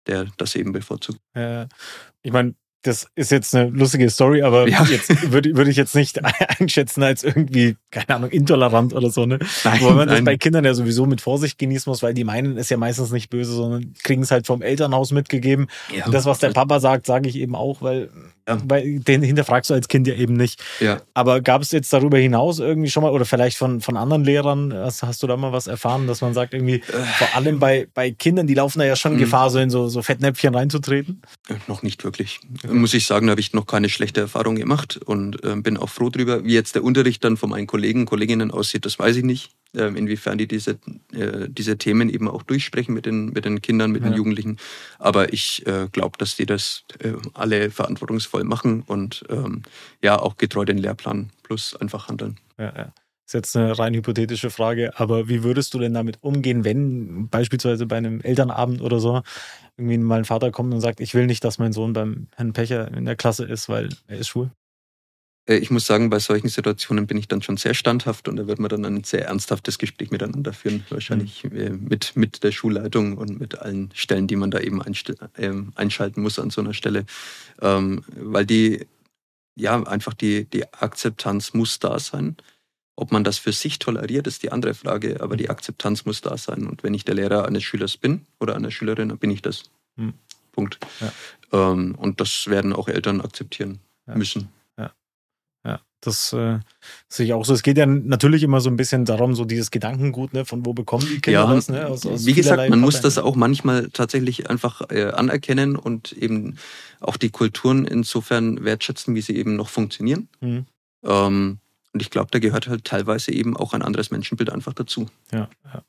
der 0.08 0.26
das 0.38 0.56
eben 0.56 0.72
bevorzugt. 0.72 1.20
Ja. 1.36 1.68
Ich 2.24 2.32
meine, 2.32 2.56
das 2.84 3.08
ist 3.14 3.30
jetzt 3.30 3.54
eine 3.54 3.70
lustige 3.70 4.10
Story, 4.10 4.42
aber 4.42 4.68
ja. 4.68 4.84
jetzt 4.84 5.32
würde, 5.32 5.56
würde 5.56 5.70
ich 5.70 5.76
jetzt 5.76 5.94
nicht 5.94 6.20
einschätzen 6.60 7.02
als 7.02 7.24
irgendwie, 7.24 7.76
keine 7.90 8.10
Ahnung, 8.10 8.30
intolerant 8.30 8.92
oder 8.92 9.10
so, 9.10 9.24
ne? 9.24 9.38
Nein, 9.64 9.80
Wo 9.80 9.86
man 9.86 9.96
nein. 9.96 10.08
das 10.08 10.24
bei 10.24 10.36
Kindern 10.36 10.66
ja 10.66 10.74
sowieso 10.74 11.06
mit 11.06 11.22
Vorsicht 11.22 11.58
genießen 11.58 11.90
muss, 11.90 12.02
weil 12.02 12.12
die 12.12 12.24
meinen 12.24 12.58
es 12.58 12.68
ja 12.68 12.76
meistens 12.76 13.10
nicht 13.10 13.30
böse, 13.30 13.52
sondern 13.52 13.94
kriegen 14.02 14.22
es 14.22 14.30
halt 14.30 14.46
vom 14.46 14.60
Elternhaus 14.60 15.12
mitgegeben. 15.12 15.68
Ja. 15.96 16.04
Und 16.04 16.12
das, 16.12 16.26
was 16.26 16.40
der 16.40 16.50
Papa 16.50 16.78
sagt, 16.78 17.06
sage 17.06 17.26
ich 17.26 17.36
eben 17.36 17.54
auch, 17.54 17.80
weil, 17.80 18.10
ja. 18.46 18.58
weil 18.66 19.00
den 19.00 19.22
hinterfragst 19.22 19.70
du 19.70 19.74
als 19.74 19.88
Kind 19.88 20.06
ja 20.06 20.14
eben 20.14 20.34
nicht. 20.34 20.62
Ja. 20.78 21.00
Aber 21.14 21.40
gab 21.40 21.62
es 21.62 21.72
jetzt 21.72 21.90
darüber 21.90 22.18
hinaus 22.18 22.58
irgendwie 22.58 22.90
schon 22.90 23.02
mal, 23.02 23.12
oder 23.12 23.24
vielleicht 23.24 23.56
von, 23.56 23.80
von 23.80 23.96
anderen 23.96 24.24
Lehrern, 24.24 24.74
hast, 24.74 25.02
hast 25.02 25.22
du 25.22 25.26
da 25.26 25.38
mal 25.38 25.52
was 25.52 25.68
erfahren, 25.68 26.06
dass 26.06 26.20
man 26.20 26.34
sagt, 26.34 26.52
irgendwie, 26.52 26.76
äh. 26.76 27.02
vor 27.16 27.28
allem 27.34 27.58
bei, 27.58 27.88
bei 27.94 28.10
Kindern, 28.10 28.46
die 28.46 28.54
laufen 28.54 28.78
da 28.78 28.84
ja 28.84 28.94
schon 28.94 29.14
mhm. 29.14 29.18
Gefahr, 29.18 29.48
so 29.48 29.58
in 29.58 29.70
so, 29.70 29.88
so 29.88 30.02
Fettnäpfchen 30.02 30.54
reinzutreten? 30.54 31.22
Noch 31.66 31.82
nicht 31.82 32.04
wirklich 32.04 32.40
muss 32.80 32.94
ich 32.94 33.06
sagen, 33.06 33.30
habe 33.30 33.40
ich 33.40 33.52
noch 33.52 33.66
keine 33.66 33.88
schlechte 33.88 34.20
Erfahrung 34.20 34.56
gemacht 34.56 34.98
und 35.04 35.42
äh, 35.44 35.56
bin 35.56 35.76
auch 35.76 35.88
froh 35.88 36.10
drüber. 36.10 36.44
Wie 36.44 36.54
jetzt 36.54 36.74
der 36.74 36.84
Unterricht 36.84 37.24
dann 37.24 37.36
von 37.36 37.50
meinen 37.50 37.66
Kollegen, 37.66 38.06
Kolleginnen 38.06 38.50
aussieht, 38.50 38.84
das 38.84 38.98
weiß 38.98 39.16
ich 39.16 39.24
nicht. 39.24 39.50
Äh, 39.74 39.86
inwiefern 39.86 40.38
die 40.38 40.46
diese, 40.46 40.78
äh, 41.12 41.48
diese 41.48 41.76
Themen 41.78 42.08
eben 42.08 42.28
auch 42.28 42.42
durchsprechen 42.42 42.94
mit 42.94 43.06
den, 43.06 43.26
mit 43.32 43.44
den 43.44 43.60
Kindern, 43.60 43.90
mit 43.90 44.02
ja. 44.02 44.10
den 44.10 44.16
Jugendlichen. 44.16 44.58
Aber 44.98 45.32
ich 45.32 45.66
äh, 45.66 45.88
glaube, 45.90 46.16
dass 46.18 46.36
die 46.36 46.46
das 46.46 46.84
äh, 47.00 47.12
alle 47.32 47.70
verantwortungsvoll 47.70 48.44
machen 48.44 48.84
und 48.86 49.24
ähm, 49.28 49.62
ja 50.02 50.18
auch 50.18 50.36
getreu 50.36 50.64
den 50.64 50.78
Lehrplan 50.78 51.30
plus 51.42 51.74
einfach 51.74 52.08
handeln. 52.08 52.38
Ja, 52.56 52.72
ja. 52.76 52.92
Das 53.24 53.30
ist 53.30 53.34
jetzt 53.34 53.56
eine 53.56 53.78
rein 53.78 53.94
hypothetische 53.94 54.50
Frage, 54.50 54.98
aber 54.98 55.28
wie 55.28 55.42
würdest 55.42 55.72
du 55.72 55.78
denn 55.78 55.94
damit 55.94 56.18
umgehen, 56.20 56.64
wenn 56.64 57.28
beispielsweise 57.28 57.86
bei 57.86 57.96
einem 57.96 58.20
Elternabend 58.20 58.82
oder 58.82 59.00
so 59.00 59.22
irgendwie 59.76 59.98
mal 59.98 60.18
ein 60.18 60.24
Vater 60.24 60.50
kommt 60.50 60.74
und 60.74 60.80
sagt, 60.80 61.00
ich 61.00 61.14
will 61.14 61.26
nicht, 61.26 61.42
dass 61.42 61.58
mein 61.58 61.72
Sohn 61.72 61.94
beim 61.94 62.28
Herrn 62.36 62.52
Pecher 62.52 62.92
in 62.94 63.06
der 63.06 63.16
Klasse 63.16 63.44
ist, 63.44 63.68
weil 63.68 63.88
er 64.06 64.18
ist 64.18 64.28
schwul? 64.28 64.50
äh, 65.46 65.56
ich 65.56 65.70
muss 65.70 65.86
sagen, 65.86 66.10
bei 66.10 66.18
solchen 66.18 66.48
Situationen 66.48 67.06
bin 67.06 67.16
ich 67.16 67.28
dann 67.28 67.42
schon 67.42 67.56
sehr 67.56 67.74
standhaft 67.74 68.28
und 68.28 68.36
da 68.36 68.46
wird 68.46 68.58
man 68.58 68.68
dann 68.68 68.84
ein 68.84 69.04
sehr 69.04 69.26
ernsthaftes 69.26 69.78
Gespräch 69.78 70.10
miteinander 70.10 70.52
führen, 70.52 70.84
wahrscheinlich 70.90 71.44
mhm. 71.44 71.84
mit, 71.88 72.16
mit 72.16 72.42
der 72.42 72.52
Schulleitung 72.52 73.16
und 73.16 73.38
mit 73.38 73.58
allen 73.58 73.90
Stellen, 73.94 74.26
die 74.26 74.36
man 74.36 74.50
da 74.50 74.60
eben 74.60 74.82
ähm, 75.38 75.72
einschalten 75.74 76.22
muss 76.22 76.38
an 76.38 76.50
so 76.50 76.60
einer 76.60 76.74
Stelle. 76.74 77.04
Ähm, 77.60 78.04
weil 78.16 78.46
die, 78.46 78.86
ja, 79.56 79.82
einfach 79.82 80.14
die, 80.14 80.44
die 80.46 80.72
Akzeptanz 80.72 81.54
muss 81.54 81.78
da 81.78 81.98
sein. 81.98 82.36
Ob 82.96 83.10
man 83.10 83.24
das 83.24 83.38
für 83.38 83.52
sich 83.52 83.78
toleriert, 83.78 84.26
ist 84.26 84.42
die 84.42 84.52
andere 84.52 84.74
Frage, 84.74 85.20
aber 85.20 85.36
die 85.36 85.50
Akzeptanz 85.50 86.04
muss 86.04 86.20
da 86.20 86.36
sein. 86.38 86.66
Und 86.66 86.82
wenn 86.84 86.94
ich 86.94 87.04
der 87.04 87.16
Lehrer 87.16 87.46
eines 87.46 87.64
Schülers 87.64 87.96
bin 87.96 88.26
oder 88.38 88.54
einer 88.54 88.70
Schülerin, 88.70 89.08
dann 89.08 89.18
bin 89.18 89.30
ich 89.30 89.42
das. 89.42 89.64
Mhm. 89.96 90.14
Punkt. 90.52 90.78
Ja. 91.00 91.72
Ähm, 91.72 91.96
und 91.96 92.20
das 92.20 92.46
werden 92.46 92.72
auch 92.72 92.86
Eltern 92.86 93.20
akzeptieren 93.20 93.80
ja. 94.06 94.14
müssen. 94.14 94.48
Das 96.04 96.32
äh, 96.32 96.58
sehe 97.08 97.26
ich 97.26 97.32
auch 97.32 97.44
so. 97.44 97.54
Es 97.54 97.62
geht 97.62 97.78
ja 97.78 97.86
natürlich 97.86 98.42
immer 98.42 98.60
so 98.60 98.68
ein 98.68 98.76
bisschen 98.76 99.04
darum, 99.04 99.34
so 99.34 99.44
dieses 99.44 99.70
Gedankengut, 99.70 100.34
ne, 100.34 100.44
von 100.44 100.64
wo 100.66 100.74
bekommen 100.74 101.06
die 101.06 101.20
Kinder 101.20 101.44
ja, 101.44 101.54
das, 101.54 101.68
ne? 101.68 101.86
Aus, 101.86 102.04
aus 102.04 102.26
wie 102.26 102.34
gesagt, 102.34 102.68
man 102.68 102.80
muss 102.80 103.00
das 103.00 103.18
auch 103.18 103.36
manchmal 103.36 103.88
tatsächlich 103.90 104.50
einfach 104.50 104.82
äh, 104.90 105.06
anerkennen 105.06 105.76
und 105.76 106.12
eben 106.12 106.58
auch 107.00 107.16
die 107.16 107.30
Kulturen 107.30 107.86
insofern 107.86 108.64
wertschätzen, 108.64 109.14
wie 109.14 109.22
sie 109.22 109.36
eben 109.36 109.56
noch 109.56 109.68
funktionieren. 109.68 110.28
Mhm. 110.40 110.66
Ähm, 111.04 111.58
und 111.94 112.02
ich 112.02 112.10
glaube, 112.10 112.30
da 112.32 112.40
gehört 112.40 112.68
halt 112.68 112.84
teilweise 112.84 113.32
eben 113.32 113.56
auch 113.56 113.72
ein 113.72 113.82
anderes 113.82 114.10
Menschenbild 114.10 114.50
einfach 114.50 114.74
dazu. 114.74 115.08
Ja, 115.32 115.48
ja. 115.64 115.82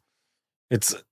Jetzt 0.71 1.05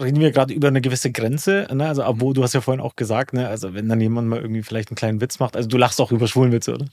reden 0.00 0.20
wir 0.20 0.30
gerade 0.30 0.54
über 0.54 0.68
eine 0.68 0.80
gewisse 0.80 1.10
Grenze, 1.10 1.66
ne? 1.72 1.88
Also, 1.88 2.02
wo 2.20 2.32
du 2.32 2.42
hast 2.42 2.54
ja 2.54 2.60
vorhin 2.60 2.80
auch 2.80 2.96
gesagt, 2.96 3.32
ne, 3.32 3.48
also 3.48 3.74
wenn 3.74 3.88
dann 3.88 4.00
jemand 4.00 4.28
mal 4.28 4.40
irgendwie 4.40 4.62
vielleicht 4.62 4.90
einen 4.90 4.96
kleinen 4.96 5.20
Witz 5.20 5.38
macht, 5.38 5.56
also 5.56 5.68
du 5.68 5.76
lachst 5.76 6.00
auch 6.00 6.12
über 6.12 6.28
Schwulenwitze, 6.28 6.74
oder? 6.74 6.86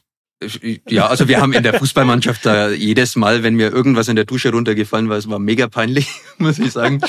Ja, 0.90 1.08
also 1.08 1.28
wir 1.28 1.40
haben 1.40 1.54
in 1.54 1.64
der 1.64 1.74
Fußballmannschaft 1.80 2.46
da 2.46 2.70
jedes 2.70 3.16
Mal, 3.16 3.44
wenn 3.44 3.56
mir 3.56 3.72
irgendwas 3.72 4.08
in 4.08 4.16
der 4.16 4.26
Dusche 4.26 4.52
runtergefallen 4.52 5.10
war, 5.10 5.18
es 5.18 5.30
war 5.30 5.40
mega 5.40 5.68
peinlich, 5.68 6.10
muss 6.38 6.60
ich 6.60 6.72
sagen, 6.72 7.02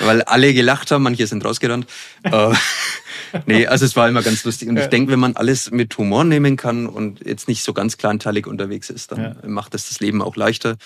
weil 0.00 0.22
alle 0.22 0.54
gelacht 0.54 0.90
haben, 0.90 1.02
manche 1.02 1.26
sind 1.26 1.44
rausgerannt. 1.44 1.86
Äh, 2.22 2.54
nee, 3.46 3.66
also 3.66 3.84
es 3.84 3.96
war 3.96 4.08
immer 4.08 4.22
ganz 4.22 4.44
lustig. 4.44 4.68
Und 4.68 4.78
ich 4.78 4.86
denke, 4.86 5.12
wenn 5.12 5.20
man 5.20 5.36
alles 5.36 5.70
mit 5.70 5.96
Humor 5.98 6.24
nehmen 6.24 6.56
kann 6.56 6.86
und 6.86 7.24
jetzt 7.26 7.48
nicht 7.48 7.62
so 7.62 7.72
ganz 7.72 7.96
kleinteilig 7.96 8.46
unterwegs 8.46 8.90
ist, 8.90 9.12
dann 9.12 9.20
ja. 9.20 9.34
macht 9.48 9.74
das 9.74 9.88
das 9.88 10.00
Leben 10.00 10.22
auch 10.22 10.36
leichter. 10.36 10.76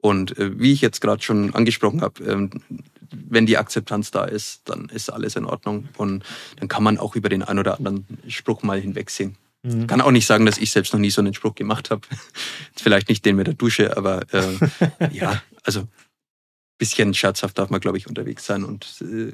Und 0.00 0.38
äh, 0.38 0.58
wie 0.58 0.72
ich 0.72 0.80
jetzt 0.80 1.00
gerade 1.00 1.22
schon 1.22 1.54
angesprochen 1.54 2.02
habe, 2.02 2.22
ähm, 2.24 2.50
wenn 3.10 3.46
die 3.46 3.58
Akzeptanz 3.58 4.10
da 4.10 4.24
ist, 4.24 4.62
dann 4.66 4.88
ist 4.92 5.10
alles 5.10 5.34
in 5.34 5.44
Ordnung. 5.44 5.88
Und 5.96 6.24
dann 6.56 6.68
kann 6.68 6.82
man 6.82 6.98
auch 6.98 7.16
über 7.16 7.28
den 7.28 7.42
ein 7.42 7.58
oder 7.58 7.78
anderen 7.78 8.06
Spruch 8.28 8.62
mal 8.62 8.80
hinwegsehen. 8.80 9.36
Mhm. 9.62 9.86
Kann 9.86 10.00
auch 10.00 10.10
nicht 10.10 10.26
sagen, 10.26 10.46
dass 10.46 10.58
ich 10.58 10.70
selbst 10.70 10.92
noch 10.92 11.00
nie 11.00 11.10
so 11.10 11.20
einen 11.20 11.34
Spruch 11.34 11.54
gemacht 11.54 11.90
habe. 11.90 12.02
Vielleicht 12.76 13.08
nicht 13.08 13.24
den 13.24 13.36
mit 13.36 13.46
der 13.46 13.54
Dusche, 13.54 13.96
aber 13.96 14.22
äh, 14.32 14.58
ja, 15.12 15.42
also 15.64 15.88
bisschen 16.78 17.12
scherzhaft 17.12 17.58
darf 17.58 17.70
man, 17.70 17.80
glaube 17.80 17.98
ich, 17.98 18.06
unterwegs 18.06 18.46
sein. 18.46 18.64
Und 18.64 19.02
äh, 19.02 19.32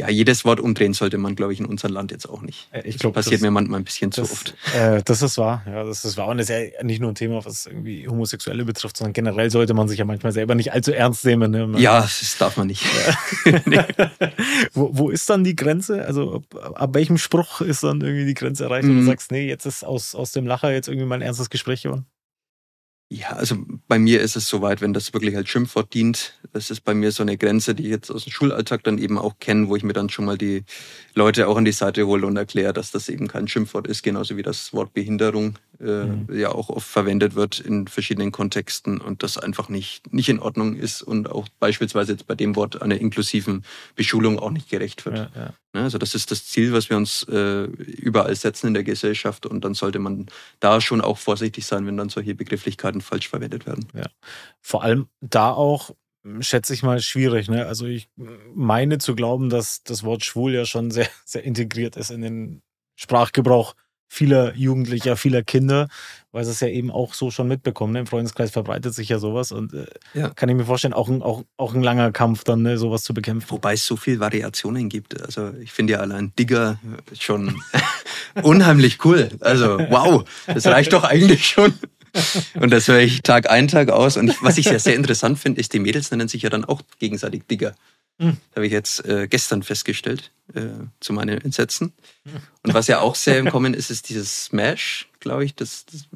ja, 0.00 0.08
jedes 0.08 0.46
Wort 0.46 0.60
umdrehen 0.60 0.94
sollte 0.94 1.18
man, 1.18 1.36
glaube 1.36 1.52
ich, 1.52 1.60
in 1.60 1.66
unserem 1.66 1.92
Land 1.92 2.10
jetzt 2.10 2.26
auch 2.26 2.40
nicht. 2.40 2.70
Ich 2.84 2.98
glaub, 2.98 3.12
das 3.12 3.26
passiert 3.26 3.40
das, 3.40 3.42
mir 3.42 3.50
manchmal 3.50 3.80
ein 3.80 3.84
bisschen 3.84 4.10
das, 4.10 4.16
zu 4.16 4.32
oft. 4.32 4.54
Äh, 4.74 5.02
das 5.04 5.20
ist 5.20 5.36
wahr. 5.36 5.62
Ja, 5.66 5.84
das 5.84 6.06
ist 6.06 6.16
wahr. 6.16 6.28
Und 6.28 6.38
es 6.38 6.48
ist 6.48 6.56
ja 6.56 6.82
nicht 6.82 7.00
nur 7.00 7.12
ein 7.12 7.14
Thema, 7.14 7.44
was 7.44 7.66
irgendwie 7.66 8.08
Homosexuelle 8.08 8.64
betrifft, 8.64 8.96
sondern 8.96 9.12
generell 9.12 9.50
sollte 9.50 9.74
man 9.74 9.88
sich 9.88 9.98
ja 9.98 10.06
manchmal 10.06 10.32
selber 10.32 10.54
nicht 10.54 10.72
allzu 10.72 10.92
ernst 10.92 11.26
nehmen. 11.26 11.50
Ne? 11.50 11.78
Ja, 11.78 12.00
das 12.00 12.36
darf 12.38 12.56
man 12.56 12.68
nicht. 12.68 12.82
nee. 13.66 13.82
wo, 14.72 14.90
wo 14.92 15.10
ist 15.10 15.28
dann 15.28 15.44
die 15.44 15.54
Grenze? 15.54 16.06
Also 16.06 16.36
ab, 16.36 16.72
ab, 16.74 16.94
welchem 16.94 17.18
Spruch 17.18 17.60
ist 17.60 17.82
dann 17.82 18.00
irgendwie 18.00 18.24
die 18.24 18.34
Grenze 18.34 18.64
erreicht, 18.64 18.84
mhm. 18.84 18.92
und 18.92 18.98
du 19.00 19.04
sagst, 19.04 19.30
nee, 19.30 19.46
jetzt 19.46 19.66
ist 19.66 19.84
aus, 19.84 20.14
aus 20.14 20.32
dem 20.32 20.46
Lacher 20.46 20.72
jetzt 20.72 20.88
irgendwie 20.88 21.06
mal 21.06 21.16
ein 21.16 21.22
ernstes 21.22 21.50
Gespräch 21.50 21.82
geworden? 21.82 22.06
Ja, 23.12 23.30
also 23.30 23.56
bei 23.88 23.98
mir 23.98 24.20
ist 24.20 24.36
es 24.36 24.48
soweit, 24.48 24.80
wenn 24.80 24.92
das 24.92 25.12
wirklich 25.12 25.34
als 25.36 25.48
Schimpfwort 25.48 25.92
dient. 25.94 26.38
Das 26.52 26.70
ist 26.70 26.82
bei 26.82 26.94
mir 26.94 27.10
so 27.10 27.24
eine 27.24 27.36
Grenze, 27.36 27.74
die 27.74 27.82
ich 27.84 27.90
jetzt 27.90 28.08
aus 28.08 28.22
dem 28.22 28.30
Schulalltag 28.32 28.84
dann 28.84 28.98
eben 28.98 29.18
auch 29.18 29.40
kenne, 29.40 29.68
wo 29.68 29.74
ich 29.74 29.82
mir 29.82 29.92
dann 29.92 30.10
schon 30.10 30.26
mal 30.26 30.38
die 30.38 30.62
Leute 31.16 31.48
auch 31.48 31.56
an 31.56 31.64
die 31.64 31.72
Seite 31.72 32.06
hole 32.06 32.24
und 32.24 32.36
erkläre, 32.36 32.72
dass 32.72 32.92
das 32.92 33.08
eben 33.08 33.26
kein 33.26 33.48
Schimpfwort 33.48 33.88
ist, 33.88 34.04
genauso 34.04 34.36
wie 34.36 34.42
das 34.42 34.72
Wort 34.72 34.94
Behinderung 34.94 35.58
äh, 35.80 36.04
mhm. 36.04 36.28
ja 36.32 36.52
auch 36.52 36.68
oft 36.68 36.86
verwendet 36.86 37.34
wird 37.34 37.60
in 37.60 37.86
verschiedenen 37.86 38.32
Kontexten 38.32 39.00
und 39.00 39.22
das 39.22 39.38
einfach 39.38 39.68
nicht, 39.68 40.12
nicht 40.12 40.28
in 40.28 40.38
Ordnung 40.38 40.76
ist 40.76 41.02
und 41.02 41.30
auch 41.30 41.48
beispielsweise 41.58 42.12
jetzt 42.12 42.26
bei 42.26 42.34
dem 42.34 42.56
Wort 42.56 42.82
einer 42.82 42.98
inklusiven 42.98 43.64
Beschulung 43.94 44.38
auch 44.38 44.50
nicht 44.50 44.68
gerecht 44.68 45.04
wird. 45.06 45.16
Ja, 45.16 45.30
ja. 45.34 45.52
Ne, 45.72 45.82
also 45.82 45.98
das 45.98 46.14
ist 46.14 46.30
das 46.30 46.46
Ziel, 46.46 46.72
was 46.72 46.90
wir 46.90 46.96
uns 46.96 47.22
äh, 47.24 47.64
überall 47.64 48.34
setzen 48.34 48.68
in 48.68 48.74
der 48.74 48.84
Gesellschaft 48.84 49.46
und 49.46 49.64
dann 49.64 49.74
sollte 49.74 49.98
man 49.98 50.26
da 50.58 50.80
schon 50.80 51.00
auch 51.00 51.18
vorsichtig 51.18 51.64
sein, 51.64 51.86
wenn 51.86 51.96
dann 51.96 52.08
solche 52.08 52.34
Begrifflichkeiten 52.34 53.00
falsch 53.00 53.28
verwendet 53.28 53.66
werden. 53.66 53.86
Ja. 53.94 54.06
Vor 54.60 54.82
allem 54.82 55.06
da 55.20 55.52
auch, 55.52 55.94
schätze 56.40 56.74
ich 56.74 56.82
mal, 56.82 57.00
schwierig. 57.00 57.48
Ne? 57.48 57.66
Also 57.66 57.86
ich 57.86 58.08
meine 58.54 58.98
zu 58.98 59.14
glauben, 59.14 59.48
dass 59.48 59.82
das 59.82 60.02
Wort 60.02 60.24
schwul 60.24 60.52
ja 60.52 60.66
schon 60.66 60.90
sehr, 60.90 61.08
sehr 61.24 61.44
integriert 61.44 61.96
ist 61.96 62.10
in 62.10 62.20
den 62.20 62.62
Sprachgebrauch 62.96 63.74
vieler 64.12 64.54
Jugendlicher, 64.56 65.16
vieler 65.16 65.42
Kinder, 65.42 65.88
weil 66.32 66.44
sie 66.44 66.50
es 66.50 66.58
ja 66.58 66.66
eben 66.66 66.90
auch 66.90 67.14
so 67.14 67.30
schon 67.30 67.46
mitbekommen. 67.46 67.92
Ne? 67.92 68.00
Im 68.00 68.06
Freundeskreis 68.08 68.50
verbreitet 68.50 68.92
sich 68.92 69.08
ja 69.08 69.20
sowas 69.20 69.52
und 69.52 69.72
äh, 69.72 69.86
ja. 70.14 70.30
kann 70.30 70.48
ich 70.48 70.56
mir 70.56 70.64
vorstellen, 70.64 70.94
auch 70.94 71.08
ein, 71.08 71.22
auch, 71.22 71.44
auch 71.56 71.74
ein 71.74 71.82
langer 71.82 72.10
Kampf 72.10 72.42
dann, 72.42 72.62
ne, 72.62 72.76
sowas 72.76 73.04
zu 73.04 73.14
bekämpfen. 73.14 73.48
Wobei 73.50 73.74
es 73.74 73.86
so 73.86 73.94
viele 73.94 74.18
Variationen 74.18 74.88
gibt. 74.88 75.22
Also 75.22 75.52
ich 75.62 75.70
finde 75.70 75.92
ja 75.94 76.00
allein 76.00 76.32
Digger 76.36 76.80
schon 77.18 77.62
unheimlich 78.42 79.04
cool. 79.04 79.30
Also 79.38 79.78
wow, 79.78 80.24
das 80.46 80.66
reicht 80.66 80.92
doch 80.92 81.04
eigentlich 81.04 81.46
schon. 81.46 81.72
Und 82.54 82.72
das 82.72 82.88
höre 82.88 82.98
ich 82.98 83.22
Tag 83.22 83.48
ein, 83.48 83.68
Tag 83.68 83.90
aus. 83.90 84.16
Und 84.16 84.42
was 84.42 84.58
ich 84.58 84.66
sehr, 84.66 84.80
sehr 84.80 84.96
interessant 84.96 85.38
finde, 85.38 85.60
ist, 85.60 85.72
die 85.72 85.78
Mädels 85.78 86.10
nennen 86.10 86.26
sich 86.26 86.42
ja 86.42 86.50
dann 86.50 86.64
auch 86.64 86.82
gegenseitig 86.98 87.44
Digger. 87.48 87.76
Mhm. 88.20 88.36
Habe 88.54 88.66
ich 88.66 88.72
jetzt 88.72 89.04
äh, 89.06 89.26
gestern 89.28 89.62
festgestellt, 89.62 90.30
äh, 90.54 90.60
zu 91.00 91.12
meinen 91.12 91.40
Entsetzen. 91.40 91.94
Und 92.62 92.74
was 92.74 92.86
ja 92.86 93.00
auch 93.00 93.14
sehr 93.14 93.38
im 93.38 93.48
Kommen 93.50 93.72
ist, 93.72 93.90
ist 93.90 94.10
dieses 94.10 94.44
Smash, 94.44 95.08
glaube 95.20 95.44
ich. 95.44 95.54
Das, 95.54 95.86
das 95.86 96.06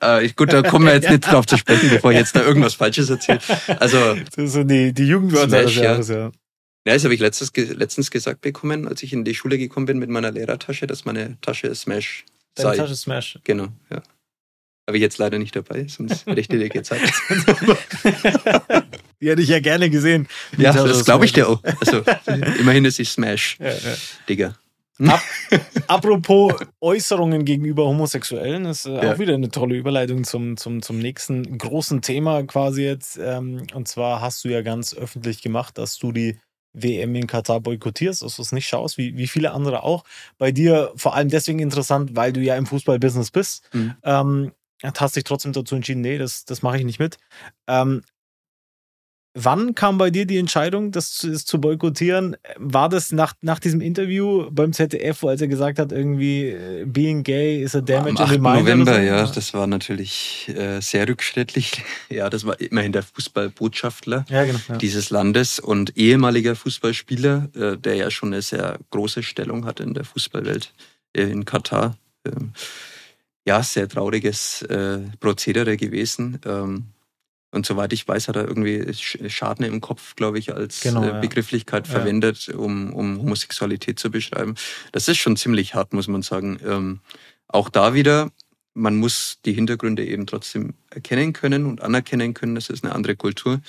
äh, 0.00 0.28
gut, 0.30 0.52
da 0.52 0.62
kommen 0.62 0.86
wir 0.86 0.94
jetzt 0.94 1.08
nicht 1.08 1.20
drauf 1.20 1.46
zu 1.46 1.56
sprechen, 1.56 1.88
bevor 1.88 2.10
ich 2.10 2.18
jetzt 2.18 2.34
da 2.34 2.42
irgendwas 2.42 2.74
Falsches 2.74 3.08
erzähle. 3.08 3.38
Also 3.78 4.16
das 4.34 4.52
sind 4.52 4.68
die, 4.68 4.92
die 4.92 5.06
Jugendwörter 5.06 5.68
Smash, 5.68 5.76
Jahres, 5.76 6.08
ja. 6.08 6.16
ja. 6.16 6.32
Ja, 6.86 6.94
das 6.94 7.02
habe 7.02 7.14
ich 7.14 7.20
letztens, 7.20 7.52
letztens 7.56 8.10
gesagt 8.12 8.40
bekommen, 8.42 8.86
als 8.86 9.02
ich 9.02 9.12
in 9.12 9.24
die 9.24 9.34
Schule 9.34 9.58
gekommen 9.58 9.86
bin 9.86 9.98
mit 9.98 10.08
meiner 10.08 10.30
Lehrertasche, 10.30 10.86
dass 10.86 11.04
meine 11.04 11.36
Tasche 11.40 11.74
Smash 11.74 12.24
Deine 12.56 12.70
sei. 12.70 12.76
Tasche 12.76 12.96
Smash. 12.96 13.38
Genau, 13.44 13.68
ja. 13.90 14.02
Habe 14.86 14.98
ich 14.98 15.02
jetzt 15.02 15.18
leider 15.18 15.38
nicht 15.38 15.56
dabei, 15.56 15.86
sonst 15.88 16.26
hätte 16.26 16.40
ich 16.40 16.48
dir 16.48 16.68
gezeigt. 16.68 17.12
Die 19.20 19.30
hätte 19.30 19.42
ich 19.42 19.48
ja 19.48 19.60
gerne 19.60 19.90
gesehen. 19.90 20.28
Ja, 20.58 20.72
das 20.72 21.04
glaube 21.04 21.24
ich 21.24 21.32
dir 21.32 21.48
auch. 21.48 21.62
Also, 21.80 22.02
immerhin 22.60 22.84
ist 22.84 22.96
sie 22.96 23.04
Smash. 23.04 23.56
Ja, 23.58 23.70
ja. 23.70 23.96
Digga. 24.28 24.54
Ab, 24.98 25.20
apropos 25.88 26.54
Äußerungen 26.80 27.44
gegenüber 27.44 27.84
Homosexuellen, 27.84 28.64
ist 28.64 28.86
äh, 28.86 28.92
ja. 28.92 29.12
auch 29.12 29.18
wieder 29.18 29.34
eine 29.34 29.50
tolle 29.50 29.76
Überleitung 29.76 30.24
zum, 30.24 30.56
zum, 30.56 30.80
zum 30.80 30.98
nächsten 30.98 31.58
großen 31.58 32.00
Thema 32.00 32.44
quasi 32.44 32.84
jetzt. 32.84 33.18
Ähm, 33.22 33.66
und 33.74 33.88
zwar 33.88 34.20
hast 34.20 34.44
du 34.44 34.48
ja 34.48 34.62
ganz 34.62 34.94
öffentlich 34.94 35.42
gemacht, 35.42 35.76
dass 35.76 35.98
du 35.98 36.12
die 36.12 36.38
WM 36.72 37.14
in 37.14 37.26
Katar 37.26 37.60
boykottierst, 37.60 38.22
dass 38.22 38.36
du 38.36 38.42
es 38.42 38.52
nicht 38.52 38.68
schaust, 38.68 38.96
wie, 38.98 39.16
wie 39.16 39.26
viele 39.26 39.52
andere 39.52 39.82
auch. 39.82 40.04
Bei 40.38 40.52
dir 40.52 40.92
vor 40.96 41.14
allem 41.14 41.28
deswegen 41.28 41.58
interessant, 41.58 42.16
weil 42.16 42.32
du 42.32 42.40
ja 42.40 42.56
im 42.56 42.66
Fußballbusiness 42.66 43.30
bist. 43.30 43.68
Mhm. 43.74 43.94
Ähm, 44.02 44.52
hast 44.82 45.16
dich 45.16 45.24
trotzdem 45.24 45.52
dazu 45.52 45.74
entschieden, 45.74 46.00
nee, 46.00 46.18
das, 46.18 46.44
das 46.44 46.62
mache 46.62 46.78
ich 46.78 46.84
nicht 46.84 46.98
mit. 46.98 47.18
Ähm, 47.66 48.02
wann 49.36 49.74
kam 49.74 49.98
bei 49.98 50.10
dir 50.10 50.26
die 50.26 50.38
Entscheidung, 50.38 50.90
das 50.90 51.12
zu, 51.12 51.30
das 51.30 51.44
zu, 51.44 51.60
boykottieren? 51.60 52.36
War 52.56 52.88
das 52.88 53.12
nach, 53.12 53.34
nach 53.42 53.60
diesem 53.60 53.80
Interview 53.80 54.50
beim 54.50 54.72
ZDF, 54.72 55.22
wo 55.22 55.28
als 55.28 55.40
er 55.40 55.48
gesagt 55.48 55.78
hat, 55.78 55.92
irgendwie, 55.92 56.48
äh, 56.48 56.84
being 56.86 57.22
gay 57.22 57.62
is 57.62 57.76
a 57.76 57.80
damage 57.80 58.18
Am 58.18 58.26
in 58.26 58.32
the 58.32 58.38
mind? 58.38 58.60
November, 58.60 58.94
so? 58.94 59.00
ja, 59.00 59.26
das 59.26 59.54
war 59.54 59.66
natürlich 59.66 60.50
äh, 60.56 60.80
sehr 60.80 61.06
rückschrittlich. 61.06 61.82
Ja, 62.08 62.30
das 62.30 62.46
war 62.46 62.58
immerhin 62.60 62.92
der 62.92 63.02
Fußballbotschafter 63.02 64.24
ja, 64.28 64.44
genau, 64.44 64.58
ja. 64.68 64.76
dieses 64.76 65.10
Landes 65.10 65.58
und 65.58 65.96
ehemaliger 65.96 66.54
Fußballspieler, 66.54 67.48
äh, 67.54 67.76
der 67.76 67.96
ja 67.96 68.10
schon 68.10 68.32
eine 68.32 68.42
sehr 68.42 68.78
große 68.90 69.22
Stellung 69.22 69.66
hat 69.66 69.80
in 69.80 69.92
der 69.92 70.04
Fußballwelt 70.04 70.72
äh, 71.14 71.22
in 71.22 71.44
Katar. 71.44 71.96
Ähm, 72.24 72.52
ja, 73.46 73.62
sehr 73.62 73.88
trauriges 73.88 74.62
äh, 74.62 74.98
Prozedere 75.20 75.76
gewesen. 75.76 76.40
Ähm, 76.44 76.86
und 77.52 77.64
soweit 77.64 77.92
ich 77.92 78.06
weiß, 78.06 78.28
hat 78.28 78.36
er 78.36 78.46
irgendwie 78.46 78.92
Schaden 78.92 79.64
im 79.64 79.80
Kopf, 79.80 80.16
glaube 80.16 80.38
ich, 80.38 80.52
als 80.52 80.80
genau, 80.80 81.04
äh, 81.04 81.20
Begrifflichkeit 81.20 81.86
ja. 81.86 81.94
verwendet, 81.94 82.48
um, 82.48 82.92
um 82.92 83.18
Homosexualität 83.18 83.98
zu 83.98 84.10
beschreiben. 84.10 84.56
Das 84.92 85.08
ist 85.08 85.18
schon 85.18 85.36
ziemlich 85.36 85.74
hart, 85.74 85.94
muss 85.94 86.08
man 86.08 86.22
sagen. 86.22 86.58
Ähm, 86.66 87.00
auch 87.48 87.68
da 87.68 87.94
wieder, 87.94 88.30
man 88.74 88.96
muss 88.96 89.38
die 89.44 89.54
Hintergründe 89.54 90.04
eben 90.04 90.26
trotzdem 90.26 90.74
erkennen 90.90 91.32
können 91.32 91.64
und 91.64 91.80
anerkennen 91.80 92.34
können. 92.34 92.56
Das 92.56 92.68
ist 92.68 92.84
eine 92.84 92.94
andere 92.94 93.16
Kultur. 93.16 93.60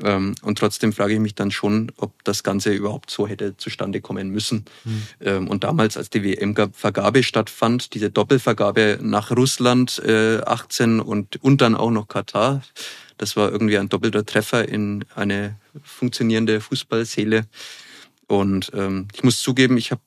Ähm, 0.00 0.34
und 0.42 0.58
trotzdem 0.58 0.92
frage 0.92 1.14
ich 1.14 1.20
mich 1.20 1.34
dann 1.34 1.50
schon, 1.50 1.92
ob 1.96 2.24
das 2.24 2.42
Ganze 2.42 2.72
überhaupt 2.72 3.10
so 3.10 3.26
hätte 3.26 3.56
zustande 3.56 4.00
kommen 4.00 4.30
müssen. 4.30 4.64
Mhm. 4.84 5.48
Und 5.48 5.64
damals, 5.64 5.96
als 5.96 6.10
die 6.10 6.24
WM-Vergabe 6.24 7.22
stattfand, 7.22 7.94
diese 7.94 8.10
Doppelvergabe 8.10 8.98
nach 9.02 9.30
Russland 9.30 10.00
äh, 10.04 10.38
18 10.38 11.00
und, 11.00 11.42
und 11.42 11.60
dann 11.60 11.74
auch 11.74 11.90
noch 11.90 12.08
Katar, 12.08 12.62
das 13.18 13.36
war 13.36 13.52
irgendwie 13.52 13.78
ein 13.78 13.88
doppelter 13.88 14.26
Treffer 14.26 14.68
in 14.68 15.04
eine 15.14 15.56
funktionierende 15.82 16.60
Fußballseele. 16.60 17.46
Und 18.28 18.70
ähm, 18.74 19.08
ich 19.12 19.24
muss 19.24 19.40
zugeben, 19.40 19.76
ich 19.76 19.90
habe 19.90 20.02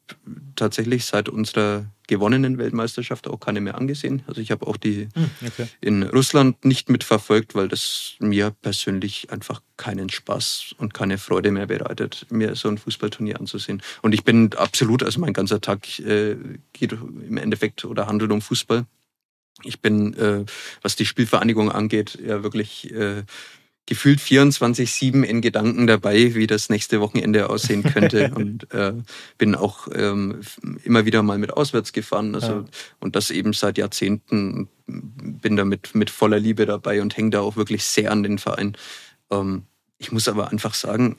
tatsächlich 0.55 1.05
seit 1.05 1.29
unserer 1.29 1.85
gewonnenen 2.07 2.57
Weltmeisterschaft 2.57 3.27
auch 3.27 3.39
keine 3.39 3.61
mehr 3.61 3.75
angesehen. 3.75 4.23
Also 4.27 4.41
ich 4.41 4.51
habe 4.51 4.67
auch 4.67 4.77
die 4.77 5.09
hm, 5.13 5.29
okay. 5.45 5.67
in 5.81 6.03
Russland 6.03 6.63
nicht 6.63 6.89
mitverfolgt, 6.89 7.55
weil 7.55 7.67
das 7.67 8.13
mir 8.19 8.51
persönlich 8.61 9.31
einfach 9.31 9.61
keinen 9.77 10.09
Spaß 10.09 10.75
und 10.77 10.93
keine 10.93 11.17
Freude 11.17 11.51
mehr 11.51 11.67
bereitet, 11.67 12.25
mir 12.29 12.55
so 12.55 12.69
ein 12.69 12.77
Fußballturnier 12.77 13.39
anzusehen. 13.39 13.81
Und 14.01 14.13
ich 14.13 14.23
bin 14.23 14.53
absolut, 14.53 15.03
also 15.03 15.19
mein 15.19 15.33
ganzer 15.33 15.61
Tag 15.61 15.99
äh, 15.99 16.35
geht 16.73 16.93
im 16.93 17.37
Endeffekt 17.37 17.85
oder 17.85 18.07
handelt 18.07 18.31
um 18.31 18.41
Fußball. 18.41 18.85
Ich 19.63 19.81
bin, 19.81 20.13
äh, 20.15 20.45
was 20.81 20.95
die 20.95 21.05
Spielvereinigung 21.05 21.71
angeht, 21.71 22.19
ja 22.23 22.43
wirklich 22.43 22.91
äh, 22.93 23.23
gefühlt 23.85 24.19
24-7 24.19 25.23
in 25.23 25.41
Gedanken 25.41 25.87
dabei, 25.87 26.33
wie 26.35 26.47
das 26.47 26.69
nächste 26.69 27.01
Wochenende 27.01 27.49
aussehen 27.49 27.83
könnte. 27.83 28.31
und 28.35 28.71
äh, 28.73 28.93
bin 29.37 29.55
auch 29.55 29.87
ähm, 29.93 30.41
immer 30.83 31.05
wieder 31.05 31.21
mal 31.23 31.37
mit 31.37 31.53
auswärts 31.53 31.93
gefahren. 31.93 32.35
Also, 32.35 32.51
ja. 32.51 32.65
Und 32.99 33.15
das 33.15 33.31
eben 33.31 33.53
seit 33.53 33.77
Jahrzehnten. 33.77 34.69
Bin 34.87 35.55
da 35.55 35.65
mit, 35.65 35.95
mit 35.95 36.11
voller 36.11 36.39
Liebe 36.39 36.65
dabei 36.67 37.01
und 37.01 37.17
hänge 37.17 37.31
da 37.31 37.41
auch 37.41 37.55
wirklich 37.55 37.83
sehr 37.83 38.11
an 38.11 38.21
den 38.21 38.37
Verein. 38.37 38.77
Ähm, 39.31 39.63
ich 39.97 40.11
muss 40.11 40.27
aber 40.27 40.51
einfach 40.51 40.75
sagen, 40.75 41.17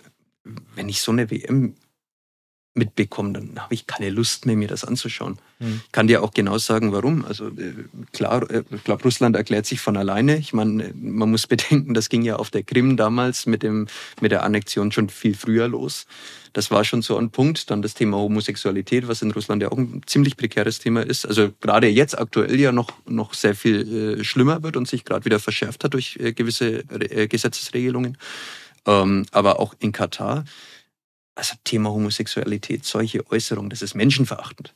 wenn 0.75 0.89
ich 0.89 1.01
so 1.01 1.11
eine 1.11 1.31
WM 1.31 1.75
mitbekomme, 2.77 3.33
dann 3.33 3.53
habe 3.57 3.75
ich 3.75 3.87
keine 3.87 4.11
Lust 4.11 4.47
mehr, 4.47 4.57
mir 4.57 4.69
das 4.69 4.85
anzuschauen. 4.85 5.39
Mhm. 5.59 5.81
Ich 5.87 5.93
kann 5.93 6.07
dir 6.07 6.23
auch 6.23 6.33
genau 6.33 6.59
sagen, 6.59 6.93
warum. 6.93 7.25
Also 7.25 7.49
äh, 7.49 7.75
klar, 8.13 8.49
äh, 8.51 8.63
ich 8.71 8.85
glaube, 8.85 9.03
Russland 9.05 9.37
erklärt 9.37 9.67
sich 9.67 9.81
von 9.81 9.97
alleine. 9.97 10.37
Ich 10.37 10.53
meine, 10.53 10.93
man 10.95 11.31
muss 11.31 11.47
bedenken, 11.47 11.95
das 11.95 12.09
ging 12.09 12.23
ja 12.23 12.37
auf 12.37 12.51
der 12.51 12.63
Krim 12.63 12.97
damals 12.97 13.47
mit, 13.47 13.63
dem, 13.63 13.87
mit 14.21 14.33
der 14.33 14.43
Annexion 14.43 14.93
schon 14.93 15.09
viel 15.09 15.35
früher 15.35 15.69
los. 15.69 16.07
Das 16.53 16.71
war 16.71 16.85
schon 16.85 17.03
so 17.03 17.17
ein 17.19 17.31
Punkt. 17.31 17.71
Dann 17.71 17.83
das 17.83 17.95
Thema 17.95 18.19
Homosexualität, 18.19 19.09
was 19.09 19.23
in 19.23 19.31
Russland 19.31 19.63
ja 19.63 19.71
auch 19.71 19.79
ein 19.79 20.03
ziemlich 20.07 20.37
prekäres 20.37 20.79
Thema 20.79 21.03
ist. 21.03 21.27
Also 21.27 21.51
gerade 21.61 21.89
jetzt 21.89 22.19
aktuell 22.19 22.59
ja 22.59 22.73
noch, 22.73 22.93
noch 23.07 23.35
sehr 23.35 23.55
viel 23.55 24.21
äh, 24.21 24.25
schlimmer 24.25 24.63
wird 24.63 24.77
und 24.77 24.89
sich 24.89 25.05
gerade 25.05 25.25
wieder 25.25 25.41
verschärft 25.41 25.85
hat 25.85 25.95
durch 25.95 26.19
äh, 26.21 26.33
gewisse 26.33 26.85
äh, 26.91 27.29
Gesetzesregelungen. 27.29 28.19
Ähm, 28.87 29.27
aber 29.33 29.59
auch 29.59 29.75
in 29.81 29.93
Katar 29.93 30.45
also 31.37 31.55
Thema 31.65 31.91
Homosexualität, 31.91 32.85
solche 32.85 33.31
Äußerungen, 33.31 33.71
das 33.71 33.83
ist 33.83 33.95
menschenverachtend. 33.95 34.75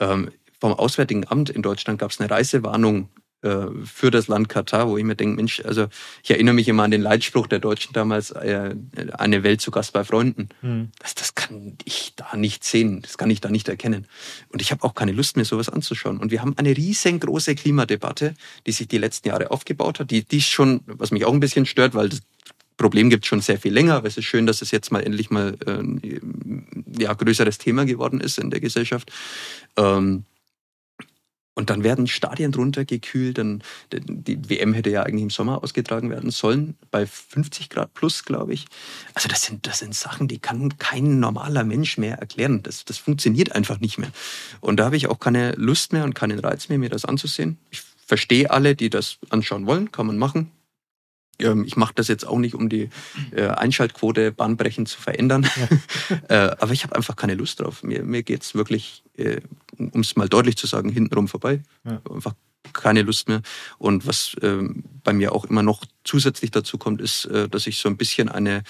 Ähm, 0.00 0.30
vom 0.60 0.72
Auswärtigen 0.72 1.28
Amt 1.28 1.50
in 1.50 1.62
Deutschland 1.62 2.00
gab 2.00 2.10
es 2.10 2.18
eine 2.18 2.30
Reisewarnung 2.30 3.08
äh, 3.42 3.66
für 3.84 4.10
das 4.10 4.26
Land 4.26 4.48
Katar, 4.48 4.88
wo 4.88 4.98
ich 4.98 5.04
mir 5.04 5.14
denke, 5.14 5.36
Mensch, 5.36 5.62
also 5.64 5.86
ich 6.24 6.30
erinnere 6.30 6.54
mich 6.54 6.66
immer 6.66 6.82
an 6.82 6.90
den 6.90 7.02
Leitspruch 7.02 7.46
der 7.46 7.60
Deutschen 7.60 7.92
damals, 7.92 8.32
äh, 8.32 8.74
eine 9.12 9.44
Welt 9.44 9.60
zu 9.60 9.70
Gast 9.70 9.92
bei 9.92 10.02
Freunden. 10.02 10.48
Mhm. 10.62 10.90
Das, 10.98 11.14
das 11.14 11.36
kann 11.36 11.76
ich 11.84 12.14
da 12.16 12.36
nicht 12.36 12.64
sehen, 12.64 13.00
das 13.02 13.16
kann 13.16 13.30
ich 13.30 13.40
da 13.40 13.50
nicht 13.50 13.68
erkennen. 13.68 14.08
Und 14.48 14.60
ich 14.60 14.72
habe 14.72 14.82
auch 14.82 14.94
keine 14.94 15.12
Lust 15.12 15.36
mehr, 15.36 15.44
sowas 15.44 15.68
anzuschauen. 15.68 16.18
Und 16.18 16.32
wir 16.32 16.40
haben 16.40 16.58
eine 16.58 16.76
riesengroße 16.76 17.54
Klimadebatte, 17.54 18.34
die 18.66 18.72
sich 18.72 18.88
die 18.88 18.98
letzten 18.98 19.28
Jahre 19.28 19.52
aufgebaut 19.52 20.00
hat, 20.00 20.10
die, 20.10 20.24
die 20.24 20.40
schon, 20.40 20.80
was 20.86 21.12
mich 21.12 21.24
auch 21.24 21.32
ein 21.32 21.40
bisschen 21.40 21.66
stört, 21.66 21.94
weil 21.94 22.08
das, 22.08 22.22
Problem 22.78 23.10
gibt 23.10 23.24
es 23.24 23.28
schon 23.28 23.42
sehr 23.42 23.58
viel 23.58 23.74
länger, 23.74 23.96
aber 23.96 24.08
es 24.08 24.16
ist 24.16 24.24
schön, 24.24 24.46
dass 24.46 24.62
es 24.62 24.70
jetzt 24.70 24.90
mal 24.90 25.02
endlich 25.02 25.28
mal 25.28 25.58
ein 25.66 26.02
äh, 26.02 27.02
ja, 27.02 27.12
größeres 27.12 27.58
Thema 27.58 27.84
geworden 27.84 28.20
ist 28.20 28.38
in 28.38 28.50
der 28.50 28.60
Gesellschaft. 28.60 29.12
Ähm, 29.76 30.24
und 31.58 31.70
dann 31.70 31.82
werden 31.82 32.06
Stadien 32.06 32.54
runtergekühlt. 32.54 33.36
Dann, 33.36 33.64
die 33.92 34.48
WM 34.48 34.74
hätte 34.74 34.90
ja 34.90 35.02
eigentlich 35.02 35.24
im 35.24 35.30
Sommer 35.30 35.64
ausgetragen 35.64 36.08
werden 36.08 36.30
sollen, 36.30 36.76
bei 36.92 37.04
50 37.04 37.68
Grad 37.68 37.92
plus, 37.94 38.24
glaube 38.24 38.54
ich. 38.54 38.66
Also 39.12 39.28
das 39.28 39.42
sind, 39.42 39.66
das 39.66 39.80
sind 39.80 39.92
Sachen, 39.92 40.28
die 40.28 40.38
kann 40.38 40.78
kein 40.78 41.18
normaler 41.18 41.64
Mensch 41.64 41.98
mehr 41.98 42.18
erklären. 42.18 42.62
Das, 42.62 42.84
das 42.84 42.98
funktioniert 42.98 43.56
einfach 43.56 43.80
nicht 43.80 43.98
mehr. 43.98 44.12
Und 44.60 44.76
da 44.76 44.84
habe 44.84 44.96
ich 44.96 45.08
auch 45.08 45.18
keine 45.18 45.50
Lust 45.56 45.92
mehr 45.92 46.04
und 46.04 46.14
keinen 46.14 46.38
Reiz 46.38 46.68
mehr, 46.68 46.78
mir 46.78 46.90
das 46.90 47.04
anzusehen. 47.04 47.58
Ich 47.70 47.82
verstehe 48.06 48.52
alle, 48.52 48.76
die 48.76 48.88
das 48.88 49.18
anschauen 49.28 49.66
wollen, 49.66 49.90
kann 49.90 50.06
man 50.06 50.16
machen. 50.16 50.52
Ähm, 51.38 51.64
ich 51.64 51.76
mache 51.76 51.94
das 51.94 52.08
jetzt 52.08 52.26
auch 52.26 52.38
nicht, 52.38 52.54
um 52.54 52.68
die 52.68 52.90
äh, 53.32 53.46
Einschaltquote 53.48 54.32
bahnbrechend 54.32 54.88
zu 54.88 55.00
verändern. 55.00 55.48
Ja. 55.56 55.68
Äh, 56.28 56.56
aber 56.58 56.72
ich 56.72 56.84
habe 56.84 56.94
einfach 56.96 57.16
keine 57.16 57.34
Lust 57.34 57.60
drauf. 57.60 57.82
Mir, 57.82 58.02
mir 58.02 58.22
geht 58.22 58.42
es 58.42 58.54
wirklich, 58.54 59.02
äh, 59.16 59.40
um 59.78 60.00
es 60.00 60.16
mal 60.16 60.28
deutlich 60.28 60.56
zu 60.56 60.66
sagen, 60.66 60.90
hintenrum 60.90 61.28
vorbei. 61.28 61.62
Ja. 61.84 62.00
Einfach 62.10 62.34
keine 62.72 63.02
Lust 63.02 63.28
mehr. 63.28 63.42
Und 63.78 64.06
was 64.06 64.36
ähm, 64.42 64.84
bei 65.04 65.12
mir 65.12 65.32
auch 65.32 65.44
immer 65.44 65.62
noch 65.62 65.84
zusätzlich 66.04 66.50
dazu 66.50 66.76
kommt, 66.76 67.00
ist, 67.00 67.28
dass 67.50 67.66
ich 67.66 67.78
so 67.78 67.88
ein 67.88 67.96
bisschen 67.96 68.28
eine 68.28 68.62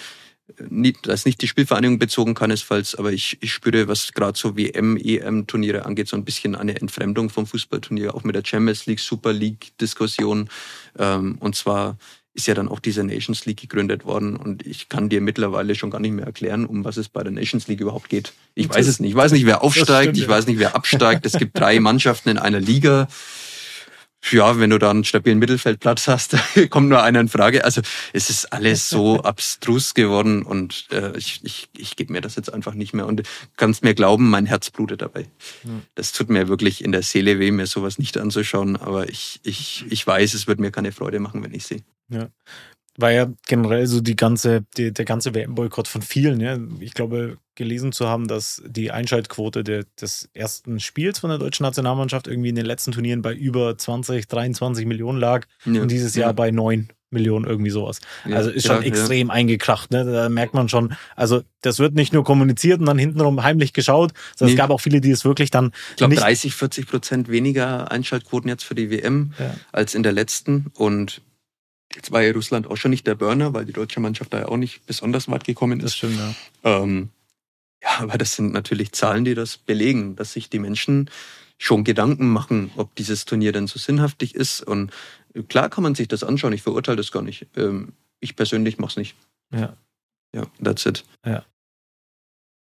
nicht, 0.69 1.07
das 1.07 1.25
nicht 1.25 1.41
die 1.41 1.47
Spielvereinigung 1.47 1.99
bezogen 1.99 2.33
keinesfalls, 2.33 2.95
aber 2.95 3.11
ich, 3.11 3.37
ich 3.41 3.53
spüre, 3.53 3.87
was 3.87 4.13
gerade 4.13 4.37
so 4.37 4.57
WM, 4.57 4.97
EM-Turniere 4.97 5.85
angeht, 5.85 6.07
so 6.07 6.17
ein 6.17 6.25
bisschen 6.25 6.55
eine 6.55 6.79
Entfremdung 6.79 7.29
vom 7.29 7.45
Fußballturnier, 7.45 8.15
auch 8.15 8.23
mit 8.23 8.35
der 8.35 8.43
Champions 8.45 8.85
League, 8.85 8.99
Super 8.99 9.33
League-Diskussion. 9.33 10.49
Ähm, 10.97 11.37
und 11.39 11.55
zwar 11.55 11.97
ist 12.33 12.47
ja 12.47 12.53
dann 12.53 12.67
auch 12.69 12.79
diese 12.79 13.03
Nations 13.03 13.45
League 13.45 13.61
gegründet 13.61 14.05
worden 14.05 14.35
und 14.35 14.65
ich 14.65 14.87
kann 14.87 15.09
dir 15.09 15.19
mittlerweile 15.19 15.75
schon 15.75 15.89
gar 15.89 15.99
nicht 15.99 16.13
mehr 16.13 16.25
erklären, 16.25 16.65
um 16.65 16.85
was 16.85 16.97
es 16.97 17.09
bei 17.09 17.23
der 17.23 17.31
Nations 17.31 17.67
League 17.67 17.81
überhaupt 17.81 18.09
geht. 18.09 18.33
Ich 18.55 18.69
weiß 18.69 18.87
es 18.87 18.99
nicht. 18.99 19.11
Ich 19.11 19.15
weiß 19.15 19.31
nicht, 19.31 19.45
wer 19.45 19.63
aufsteigt, 19.63 20.03
stimmt, 20.03 20.17
ich 20.17 20.23
ja. 20.23 20.29
weiß 20.29 20.47
nicht, 20.47 20.59
wer 20.59 20.75
absteigt. 20.75 21.25
Es 21.25 21.33
gibt 21.33 21.57
drei 21.57 21.79
Mannschaften 21.79 22.29
in 22.29 22.37
einer 22.37 22.59
Liga. 22.59 23.07
Ja, 24.31 24.59
wenn 24.59 24.69
du 24.69 24.77
da 24.77 24.91
einen 24.91 25.05
stabilen 25.05 25.39
Mittelfeldplatz 25.39 26.07
hast, 26.07 26.35
kommt 26.69 26.89
nur 26.89 27.01
einer 27.01 27.21
in 27.21 27.29
Frage. 27.29 27.63
Also 27.63 27.81
es 28.13 28.29
ist 28.29 28.51
alles 28.51 28.89
so 28.89 29.21
abstrus 29.23 29.93
geworden 29.93 30.43
und 30.43 30.87
äh, 30.91 31.17
ich, 31.17 31.39
ich, 31.43 31.69
ich 31.75 31.95
gebe 31.95 32.11
mir 32.11 32.21
das 32.21 32.35
jetzt 32.35 32.53
einfach 32.53 32.73
nicht 32.73 32.93
mehr 32.93 33.07
und 33.07 33.23
kannst 33.55 33.83
mir 33.83 33.93
glauben, 33.93 34.29
mein 34.29 34.45
Herz 34.45 34.69
blutet 34.71 35.01
dabei. 35.01 35.25
Das 35.95 36.11
tut 36.11 36.29
mir 36.29 36.47
wirklich 36.47 36.83
in 36.83 36.91
der 36.91 37.01
Seele 37.01 37.39
weh, 37.39 37.51
mir 37.51 37.65
sowas 37.65 37.97
nicht 37.97 38.17
anzuschauen, 38.17 38.75
aber 38.75 39.09
ich, 39.09 39.39
ich, 39.43 39.85
ich 39.89 40.05
weiß, 40.05 40.33
es 40.33 40.47
wird 40.47 40.59
mir 40.59 40.71
keine 40.71 40.91
Freude 40.91 41.19
machen, 41.19 41.43
wenn 41.43 41.53
ich 41.53 41.65
sehe. 41.65 41.81
Ja. 42.09 42.29
War 42.99 43.11
ja 43.11 43.27
generell 43.47 43.87
so 43.87 44.01
die 44.01 44.15
ganze, 44.15 44.65
die, 44.77 44.91
der 44.91 45.05
ganze 45.05 45.33
WM-Boykott 45.33 45.87
von 45.87 46.01
vielen. 46.01 46.39
Ja. 46.39 46.57
Ich 46.79 46.93
glaube, 46.93 47.37
gelesen 47.55 47.91
zu 47.91 48.07
haben, 48.07 48.27
dass 48.27 48.61
die 48.65 48.91
Einschaltquote 48.91 49.63
der, 49.63 49.85
des 49.99 50.29
ersten 50.33 50.79
Spiels 50.79 51.19
von 51.19 51.29
der 51.29 51.39
deutschen 51.39 51.63
Nationalmannschaft 51.63 52.27
irgendwie 52.27 52.49
in 52.49 52.55
den 52.55 52.65
letzten 52.65 52.91
Turnieren 52.91 53.21
bei 53.21 53.33
über 53.33 53.77
20, 53.77 54.27
23 54.27 54.85
Millionen 54.85 55.19
lag 55.19 55.45
ja. 55.65 55.81
und 55.81 55.91
dieses 55.91 56.15
Jahr 56.15 56.29
ja. 56.29 56.33
bei 56.33 56.51
9 56.51 56.89
Millionen 57.11 57.45
irgendwie 57.45 57.71
sowas. 57.71 57.99
Ja, 58.25 58.37
also 58.37 58.49
ist 58.49 58.67
schon 58.67 58.83
extrem 58.83 59.31
eingekracht. 59.31 59.91
Ne? 59.91 60.05
Da 60.05 60.29
merkt 60.29 60.53
man 60.53 60.69
schon, 60.69 60.93
also 61.15 61.41
das 61.61 61.79
wird 61.79 61.95
nicht 61.95 62.13
nur 62.13 62.23
kommuniziert 62.23 62.79
und 62.79 62.85
dann 62.85 62.99
hintenrum 62.99 63.43
heimlich 63.43 63.73
geschaut, 63.73 64.13
sondern 64.35 64.53
nee. 64.53 64.55
es 64.55 64.57
gab 64.57 64.69
auch 64.69 64.79
viele, 64.79 65.01
die 65.01 65.11
es 65.11 65.25
wirklich 65.25 65.49
dann. 65.51 65.71
Ich 65.91 65.97
glaube 65.97 66.15
30, 66.15 66.53
40 66.53 66.87
Prozent 66.87 67.29
weniger 67.29 67.91
Einschaltquoten 67.91 68.49
jetzt 68.49 68.63
für 68.63 68.75
die 68.75 68.91
WM 68.91 69.33
als 69.71 69.95
in 69.95 70.03
der 70.03 70.11
letzten. 70.11 70.67
Und 70.75 71.21
Jetzt 71.95 72.11
war 72.11 72.21
ja 72.21 72.31
Russland 72.31 72.67
auch 72.67 72.77
schon 72.77 72.91
nicht 72.91 73.07
der 73.07 73.15
Burner, 73.15 73.53
weil 73.53 73.65
die 73.65 73.73
deutsche 73.73 73.99
Mannschaft 73.99 74.33
da 74.33 74.39
ja 74.39 74.47
auch 74.47 74.57
nicht 74.57 74.85
besonders 74.85 75.27
weit 75.29 75.43
gekommen 75.43 75.79
ist. 75.79 75.85
Das 75.85 75.95
stimmt, 75.95 76.17
ja. 76.17 76.35
Ähm, 76.63 77.09
ja, 77.81 77.99
aber 77.99 78.17
das 78.17 78.35
sind 78.35 78.53
natürlich 78.53 78.91
Zahlen, 78.91 79.25
die 79.25 79.35
das 79.35 79.57
belegen, 79.57 80.15
dass 80.15 80.33
sich 80.33 80.49
die 80.49 80.59
Menschen 80.59 81.09
schon 81.57 81.83
Gedanken 81.83 82.29
machen, 82.29 82.71
ob 82.77 82.95
dieses 82.95 83.25
Turnier 83.25 83.51
denn 83.51 83.67
so 83.67 83.79
sinnhaftig 83.79 84.35
ist. 84.35 84.61
Und 84.61 84.91
klar 85.49 85.69
kann 85.69 85.83
man 85.83 85.95
sich 85.95 86.07
das 86.07 86.23
anschauen, 86.23 86.53
ich 86.53 86.61
verurteile 86.61 86.97
das 86.97 87.11
gar 87.11 87.21
nicht. 87.21 87.47
Ähm, 87.55 87.93
ich 88.19 88.35
persönlich 88.35 88.77
mache 88.77 88.91
es 88.91 88.97
nicht. 88.97 89.15
Ja. 89.51 89.75
Ja, 90.33 90.45
that's 90.63 90.85
it. 90.85 91.03
Ja. 91.25 91.43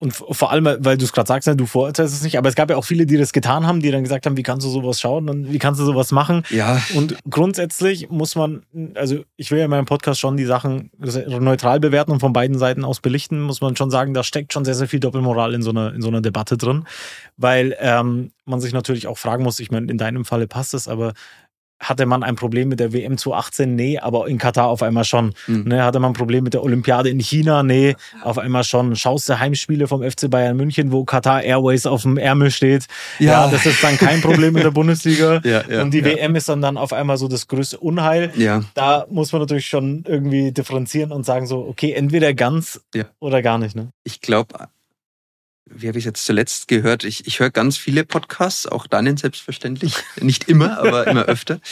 Und 0.02 0.14
vor 0.16 0.52
allem, 0.52 0.66
weil 0.66 0.98
du 0.98 1.06
es 1.06 1.14
gerade 1.14 1.28
sagst, 1.28 1.48
ne, 1.48 1.56
du 1.56 1.68
verurteilst 1.68 2.16
es 2.16 2.24
nicht, 2.24 2.36
aber 2.40 2.50
es 2.50 2.56
gab 2.56 2.72
ja 2.72 2.76
auch 2.76 2.84
viele, 2.84 3.06
die 3.06 3.18
das 3.18 3.34
getan 3.34 3.68
haben, 3.68 3.82
die 3.82 3.92
dann 3.92 4.02
gesagt 4.02 4.26
haben, 4.26 4.36
wie 4.36 4.42
kannst 4.42 4.66
du 4.66 4.72
sowas 4.72 5.00
schauen 5.00 5.30
und 5.30 5.54
wie 5.54 5.60
kannst 5.60 5.80
du 5.80 5.86
sowas 5.86 6.12
machen? 6.12 6.42
Ja. 6.50 6.82
Und 6.96 7.20
grundsätzlich 7.30 8.10
muss 8.10 8.36
man, 8.36 8.64
also 8.96 9.24
ich 9.38 9.52
will 9.52 9.60
ja 9.60 9.66
in 9.66 9.70
meinem 9.70 9.86
Podcast 9.86 10.20
schon 10.20 10.38
die 10.38 10.46
Sachen 10.46 10.90
neutral 10.98 11.80
bewerten 11.80 12.12
und 12.12 12.20
von 12.20 12.34
beiden 12.34 12.58
Seiten 12.58 12.84
aus 12.84 13.00
belichten, 13.00 13.42
muss 13.42 13.62
man 13.62 13.76
schon 13.76 13.92
sagen, 13.92 14.16
da 14.16 14.24
steckt 14.24 14.54
schon 14.54 14.66
sehr, 14.66 14.74
sehr 14.74 14.88
viel 14.88 15.00
Doppelmoral 15.00 15.54
in 15.54 15.62
so 15.62 15.70
einer, 15.70 15.94
in 15.94 16.02
so 16.02 16.08
einer 16.08 16.22
Debatte 16.22 16.58
drin, 16.58 16.86
weil 17.38 17.78
ähm, 17.80 18.32
man 18.46 18.60
sich 18.60 18.74
natürlich 18.74 19.06
auch 19.06 19.20
fragen 19.20 19.44
muss, 19.44 19.60
ich 19.60 19.70
meine, 19.70 19.92
in 19.92 20.00
deinem 20.00 20.26
Falle 20.26 20.48
passt 20.48 20.74
es, 20.74 20.88
aber 20.88 21.14
hatte 21.82 22.06
man 22.06 22.24
ein 22.24 22.36
Problem 22.36 22.70
mit 22.70 22.80
der 22.80 22.94
WM 22.94 23.18
2018? 23.18 23.76
Nee, 23.76 24.00
aber 24.00 24.28
in 24.28 24.38
Katar 24.38 24.68
auf 24.68 24.84
einmal 24.84 25.04
schon. 25.04 25.34
Mhm. 25.48 25.64
Ne, 25.64 25.84
hatte 25.84 26.00
man 26.00 26.12
ein 26.12 26.16
Problem 26.16 26.44
mit 26.44 26.54
der 26.54 26.64
Olympiade 26.64 27.10
in 27.10 27.20
China? 27.20 27.64
Nee, 27.64 27.96
auf 28.24 28.38
einmal 28.38 28.64
schon. 28.64 28.96
Schaust 28.96 29.28
du 29.28 29.40
Heimspiele 29.40 29.88
vom 29.88 30.04
FC 30.04 30.30
Bayern 30.30 30.56
München, 30.56 30.92
wo 30.92 31.04
Katar 31.04 31.44
Airways 31.44 31.86
auf 31.86 32.04
dem 32.04 32.18
Ärmel 32.18 32.52
steht? 32.52 32.86
Ja, 33.20 33.46
ja 33.46 33.48
das 33.52 33.66
ist 33.66 33.84
dann 33.84 33.98
kein 33.98 34.22
Problem 34.22 34.56
in 34.56 34.64
der 34.64 34.72
Bundesliga. 34.72 35.42
Ja, 35.44 35.64
ja, 35.68 35.82
und 35.82 35.92
die 35.94 36.06
WM 36.06 36.36
ist 36.36 36.48
dann, 36.50 36.62
dann 36.62 36.78
auf 36.78 36.94
einmal 36.94 37.18
so 37.18 37.28
das 37.28 37.48
größte 37.48 37.78
Unheil. 37.80 38.32
Ja. 38.36 38.64
Da 38.76 39.06
muss 39.10 39.32
man 39.32 39.42
natürlich 39.42 39.66
schon 39.66 40.04
irgendwie 40.08 40.52
differenzieren 40.52 41.12
und 41.12 41.26
sagen 41.26 41.48
so, 41.48 41.66
okay, 41.68 41.94
entweder 41.94 42.34
ganz 42.34 42.82
oder 43.20 43.42
gar 43.42 43.58
nicht. 43.58 43.76
Ne? 43.76 43.90
Ich 44.04 44.22
glaube, 44.22 44.68
wie 45.74 45.88
habe 45.88 46.00
ich 46.00 46.06
jetzt 46.06 46.26
zuletzt 46.26 46.68
gehört? 46.68 47.04
Ich, 47.04 47.28
ich 47.28 47.40
höre 47.40 47.50
ganz 47.50 47.78
viele 47.78 48.06
Podcasts, 48.06 48.68
auch 48.68 48.88
deinen 48.88 49.18
selbstverständlich. 49.18 49.96
Nicht 50.22 50.48
immer, 50.50 50.80
aber 50.80 51.08
immer 51.08 51.26
öfter. 51.26 51.60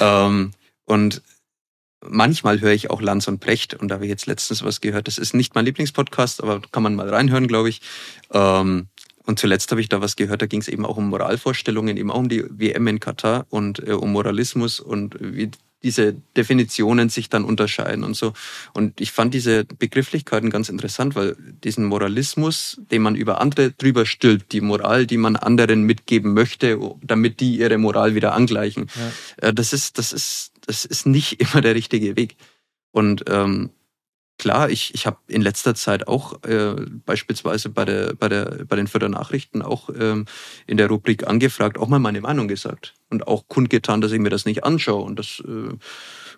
Ähm, 0.00 0.52
und 0.84 1.22
manchmal 2.04 2.60
höre 2.60 2.72
ich 2.72 2.90
auch 2.90 3.00
Lanz 3.00 3.28
und 3.28 3.40
Brecht 3.40 3.74
und 3.74 3.88
da 3.88 3.96
habe 3.96 4.04
ich 4.04 4.10
jetzt 4.10 4.26
letztens 4.26 4.64
was 4.64 4.80
gehört. 4.80 5.06
Das 5.06 5.18
ist 5.18 5.34
nicht 5.34 5.54
mein 5.54 5.64
Lieblingspodcast, 5.64 6.42
aber 6.42 6.60
kann 6.72 6.82
man 6.82 6.94
mal 6.94 7.08
reinhören, 7.08 7.46
glaube 7.46 7.68
ich. 7.68 7.80
Ähm, 8.32 8.88
und 9.24 9.38
zuletzt 9.38 9.70
habe 9.70 9.80
ich 9.80 9.88
da 9.88 10.00
was 10.00 10.16
gehört, 10.16 10.42
da 10.42 10.46
ging 10.46 10.60
es 10.60 10.68
eben 10.68 10.84
auch 10.84 10.96
um 10.96 11.08
Moralvorstellungen, 11.08 11.96
eben 11.96 12.10
auch 12.10 12.18
um 12.18 12.28
die 12.28 12.44
WM 12.48 12.86
in 12.88 13.00
Katar 13.00 13.46
und 13.50 13.86
äh, 13.86 13.92
um 13.92 14.12
Moralismus 14.12 14.80
und 14.80 15.16
wie 15.20 15.50
diese 15.82 16.14
Definitionen 16.36 17.08
sich 17.08 17.28
dann 17.28 17.44
unterscheiden 17.44 18.04
und 18.04 18.14
so. 18.14 18.32
Und 18.72 19.00
ich 19.00 19.12
fand 19.12 19.34
diese 19.34 19.64
Begrifflichkeiten 19.64 20.50
ganz 20.50 20.68
interessant, 20.68 21.14
weil 21.14 21.36
diesen 21.64 21.84
Moralismus, 21.86 22.80
den 22.90 23.02
man 23.02 23.16
über 23.16 23.40
andere 23.40 23.72
drüber 23.72 24.06
stülpt, 24.06 24.52
die 24.52 24.60
Moral, 24.60 25.06
die 25.06 25.16
man 25.16 25.36
anderen 25.36 25.82
mitgeben 25.82 26.34
möchte, 26.34 26.78
damit 27.02 27.40
die 27.40 27.56
ihre 27.58 27.78
Moral 27.78 28.14
wieder 28.14 28.32
angleichen, 28.34 28.86
ja. 28.94 29.48
Äh, 29.48 29.54
das 29.54 29.72
ist, 29.72 29.98
das 29.98 30.12
ist, 30.12 30.52
das 30.66 30.84
ist 30.84 31.06
nicht 31.06 31.40
immer 31.40 31.60
der 31.60 31.74
richtige 31.74 32.16
Weg. 32.16 32.36
Und 32.92 33.24
ähm, 33.28 33.70
klar, 34.42 34.70
ich, 34.70 34.92
ich 34.92 35.06
habe 35.06 35.18
in 35.28 35.40
letzter 35.40 35.76
Zeit 35.76 36.08
auch 36.08 36.42
äh, 36.42 36.74
beispielsweise 37.06 37.68
bei, 37.68 37.84
der, 37.84 38.14
bei, 38.16 38.28
der, 38.28 38.64
bei 38.66 38.74
den 38.74 38.88
Fördernachrichten 38.88 39.62
auch 39.62 39.88
ähm, 39.96 40.26
in 40.66 40.78
der 40.78 40.88
Rubrik 40.88 41.28
angefragt, 41.28 41.78
auch 41.78 41.86
mal 41.86 42.00
meine 42.00 42.20
Meinung 42.20 42.48
gesagt 42.48 42.92
und 43.08 43.28
auch 43.28 43.46
kundgetan, 43.46 44.00
dass 44.00 44.10
ich 44.10 44.18
mir 44.18 44.30
das 44.30 44.44
nicht 44.44 44.64
anschaue. 44.64 45.04
Und 45.04 45.16
das 45.20 45.40
äh, 45.46 45.76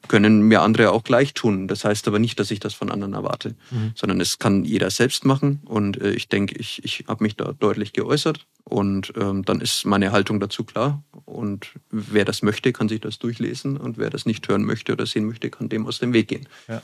können 0.07 0.43
mir 0.43 0.61
andere 0.61 0.91
auch 0.93 1.03
gleich 1.03 1.33
tun. 1.33 1.67
Das 1.67 1.87
heißt 1.87 2.07
aber 2.07 2.19
nicht, 2.19 2.39
dass 2.39 2.51
ich 2.51 2.61
das 2.61 2.75
von 2.75 2.91
anderen 2.91 3.15
erwarte, 3.15 3.55
mhm. 3.71 3.93
sondern 3.95 4.21
es 4.21 4.39
kann 4.39 4.67
jeder 4.67 4.91
selbst 4.91 5.25
machen. 5.25 5.63
Und 5.65 5.99
äh, 6.03 6.11
ich 6.11 6.29
denke, 6.29 6.57
ich, 6.59 6.85
ich 6.85 7.05
habe 7.09 7.25
mich 7.25 7.37
da 7.37 7.55
deutlich 7.59 7.95
geäußert. 7.95 8.45
Und 8.65 9.15
ähm, 9.17 9.47
dann 9.47 9.63
ist 9.63 9.87
meine 9.87 10.13
Haltung 10.13 10.41
dazu 10.41 10.65
klar. 10.65 11.03
Und 11.25 11.71
wer 11.91 12.27
das 12.27 12.43
möchte, 12.43 12.75
kann 12.75 12.91
sich 12.91 13.01
das 13.01 13.19
durchlesen. 13.19 13.79
Und 13.79 13.97
wer 13.97 14.11
das 14.11 14.27
nicht 14.27 14.47
hören 14.47 14.65
möchte 14.65 14.93
oder 14.93 15.07
sehen 15.07 15.25
möchte, 15.25 15.49
kann 15.49 15.71
dem 15.71 15.87
aus 15.87 16.01
dem 16.01 16.13
Weg 16.13 16.29
gehen. 16.29 16.47
Ja. 16.69 16.83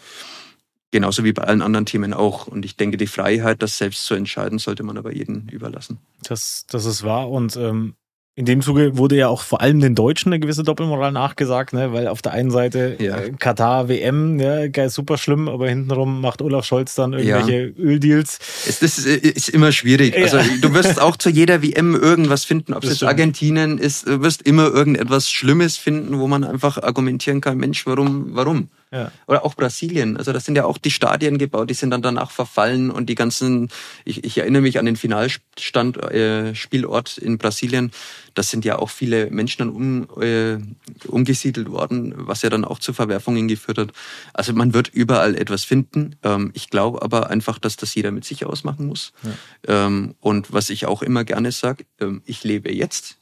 Genauso 0.93 1.23
wie 1.23 1.33
bei 1.33 1.45
allen 1.45 1.63
anderen 1.63 1.87
Themen 1.87 2.13
auch. 2.13 2.47
Und 2.47 2.65
ich 2.65 2.77
denke, 2.77 2.97
die 2.97 3.07
Freiheit, 3.07 3.63
das 3.63 3.79
selbst 3.79 4.05
zu 4.05 4.15
entscheiden, 4.15 4.59
sollte 4.59 4.83
man 4.83 4.99
aber 4.99 5.15
jedem 5.15 5.47
überlassen. 5.51 5.99
Das, 6.23 6.67
das 6.69 6.85
ist 6.85 7.05
wahr. 7.05 7.31
Und 7.31 7.57
ähm, 7.57 7.95
in 8.41 8.47
dem 8.47 8.63
Zuge 8.63 8.97
wurde 8.97 9.17
ja 9.17 9.29
auch 9.29 9.43
vor 9.43 9.61
allem 9.61 9.81
den 9.81 9.95
Deutschen 9.95 10.33
eine 10.33 10.41
gewisse 10.41 10.63
Doppelmoral 10.63 11.13
nachgesagt, 11.13 11.75
ne? 11.75 11.93
weil 11.93 12.09
auf 12.09 12.23
der 12.23 12.33
einen 12.33 12.51
Seite 12.51 12.97
ja. 12.99 13.19
äh, 13.19 13.33
Katar, 13.33 13.89
WM, 13.89 14.41
ja, 14.41 14.69
geil, 14.69 14.89
super 14.89 15.19
schlimm, 15.19 15.49
aber 15.49 15.69
hintenrum 15.69 16.21
macht 16.21 16.41
Olaf 16.41 16.65
Scholz 16.65 16.95
dann 16.95 17.13
irgendwelche 17.13 17.67
ja. 17.67 17.85
Öldeals. 17.85 18.39
Es, 18.67 18.79
das 18.79 18.99
ist 18.99 19.51
immer 19.51 19.73
schwierig. 19.73 20.17
Also 20.17 20.39
du 20.61 20.73
wirst 20.73 21.01
auch 21.01 21.17
zu 21.17 21.29
jeder 21.29 21.63
WM 21.63 21.95
irgendwas 21.95 22.45
finden, 22.45 22.73
ob 22.73 22.83
es 22.83 22.91
jetzt 22.91 23.05
Argentinien 23.05 23.79
ist, 23.79 24.07
du 24.07 24.23
wirst 24.23 24.43
immer 24.43 24.69
irgendetwas 24.69 25.31
Schlimmes 25.31 25.77
finden, 25.77 26.19
wo 26.19 26.27
man 26.27 26.43
einfach 26.43 26.83
argumentieren 26.83 27.41
kann, 27.41 27.59
Mensch, 27.59 27.85
warum, 27.85 28.35
warum? 28.35 28.69
Ja. 28.93 29.13
Oder 29.29 29.45
auch 29.45 29.55
Brasilien. 29.55 30.17
Also 30.17 30.33
das 30.33 30.45
sind 30.45 30.57
ja 30.57 30.65
auch 30.65 30.77
die 30.77 30.91
Stadien 30.91 31.39
gebaut, 31.39 31.71
die 31.71 31.75
sind 31.75 31.91
dann 31.91 32.03
danach 32.03 32.33
verfallen 32.33 32.91
und 32.91 33.07
die 33.07 33.15
ganzen, 33.15 33.69
ich, 34.05 34.25
ich 34.25 34.39
erinnere 34.39 34.63
mich 34.63 34.81
an 34.81 34.85
den 34.85 34.97
Finalstand, 34.97 35.97
äh, 35.99 36.55
Spielort 36.57 37.17
in 37.17 37.39
Brasilien, 37.39 37.93
das 38.35 38.51
sind 38.51 38.65
ja 38.65 38.79
auch 38.79 38.91
viele 38.91 39.31
Menschen 39.31 39.59
dann 39.59 39.71
um, 39.71 40.09
äh, 40.21 40.59
umgesiedelt 41.07 41.71
worden, 41.71 42.15
was 42.17 42.43
ja 42.43 42.51
dann 42.51 42.65
auch 42.65 42.81
zu 42.81 42.93
Verwerfungen 42.93 43.47
geführt 43.47 43.79
hat. 43.79 43.93
Also 44.35 44.53
man 44.55 44.75
wird 44.75 44.89
überall 44.89 45.37
etwas 45.37 45.63
finden. 45.63 46.17
Ähm, 46.25 46.51
ich 46.55 46.69
glaube 46.69 47.03
aber 47.03 47.31
einfach, 47.31 47.61
dass 47.61 47.77
das 47.77 47.95
jeder 47.95 48.11
mit 48.11 48.25
sich 48.25 48.45
ausmachen 48.45 48.87
muss. 48.87 49.13
Ja. 49.23 49.87
Ähm, 49.87 50.15
und 50.19 50.53
was 50.53 50.69
ich 50.69 50.87
auch 50.87 51.03
immer 51.03 51.25
gerne 51.25 51.53
sage, 51.53 51.85
ähm, 52.01 52.23
ich 52.25 52.43
lebe 52.43 52.73
jetzt. 52.73 53.19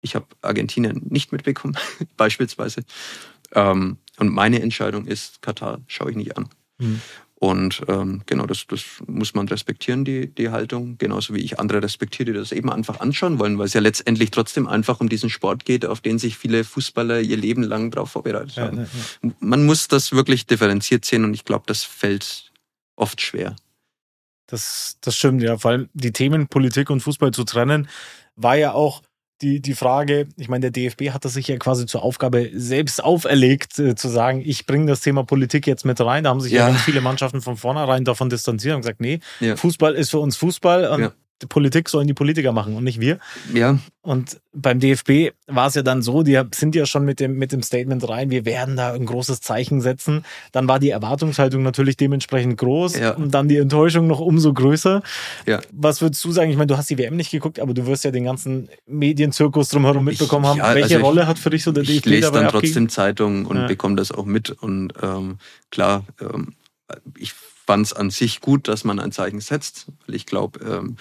Ich 0.00 0.14
habe 0.14 0.26
Argentinien 0.42 1.02
nicht 1.08 1.32
mitbekommen, 1.32 1.76
beispielsweise. 2.16 2.82
Ähm, 3.52 3.98
und 4.18 4.28
meine 4.28 4.60
Entscheidung 4.60 5.06
ist, 5.06 5.42
Katar 5.42 5.80
schaue 5.86 6.10
ich 6.10 6.16
nicht 6.16 6.36
an. 6.36 6.48
Mhm. 6.78 7.00
Und 7.40 7.82
ähm, 7.86 8.22
genau, 8.26 8.46
das, 8.46 8.66
das 8.66 8.82
muss 9.06 9.32
man 9.34 9.46
respektieren, 9.46 10.04
die, 10.04 10.34
die 10.34 10.50
Haltung. 10.50 10.98
Genauso 10.98 11.34
wie 11.34 11.40
ich 11.40 11.60
andere 11.60 11.80
respektiere, 11.80 12.32
die 12.32 12.38
das 12.38 12.50
eben 12.50 12.68
einfach 12.68 12.98
anschauen 12.98 13.38
wollen, 13.38 13.58
weil 13.58 13.66
es 13.66 13.74
ja 13.74 13.80
letztendlich 13.80 14.32
trotzdem 14.32 14.66
einfach 14.66 14.98
um 14.98 15.08
diesen 15.08 15.30
Sport 15.30 15.64
geht, 15.64 15.86
auf 15.86 16.00
den 16.00 16.18
sich 16.18 16.36
viele 16.36 16.64
Fußballer 16.64 17.20
ihr 17.20 17.36
Leben 17.36 17.62
lang 17.62 17.92
drauf 17.92 18.10
vorbereitet 18.10 18.56
haben. 18.56 18.78
Ja, 18.78 18.82
ja, 18.82 18.88
ja. 19.22 19.30
Man 19.38 19.66
muss 19.66 19.86
das 19.86 20.10
wirklich 20.10 20.46
differenziert 20.46 21.04
sehen 21.04 21.24
und 21.24 21.32
ich 21.32 21.44
glaube, 21.44 21.62
das 21.68 21.84
fällt 21.84 22.50
oft 22.96 23.20
schwer. 23.20 23.54
Das, 24.48 24.96
das 25.00 25.14
stimmt, 25.14 25.40
ja. 25.40 25.58
Vor 25.58 25.70
allem 25.70 25.88
die 25.92 26.12
Themen 26.12 26.48
Politik 26.48 26.90
und 26.90 27.02
Fußball 27.02 27.30
zu 27.30 27.44
trennen, 27.44 27.88
war 28.34 28.56
ja 28.56 28.72
auch 28.72 29.02
die, 29.42 29.60
die 29.60 29.74
Frage, 29.74 30.28
ich 30.36 30.48
meine, 30.48 30.70
der 30.70 30.70
DFB 30.70 31.10
hat 31.10 31.24
das 31.24 31.34
sich 31.34 31.48
ja 31.48 31.56
quasi 31.56 31.86
zur 31.86 32.02
Aufgabe 32.02 32.50
selbst 32.54 33.02
auferlegt, 33.02 33.78
äh, 33.78 33.94
zu 33.94 34.08
sagen, 34.08 34.42
ich 34.44 34.66
bringe 34.66 34.86
das 34.86 35.00
Thema 35.00 35.24
Politik 35.24 35.66
jetzt 35.66 35.84
mit 35.84 36.00
rein. 36.00 36.24
Da 36.24 36.30
haben 36.30 36.40
sich 36.40 36.52
ja, 36.52 36.62
ja 36.62 36.68
ganz 36.68 36.82
viele 36.82 37.00
Mannschaften 37.00 37.40
von 37.40 37.56
vornherein 37.56 38.04
davon 38.04 38.30
distanziert 38.30 38.74
und 38.74 38.82
gesagt, 38.82 39.00
nee, 39.00 39.20
ja. 39.40 39.56
Fußball 39.56 39.94
ist 39.94 40.10
für 40.10 40.18
uns 40.18 40.36
Fußball 40.36 40.88
und 40.88 41.00
ja 41.00 41.12
die 41.42 41.46
Politik 41.46 41.88
sollen 41.88 42.06
die 42.06 42.14
Politiker 42.14 42.52
machen 42.52 42.74
und 42.76 42.84
nicht 42.84 43.00
wir. 43.00 43.18
Ja. 43.54 43.78
Und 44.02 44.40
beim 44.52 44.80
DFB 44.80 45.34
war 45.46 45.68
es 45.68 45.74
ja 45.74 45.82
dann 45.82 46.02
so, 46.02 46.22
die 46.22 46.40
sind 46.54 46.74
ja 46.74 46.86
schon 46.86 47.04
mit 47.04 47.20
dem, 47.20 47.36
mit 47.36 47.52
dem 47.52 47.62
Statement 47.62 48.08
rein, 48.08 48.30
wir 48.30 48.44
werden 48.44 48.76
da 48.76 48.92
ein 48.92 49.06
großes 49.06 49.40
Zeichen 49.40 49.80
setzen. 49.80 50.24
Dann 50.52 50.66
war 50.66 50.78
die 50.78 50.90
Erwartungshaltung 50.90 51.62
natürlich 51.62 51.96
dementsprechend 51.96 52.58
groß 52.58 52.98
ja. 52.98 53.10
und 53.12 53.34
dann 53.34 53.48
die 53.48 53.56
Enttäuschung 53.58 54.06
noch 54.06 54.20
umso 54.20 54.52
größer. 54.52 55.02
Ja. 55.46 55.60
Was 55.72 56.00
würdest 56.00 56.24
du 56.24 56.32
sagen? 56.32 56.50
Ich 56.50 56.56
meine, 56.56 56.68
du 56.68 56.76
hast 56.76 56.90
die 56.90 56.98
WM 56.98 57.16
nicht 57.16 57.30
geguckt, 57.30 57.60
aber 57.60 57.74
du 57.74 57.86
wirst 57.86 58.04
ja 58.04 58.10
den 58.10 58.24
ganzen 58.24 58.68
Medienzirkus 58.86 59.68
drumherum 59.68 60.04
mitbekommen 60.04 60.46
haben. 60.46 60.58
Ja, 60.58 60.74
Welche 60.74 60.96
also 60.96 61.06
Rolle 61.06 61.26
hat 61.26 61.38
für 61.38 61.50
dich 61.50 61.62
so 61.62 61.72
der 61.72 61.84
DFB? 61.84 61.96
Ich 61.98 62.04
lese 62.06 62.32
dann 62.32 62.48
trotzdem 62.48 62.88
Zeitungen 62.88 63.46
und 63.46 63.56
ja. 63.56 63.66
bekomme 63.66 63.96
das 63.96 64.10
auch 64.10 64.24
mit. 64.24 64.50
Und 64.50 64.94
ähm, 65.02 65.38
klar, 65.70 66.04
ähm, 66.20 66.54
ich 67.16 67.34
fand 67.68 67.84
es 67.84 67.92
an 67.92 68.08
sich 68.08 68.40
gut, 68.40 68.66
dass 68.66 68.84
man 68.84 68.98
ein 68.98 69.12
Zeichen 69.12 69.40
setzt, 69.40 69.88
weil 70.06 70.14
ich 70.14 70.24
glaube, 70.24 70.60
ähm, 70.60 70.96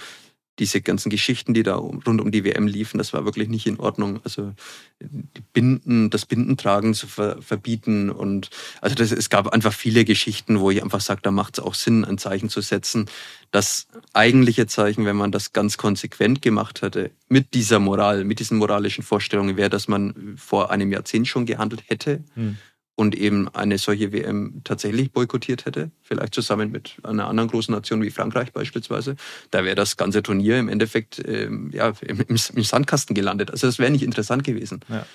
diese 0.59 0.81
ganzen 0.81 1.09
Geschichten, 1.09 1.53
die 1.53 1.63
da 1.63 1.75
rund 1.75 2.21
um 2.21 2.31
die 2.31 2.43
WM 2.43 2.67
liefen, 2.67 2.97
das 2.97 3.13
war 3.13 3.25
wirklich 3.25 3.47
nicht 3.47 3.67
in 3.67 3.79
Ordnung. 3.79 4.19
Also 4.23 4.53
die 4.99 5.41
Binden, 5.53 6.09
das 6.09 6.25
Bindentragen 6.25 6.93
zu 6.93 7.07
ver 7.07 7.41
verbieten 7.41 8.09
und 8.09 8.49
also 8.81 8.95
das, 8.95 9.11
es 9.11 9.29
gab 9.29 9.47
einfach 9.49 9.73
viele 9.73 10.05
Geschichten, 10.05 10.59
wo 10.59 10.71
ich 10.71 10.81
einfach 10.83 11.01
sage, 11.01 11.21
da 11.21 11.31
macht 11.31 11.57
es 11.57 11.63
auch 11.63 11.73
Sinn, 11.73 12.05
ein 12.05 12.17
Zeichen 12.17 12.49
zu 12.49 12.61
setzen. 12.61 13.07
Das 13.51 13.87
eigentliche 14.13 14.67
Zeichen, 14.67 15.05
wenn 15.05 15.15
man 15.15 15.31
das 15.31 15.53
ganz 15.53 15.77
konsequent 15.77 16.41
gemacht 16.41 16.81
hätte, 16.81 17.11
mit 17.29 17.53
dieser 17.53 17.79
Moral, 17.79 18.23
mit 18.23 18.39
diesen 18.39 18.57
moralischen 18.57 19.03
Vorstellungen, 19.03 19.57
wäre, 19.57 19.69
dass 19.69 19.87
man 19.87 20.35
vor 20.37 20.71
einem 20.71 20.91
Jahrzehnt 20.91 21.27
schon 21.27 21.45
gehandelt 21.45 21.83
hätte. 21.87 22.23
Hm 22.33 22.57
und 22.97 23.15
eben 23.15 23.47
eine 23.49 23.77
solche 23.77 24.11
WM 24.11 24.61
tatsächlich 24.63 25.11
boykottiert 25.11 25.65
hätte, 25.65 25.91
vielleicht 26.01 26.33
zusammen 26.33 26.71
mit 26.71 26.95
einer 27.03 27.27
anderen 27.27 27.47
großen 27.47 27.71
Nation 27.71 28.01
wie 28.01 28.09
Frankreich 28.09 28.51
beispielsweise, 28.51 29.15
da 29.51 29.63
wäre 29.63 29.75
das 29.75 29.97
ganze 29.97 30.23
Turnier 30.23 30.57
im 30.57 30.67
Endeffekt 30.67 31.21
ähm, 31.23 31.69
ja, 31.71 31.93
im, 32.01 32.21
im, 32.21 32.63
Sandkasten 32.63 33.13
gelandet. 33.13 33.51
Also 33.51 33.67
das 33.67 33.77
wäre 33.77 33.91
nicht 33.91 34.01
interessant 34.01 34.43
gewesen. 34.43 34.79
Ja. 34.89 35.05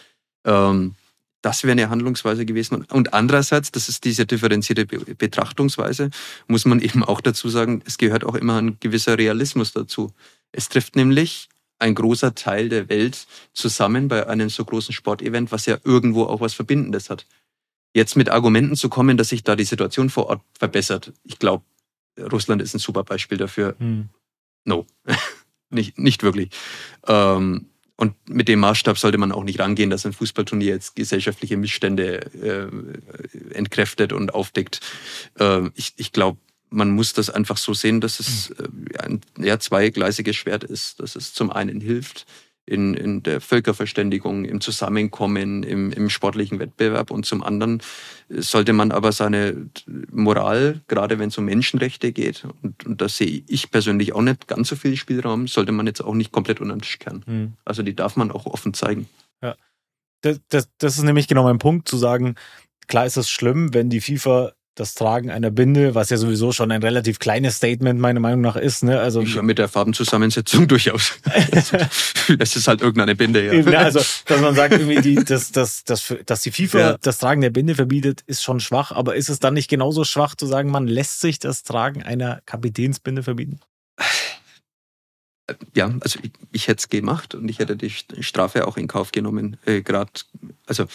Ähm, 0.45 0.95
das 1.43 1.65
wäre 1.65 1.73
eine 1.73 1.91
Handlungsweise 1.91 2.47
gewesen. 2.47 2.85
Und 2.85 3.15
andererseits, 3.15 3.73
das 3.73 3.89
ist 3.89 4.05
diese 4.05 4.27
differenzierte 4.27 4.87
Betrachtungsweise, 4.87 6.11
muss 6.47 6.65
man 6.65 6.81
eben 6.81 7.03
auch 7.03 7.21
dazu 7.21 7.49
sagen, 7.49 7.83
es 7.85 7.99
gehört 7.99 8.23
auch 8.23 8.37
immer 8.37 8.63
ein 8.63 8.77
gewisser 8.79 9.19
Realismus 9.19 9.73
dazu. 9.73 10.13
Es 10.53 10.69
trifft 10.69 10.95
nämlich 10.95 11.49
ein 11.81 11.97
großer 11.97 12.37
Teil 12.37 12.69
der 12.69 12.89
Welt 12.89 13.27
zusammen 13.53 14.07
bei 14.07 14.29
einem 14.29 14.51
so 14.51 14.65
großen 14.65 14.95
Sportevent, 14.95 15.51
was 15.51 15.67
ja 15.67 15.79
irgendwo 15.83 16.27
auch 16.27 16.41
was 16.41 16.55
Verbindendes 16.55 17.11
hat. 17.11 17.27
Jetzt 17.95 18.17
mit 18.17 18.31
Argumenten 18.31 18.77
zu 18.77 18.89
kommen, 18.89 19.17
dass 19.17 19.29
sich 19.29 19.43
da 19.43 19.57
die 19.57 19.65
Situation 19.65 20.11
vor 20.11 20.27
Ort 20.29 20.43
verbessert, 20.59 21.13
ich 21.25 21.39
glaube, 21.39 21.65
Russland 22.19 22.63
ist 22.63 22.75
ein 22.75 22.79
super 22.79 23.05
Beispiel 23.05 23.39
dafür. 23.39 23.75
Hm. 23.79 24.09
No, 24.65 24.87
nicht, 25.71 25.99
nicht 25.99 26.23
wirklich. 26.23 26.51
Ähm, 27.07 27.67
und 27.97 28.15
mit 28.29 28.49
dem 28.49 28.61
Maßstab 28.61 28.99
sollte 28.99 29.19
man 29.19 29.33
auch 29.33 29.45
nicht 29.45 29.61
rangehen, 29.61 29.91
dass 29.91 30.07
ein 30.07 30.13
Fußballturnier 30.13 30.75
jetzt 30.75 30.97
gesellschaftliche 30.97 31.57
Missstände 31.57 32.21
äh, 32.43 33.55
entkräftet 33.55 34.13
und 34.13 34.35
aufdeckt. 34.35 34.81
Äh, 35.39 35.71
ich 35.75 35.95
ich 35.97 36.13
glaube, 36.13 36.39
man 36.71 36.91
muss 36.91 37.13
das 37.13 37.31
einfach 37.31 37.59
so 37.59 37.75
sehen, 37.75 38.01
dass 38.01 38.19
es 38.19 38.55
hm. 38.57 38.87
äh, 38.95 38.99
ein 38.99 39.21
ja, 39.39 39.59
zweigleisiges 39.59 40.37
Schwert 40.37 40.65
ist, 40.65 41.01
dass 41.01 41.17
es 41.17 41.33
zum 41.33 41.51
einen 41.51 41.81
hilft, 41.81 42.27
in, 42.65 42.95
in 42.95 43.23
der 43.23 43.41
Völkerverständigung, 43.41 44.45
im 44.45 44.61
Zusammenkommen, 44.61 45.63
im, 45.63 45.91
im 45.93 46.09
sportlichen 46.09 46.59
Wettbewerb. 46.59 47.11
Und 47.11 47.27
zum 47.27 47.43
anderen 47.43 47.83
sollte 48.29 48.73
man 48.73 48.93
aber 48.93 49.13
seine 49.13 49.69
Moral, 50.11 50.81
gerade 50.87 51.19
wenn 51.19 51.29
es 51.29 51.39
um 51.39 51.45
Menschenrechte 51.45 52.13
geht, 52.13 52.47
und, 52.63 52.87
und 52.87 53.01
da 53.01 53.09
sehe 53.09 53.43
ich 53.47 53.71
persönlich 53.71 54.15
auch 54.15 54.23
nicht 54.23 54.47
ganz 54.47 54.69
so 54.69 54.77
viel 54.77 54.97
Spielraum, 54.97 55.49
sollte 55.49 55.73
man 55.73 55.87
jetzt 55.87 56.03
auch 56.03 56.15
nicht 56.15 56.33
komplett 56.33 56.61
unter 56.61 56.75
den 56.75 56.83
Tisch 56.83 56.99
kehren. 56.99 57.25
Mhm. 57.27 57.53
Also 57.65 57.83
die 57.83 57.97
darf 57.97 58.17
man 58.17 58.31
auch 58.31 58.47
offen 58.47 58.75
zeigen. 58.75 59.09
Ja. 59.43 59.57
Das, 60.23 60.41
das, 60.49 60.69
das 60.79 60.99
ist 60.99 61.03
nämlich 61.03 61.27
genau 61.27 61.43
mein 61.43 61.59
Punkt, 61.59 61.89
zu 61.89 61.97
sagen, 61.97 62.37
klar 62.87 63.07
ist 63.07 63.17
es 63.17 63.29
schlimm, 63.29 63.75
wenn 63.75 63.91
die 63.91 64.01
FIFA 64.01 64.53
das 64.75 64.95
Tragen 64.95 65.31
einer 65.31 65.51
Binde, 65.51 65.95
was 65.95 66.09
ja 66.11 66.17
sowieso 66.17 66.53
schon 66.53 66.73
ein 66.73 66.83
relativ 66.83 67.19
kleines 67.19 67.57
Statement 67.57 68.01
meiner 68.01 68.21
Meinung 68.21 68.41
nach 68.41 68.57
ist. 68.57 68.83
Ne? 68.83 68.99
Also 68.99 69.21
ich 69.21 69.41
mit 69.43 69.59
der 69.59 69.69
Farbenzusammensetzung 69.69 70.67
durchaus. 70.69 71.19
Es 72.39 72.57
ist 72.57 72.69
halt 72.69 72.81
irgendeine 72.81 73.15
Binde, 73.15 73.45
ja. 73.45 73.53
Ne? 73.63 73.79
Also, 73.79 74.01
dass 74.27 74.41
man 74.41 74.55
sagt, 74.55 74.73
irgendwie 74.73 75.01
die, 75.01 75.17
dass, 75.17 75.53
dass, 75.53 75.85
dass, 75.85 76.15
dass 76.25 76.43
die 76.43 76.51
FIFA 76.51 76.79
ja. 76.79 76.99
das 76.99 77.19
Tragen 77.19 77.43
der 77.43 77.51
Binde 77.51 77.75
verbietet, 77.75 78.23
ist 78.27 78.43
schon 78.43 78.61
schwach. 78.61 78.93
Aber 78.93 79.15
ist 79.15 79.29
es 79.29 79.41
dann 79.41 79.55
nicht 79.55 79.69
genauso 79.69 80.05
schwach 80.05 80.35
zu 80.35 80.47
sagen, 80.47 80.71
man 80.71 80.87
lässt 80.87 81.21
sich 81.21 81.39
das 81.39 81.65
Tragen 81.65 82.03
einer 82.03 82.41
Kapitänsbinde 82.47 83.23
verbieten? 83.23 83.61
Ja, 85.75 85.93
also 86.01 86.19
ich, 86.23 86.31
ich 86.53 86.69
hätte 86.69 86.79
es 86.79 86.89
gemacht 86.89 87.35
und 87.35 87.49
ich 87.49 87.59
hätte 87.59 87.77
die 87.77 87.91
Strafe 87.91 88.67
auch 88.67 88.77
in 88.77 88.89
Kauf 88.89 89.13
genommen. 89.13 89.57
Äh, 89.67 89.83
Gerade, 89.83 90.13
also 90.67 90.87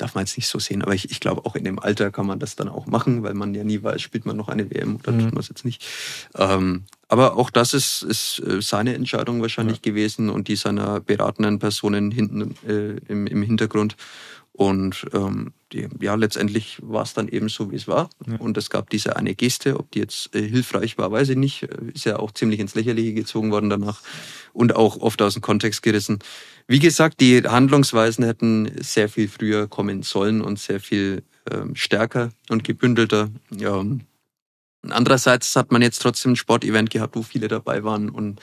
darf 0.00 0.14
man 0.14 0.24
jetzt 0.24 0.36
nicht 0.36 0.48
so 0.48 0.58
sehen. 0.58 0.82
Aber 0.82 0.94
ich, 0.94 1.10
ich 1.10 1.20
glaube, 1.20 1.44
auch 1.44 1.56
in 1.56 1.64
dem 1.64 1.78
Alter 1.78 2.10
kann 2.10 2.26
man 2.26 2.38
das 2.38 2.56
dann 2.56 2.68
auch 2.68 2.86
machen, 2.86 3.22
weil 3.22 3.34
man 3.34 3.54
ja 3.54 3.64
nie 3.64 3.82
weiß, 3.82 4.00
spielt 4.00 4.26
man 4.26 4.36
noch 4.36 4.48
eine 4.48 4.70
WM 4.70 4.96
oder 4.96 5.12
mhm. 5.12 5.20
tut 5.20 5.32
man 5.32 5.40
es 5.40 5.48
jetzt 5.48 5.64
nicht. 5.64 5.84
Ähm, 6.36 6.84
aber 7.08 7.36
auch 7.36 7.50
das 7.50 7.74
ist, 7.74 8.02
ist 8.02 8.40
äh, 8.40 8.62
seine 8.62 8.94
Entscheidung 8.94 9.42
wahrscheinlich 9.42 9.78
ja. 9.78 9.90
gewesen 9.90 10.30
und 10.30 10.48
die 10.48 10.56
seiner 10.56 11.00
beratenden 11.00 11.58
Personen 11.58 12.10
hinten 12.10 12.54
äh, 12.66 12.96
im, 13.08 13.26
im 13.26 13.42
Hintergrund. 13.42 13.96
Und 14.52 15.06
ähm, 15.14 15.52
die, 15.72 15.88
ja, 16.00 16.14
letztendlich 16.16 16.78
war 16.82 17.02
es 17.02 17.14
dann 17.14 17.28
eben 17.28 17.48
so, 17.48 17.70
wie 17.70 17.76
es 17.76 17.88
war. 17.88 18.10
Ja. 18.26 18.36
Und 18.36 18.58
es 18.58 18.68
gab 18.68 18.90
diese 18.90 19.16
eine 19.16 19.34
Geste, 19.34 19.78
ob 19.78 19.90
die 19.90 20.00
jetzt 20.00 20.34
äh, 20.34 20.46
hilfreich 20.46 20.98
war, 20.98 21.10
weiß 21.10 21.30
ich 21.30 21.36
nicht. 21.36 21.62
Ist 21.62 22.04
ja 22.04 22.18
auch 22.18 22.32
ziemlich 22.32 22.60
ins 22.60 22.74
Lächerliche 22.74 23.14
gezogen 23.14 23.52
worden 23.52 23.70
danach 23.70 24.02
und 24.52 24.76
auch 24.76 24.98
oft 24.98 25.22
aus 25.22 25.34
dem 25.34 25.42
Kontext 25.42 25.82
gerissen. 25.82 26.18
Wie 26.70 26.78
gesagt, 26.78 27.18
die 27.18 27.42
Handlungsweisen 27.42 28.24
hätten 28.24 28.70
sehr 28.80 29.08
viel 29.08 29.26
früher 29.26 29.66
kommen 29.66 30.04
sollen 30.04 30.40
und 30.40 30.56
sehr 30.56 30.78
viel 30.78 31.24
ähm, 31.50 31.74
stärker 31.74 32.30
und 32.48 32.62
gebündelter. 32.62 33.28
Ja. 33.50 33.84
Andererseits 34.88 35.56
hat 35.56 35.72
man 35.72 35.82
jetzt 35.82 36.00
trotzdem 36.00 36.30
ein 36.30 36.36
Sportevent 36.36 36.90
gehabt, 36.90 37.16
wo 37.16 37.24
viele 37.24 37.48
dabei 37.48 37.82
waren 37.82 38.08
und 38.08 38.40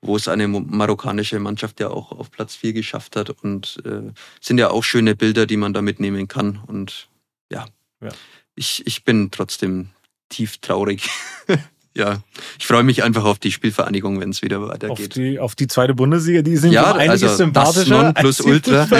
wo 0.00 0.14
es 0.14 0.28
eine 0.28 0.46
marokkanische 0.46 1.40
Mannschaft 1.40 1.80
ja 1.80 1.88
auch 1.88 2.12
auf 2.12 2.30
Platz 2.30 2.54
4 2.54 2.72
geschafft 2.72 3.16
hat. 3.16 3.30
Und 3.30 3.82
äh, 3.84 4.12
sind 4.40 4.58
ja 4.58 4.70
auch 4.70 4.84
schöne 4.84 5.16
Bilder, 5.16 5.46
die 5.46 5.56
man 5.56 5.72
da 5.72 5.82
mitnehmen 5.82 6.28
kann. 6.28 6.60
Und 6.68 7.08
ja, 7.50 7.66
ja. 8.00 8.10
Ich, 8.54 8.86
ich 8.86 9.02
bin 9.02 9.32
trotzdem 9.32 9.88
tief 10.28 10.58
traurig. 10.58 11.10
ja, 11.96 12.22
ich 12.58 12.66
freue 12.66 12.82
mich 12.82 13.02
einfach 13.02 13.24
auf 13.24 13.38
die 13.38 13.50
Spielvereinigung, 13.50 14.20
wenn 14.20 14.28
es 14.30 14.42
wieder 14.42 14.60
weitergeht. 14.60 14.90
Auf 14.90 15.08
die, 15.08 15.38
auf 15.38 15.54
die 15.54 15.66
zweite 15.66 15.94
Bundesliga, 15.94 16.42
die 16.42 16.56
sind 16.56 16.72
ja, 16.72 16.94
einiges 16.94 17.22
also 17.22 17.36
sympathischer. 17.36 18.12
Das 18.12 18.22
plus 18.22 18.40
Ultra. 18.42 18.86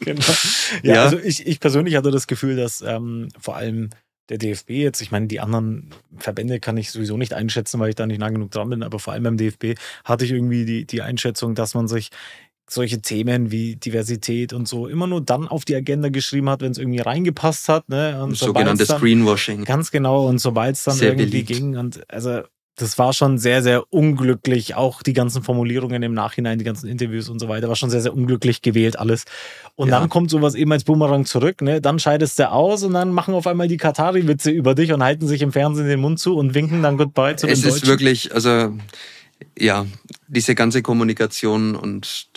genau. 0.00 0.22
Ja, 0.82 0.94
ja, 0.94 1.04
also 1.04 1.18
ich, 1.18 1.46
ich 1.46 1.60
persönlich 1.60 1.94
hatte 1.94 2.10
das 2.10 2.26
Gefühl, 2.26 2.56
dass 2.56 2.82
ähm, 2.82 3.28
vor 3.38 3.54
allem 3.54 3.90
der 4.30 4.38
DFB 4.38 4.70
jetzt, 4.70 5.00
ich 5.00 5.12
meine, 5.12 5.28
die 5.28 5.38
anderen 5.38 5.90
Verbände 6.16 6.58
kann 6.58 6.76
ich 6.76 6.90
sowieso 6.90 7.16
nicht 7.16 7.34
einschätzen, 7.34 7.78
weil 7.78 7.90
ich 7.90 7.94
da 7.94 8.06
nicht 8.06 8.18
nah 8.18 8.30
genug 8.30 8.50
dran 8.50 8.70
bin, 8.70 8.82
aber 8.82 8.98
vor 8.98 9.12
allem 9.12 9.22
beim 9.22 9.36
DFB 9.36 9.78
hatte 10.04 10.24
ich 10.24 10.32
irgendwie 10.32 10.64
die, 10.64 10.86
die 10.86 11.02
Einschätzung, 11.02 11.54
dass 11.54 11.74
man 11.74 11.86
sich 11.86 12.10
solche 12.68 13.02
Themen 13.02 13.50
wie 13.50 13.76
Diversität 13.76 14.52
und 14.52 14.66
so 14.66 14.86
immer 14.86 15.06
nur 15.06 15.20
dann 15.20 15.48
auf 15.48 15.64
die 15.64 15.74
Agenda 15.74 16.08
geschrieben 16.08 16.48
hat, 16.48 16.62
wenn 16.62 16.72
es 16.72 16.78
irgendwie 16.78 17.00
reingepasst 17.00 17.68
hat. 17.68 17.88
Ne? 17.88 18.22
Und 18.22 18.36
Sogenanntes 18.36 18.88
dann, 18.88 19.00
Greenwashing. 19.00 19.64
Ganz 19.64 19.90
genau. 19.90 20.26
Und 20.26 20.38
sobald 20.38 20.76
es 20.76 20.84
dann 20.84 20.94
Sehr 20.94 21.10
irgendwie 21.10 21.26
beliebt. 21.26 21.48
ging 21.48 21.76
und 21.76 22.10
also 22.10 22.42
das 22.76 22.98
war 22.98 23.12
schon 23.12 23.36
sehr, 23.36 23.62
sehr 23.62 23.92
unglücklich. 23.92 24.74
Auch 24.74 25.02
die 25.02 25.12
ganzen 25.12 25.42
Formulierungen 25.42 26.02
im 26.02 26.14
Nachhinein, 26.14 26.58
die 26.58 26.64
ganzen 26.64 26.88
Interviews 26.88 27.28
und 27.28 27.38
so 27.38 27.48
weiter, 27.48 27.68
war 27.68 27.76
schon 27.76 27.90
sehr, 27.90 28.00
sehr 28.00 28.14
unglücklich 28.14 28.62
gewählt 28.62 28.98
alles. 28.98 29.24
Und 29.76 29.90
ja. 29.90 30.00
dann 30.00 30.08
kommt 30.08 30.30
sowas 30.30 30.54
eben 30.54 30.72
als 30.72 30.84
Boomerang 30.84 31.26
zurück, 31.26 31.60
ne? 31.60 31.82
Dann 31.82 31.98
scheidest 31.98 32.38
du 32.38 32.50
aus 32.50 32.82
und 32.82 32.94
dann 32.94 33.12
machen 33.12 33.34
auf 33.34 33.46
einmal 33.46 33.68
die 33.68 33.76
Katari-Witze 33.76 34.50
über 34.50 34.74
dich 34.74 34.92
und 34.92 35.02
halten 35.02 35.28
sich 35.28 35.42
im 35.42 35.52
Fernsehen 35.52 35.86
den 35.86 36.00
Mund 36.00 36.18
zu 36.18 36.36
und 36.36 36.54
winken 36.54 36.82
dann 36.82 36.96
Goodbye 36.96 37.36
zu 37.36 37.46
es 37.46 37.60
den 37.60 37.68
Es 37.68 37.76
ist 37.76 37.86
wirklich, 37.86 38.34
also 38.34 38.72
ja, 39.58 39.86
diese 40.34 40.54
ganze 40.54 40.80
Kommunikation 40.80 41.76
und 41.76 42.28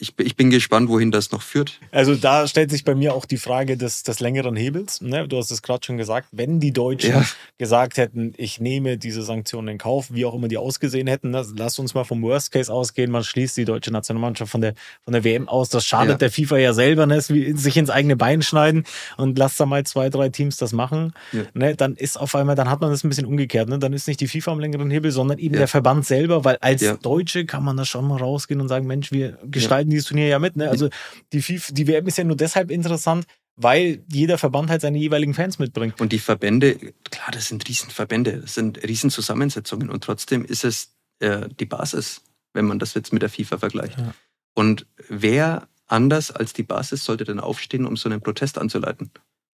ich, 0.00 0.14
ich 0.18 0.36
bin 0.36 0.48
gespannt, 0.48 0.88
wohin 0.88 1.10
das 1.10 1.32
noch 1.32 1.42
führt. 1.42 1.80
Also 1.90 2.14
da 2.14 2.46
stellt 2.48 2.70
sich 2.70 2.82
bei 2.82 2.94
mir 2.94 3.12
auch 3.12 3.26
die 3.26 3.36
Frage 3.36 3.76
des, 3.76 4.04
des 4.04 4.20
längeren 4.20 4.56
Hebels. 4.56 5.02
Ne? 5.02 5.28
Du 5.28 5.36
hast 5.36 5.50
es 5.50 5.60
gerade 5.60 5.84
schon 5.84 5.98
gesagt, 5.98 6.28
wenn 6.32 6.60
die 6.60 6.72
Deutschen 6.72 7.10
ja. 7.10 7.24
gesagt 7.58 7.98
hätten, 7.98 8.32
ich 8.38 8.58
nehme 8.58 8.96
diese 8.96 9.22
Sanktionen 9.22 9.68
in 9.68 9.78
Kauf, 9.78 10.06
wie 10.10 10.24
auch 10.24 10.34
immer 10.34 10.48
die 10.48 10.56
ausgesehen 10.56 11.06
hätten, 11.06 11.30
ne? 11.30 11.44
lass 11.54 11.78
uns 11.78 11.92
mal 11.92 12.04
vom 12.04 12.22
Worst 12.22 12.52
Case 12.52 12.72
ausgehen, 12.72 13.10
man 13.10 13.22
schließt 13.22 13.54
die 13.58 13.66
deutsche 13.66 13.90
Nationalmannschaft 13.90 14.50
von 14.50 14.62
der, 14.62 14.72
von 15.04 15.12
der 15.12 15.22
WM 15.22 15.46
aus. 15.46 15.68
Das 15.68 15.84
schadet 15.84 16.12
ja. 16.12 16.16
der 16.16 16.30
FIFA 16.30 16.56
ja 16.56 16.72
selber, 16.72 17.04
ne? 17.04 17.20
sich 17.20 17.76
ins 17.76 17.90
eigene 17.90 18.16
Bein 18.16 18.40
schneiden 18.40 18.84
und 19.18 19.38
lass 19.38 19.58
da 19.58 19.66
mal 19.66 19.84
zwei, 19.84 20.08
drei 20.08 20.30
Teams 20.30 20.56
das 20.56 20.72
machen. 20.72 21.12
Ja. 21.32 21.42
Ne? 21.52 21.76
Dann 21.76 21.96
ist 21.96 22.18
auf 22.18 22.34
einmal, 22.34 22.56
dann 22.56 22.70
hat 22.70 22.80
man 22.80 22.90
das 22.90 23.04
ein 23.04 23.10
bisschen 23.10 23.26
umgekehrt. 23.26 23.68
Ne? 23.68 23.78
Dann 23.78 23.92
ist 23.92 24.08
nicht 24.08 24.20
die 24.20 24.28
FIFA 24.28 24.52
am 24.52 24.60
längeren 24.60 24.90
Hebel, 24.90 25.10
sondern 25.10 25.38
eben 25.38 25.54
der 25.54 25.68
Verband 25.68 26.06
selber, 26.06 26.46
weil 26.46 26.56
als 26.62 26.82
Deutsche 27.02 27.41
kann 27.46 27.64
man 27.64 27.76
da 27.76 27.84
schon 27.84 28.06
mal 28.06 28.18
rausgehen 28.18 28.60
und 28.60 28.68
sagen, 28.68 28.86
Mensch, 28.86 29.12
wir 29.12 29.38
gestalten 29.44 29.90
ja. 29.90 29.96
dieses 29.96 30.08
Turnier 30.08 30.28
ja 30.28 30.38
mit. 30.38 30.56
Ne? 30.56 30.68
Also 30.68 30.88
die, 31.32 31.42
FIFA, 31.42 31.72
die 31.72 31.86
WM 31.86 32.06
ist 32.06 32.18
ja 32.18 32.24
nur 32.24 32.36
deshalb 32.36 32.70
interessant, 32.70 33.26
weil 33.56 34.02
jeder 34.10 34.38
Verband 34.38 34.70
halt 34.70 34.80
seine 34.80 34.98
jeweiligen 34.98 35.34
Fans 35.34 35.58
mitbringt. 35.58 36.00
Und 36.00 36.12
die 36.12 36.18
Verbände, 36.18 36.76
klar, 37.10 37.30
das 37.32 37.48
sind 37.48 37.68
Riesenverbände, 37.68 38.38
das 38.38 38.54
sind 38.54 38.82
Riesenzusammensetzungen 38.82 39.90
und 39.90 40.04
trotzdem 40.04 40.44
ist 40.44 40.64
es 40.64 40.94
äh, 41.20 41.48
die 41.60 41.66
Basis, 41.66 42.22
wenn 42.54 42.64
man 42.64 42.78
das 42.78 42.94
jetzt 42.94 43.12
mit 43.12 43.22
der 43.22 43.28
FIFA 43.28 43.58
vergleicht. 43.58 43.98
Ja. 43.98 44.14
Und 44.54 44.86
wer 45.08 45.68
anders 45.86 46.30
als 46.30 46.52
die 46.52 46.62
Basis 46.62 47.04
sollte 47.04 47.24
denn 47.24 47.40
aufstehen, 47.40 47.86
um 47.86 47.96
so 47.96 48.08
einen 48.08 48.20
Protest 48.20 48.58
anzuleiten? 48.58 49.10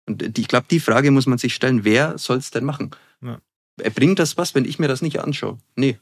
Und 0.06 0.38
ich 0.38 0.48
glaube, 0.48 0.66
die 0.70 0.80
Frage 0.80 1.10
muss 1.10 1.26
man 1.26 1.38
sich 1.38 1.54
stellen, 1.54 1.84
wer 1.84 2.18
soll 2.18 2.38
es 2.38 2.50
denn 2.50 2.64
machen? 2.64 2.90
Ja. 3.20 3.38
Bringt 3.94 4.18
das 4.18 4.36
was, 4.36 4.54
wenn 4.54 4.64
ich 4.64 4.78
mir 4.78 4.88
das 4.88 5.02
nicht 5.02 5.20
anschaue? 5.20 5.58
Nee, 5.76 5.98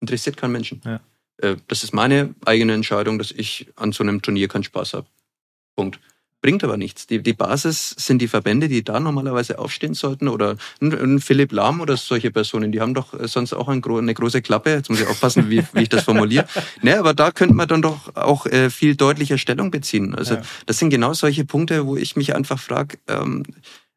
interessiert 0.00 0.36
keinen 0.36 0.52
Menschen. 0.52 0.80
Ja. 0.84 1.00
Äh, 1.38 1.56
das 1.68 1.84
ist 1.84 1.92
meine 1.92 2.34
eigene 2.44 2.74
Entscheidung, 2.74 3.18
dass 3.18 3.30
ich 3.30 3.68
an 3.76 3.92
so 3.92 4.02
einem 4.02 4.22
Turnier 4.22 4.48
keinen 4.48 4.64
Spaß 4.64 4.94
habe. 4.94 5.06
Punkt. 5.76 6.00
Bringt 6.40 6.62
aber 6.62 6.76
nichts. 6.76 7.06
Die, 7.06 7.22
die 7.22 7.32
Basis 7.32 7.94
sind 7.96 8.20
die 8.20 8.28
Verbände, 8.28 8.68
die 8.68 8.84
da 8.84 9.00
normalerweise 9.00 9.58
aufstehen 9.58 9.94
sollten. 9.94 10.28
Oder 10.28 10.56
ein, 10.82 11.18
Philipp 11.18 11.52
Lahm 11.52 11.80
oder 11.80 11.96
solche 11.96 12.30
Personen, 12.30 12.70
die 12.70 12.82
haben 12.82 12.92
doch 12.92 13.18
äh, 13.18 13.26
sonst 13.26 13.54
auch 13.54 13.68
ein, 13.68 13.82
eine 13.82 14.12
große 14.12 14.42
Klappe. 14.42 14.70
Jetzt 14.72 14.90
muss 14.90 15.00
ich 15.00 15.06
aufpassen, 15.06 15.48
wie, 15.48 15.64
wie 15.72 15.84
ich 15.84 15.88
das 15.88 16.04
formuliere. 16.04 16.46
ne, 16.82 16.98
aber 16.98 17.14
da 17.14 17.30
könnte 17.30 17.54
man 17.54 17.66
dann 17.66 17.80
doch 17.80 18.14
auch 18.14 18.44
äh, 18.44 18.68
viel 18.68 18.94
deutlicher 18.94 19.38
Stellung 19.38 19.70
beziehen. 19.70 20.14
Also 20.14 20.34
ja. 20.34 20.42
das 20.66 20.78
sind 20.78 20.90
genau 20.90 21.14
solche 21.14 21.46
Punkte, 21.46 21.86
wo 21.86 21.96
ich 21.96 22.14
mich 22.14 22.34
einfach 22.34 22.60
frage, 22.60 22.98
ähm, 23.08 23.44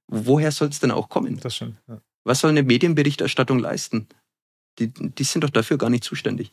woher 0.08 0.52
soll 0.54 0.70
es 0.70 0.80
denn 0.80 0.92
auch 0.92 1.10
kommen? 1.10 1.42
Das 1.42 1.54
schon, 1.54 1.76
ja. 1.90 2.00
Was 2.24 2.40
soll 2.40 2.52
eine 2.52 2.64
Medienberichterstattung 2.64 3.60
leisten? 3.60 4.08
Die, 4.80 4.88
die 4.90 5.24
sind 5.24 5.44
doch 5.44 5.50
dafür 5.50 5.78
gar 5.78 5.90
nicht 5.90 6.06
zuständig. 6.06 6.52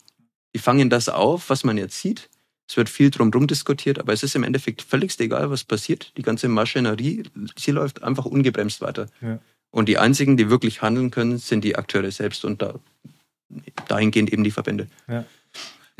Die 0.55 0.59
fangen 0.59 0.89
das 0.89 1.09
auf, 1.09 1.51
was 1.51 1.65
man 1.65 1.77
jetzt 1.77 2.01
sieht. 2.01 2.31
Es 2.69 2.77
wird 2.77 2.89
viel 2.89 3.11
drumherum 3.11 3.47
diskutiert, 3.47 3.99
aber 3.99 4.13
es 4.13 4.23
ist 4.23 4.37
im 4.37 4.43
Endeffekt 4.43 4.83
völlig 4.83 5.19
egal, 5.21 5.51
was 5.51 5.65
passiert. 5.65 6.13
Die 6.17 6.23
ganze 6.23 6.49
Maschinerie, 6.49 7.25
sie 7.57 7.73
läuft 7.73 8.03
einfach 8.03 8.25
ungebremst 8.25 8.81
weiter. 8.81 9.07
Ja. 9.21 9.39
Und 9.71 9.89
die 9.89 9.99
einzigen, 9.99 10.37
die 10.37 10.49
wirklich 10.49 10.81
handeln 10.81 11.11
können, 11.11 11.39
sind 11.39 11.65
die 11.65 11.77
Akteure 11.77 12.11
selbst 12.11 12.45
und 12.45 12.63
da, 12.63 12.79
dahingehend 13.89 14.33
eben 14.33 14.45
die 14.45 14.51
Verbände. 14.51 14.87
Ja. 15.09 15.25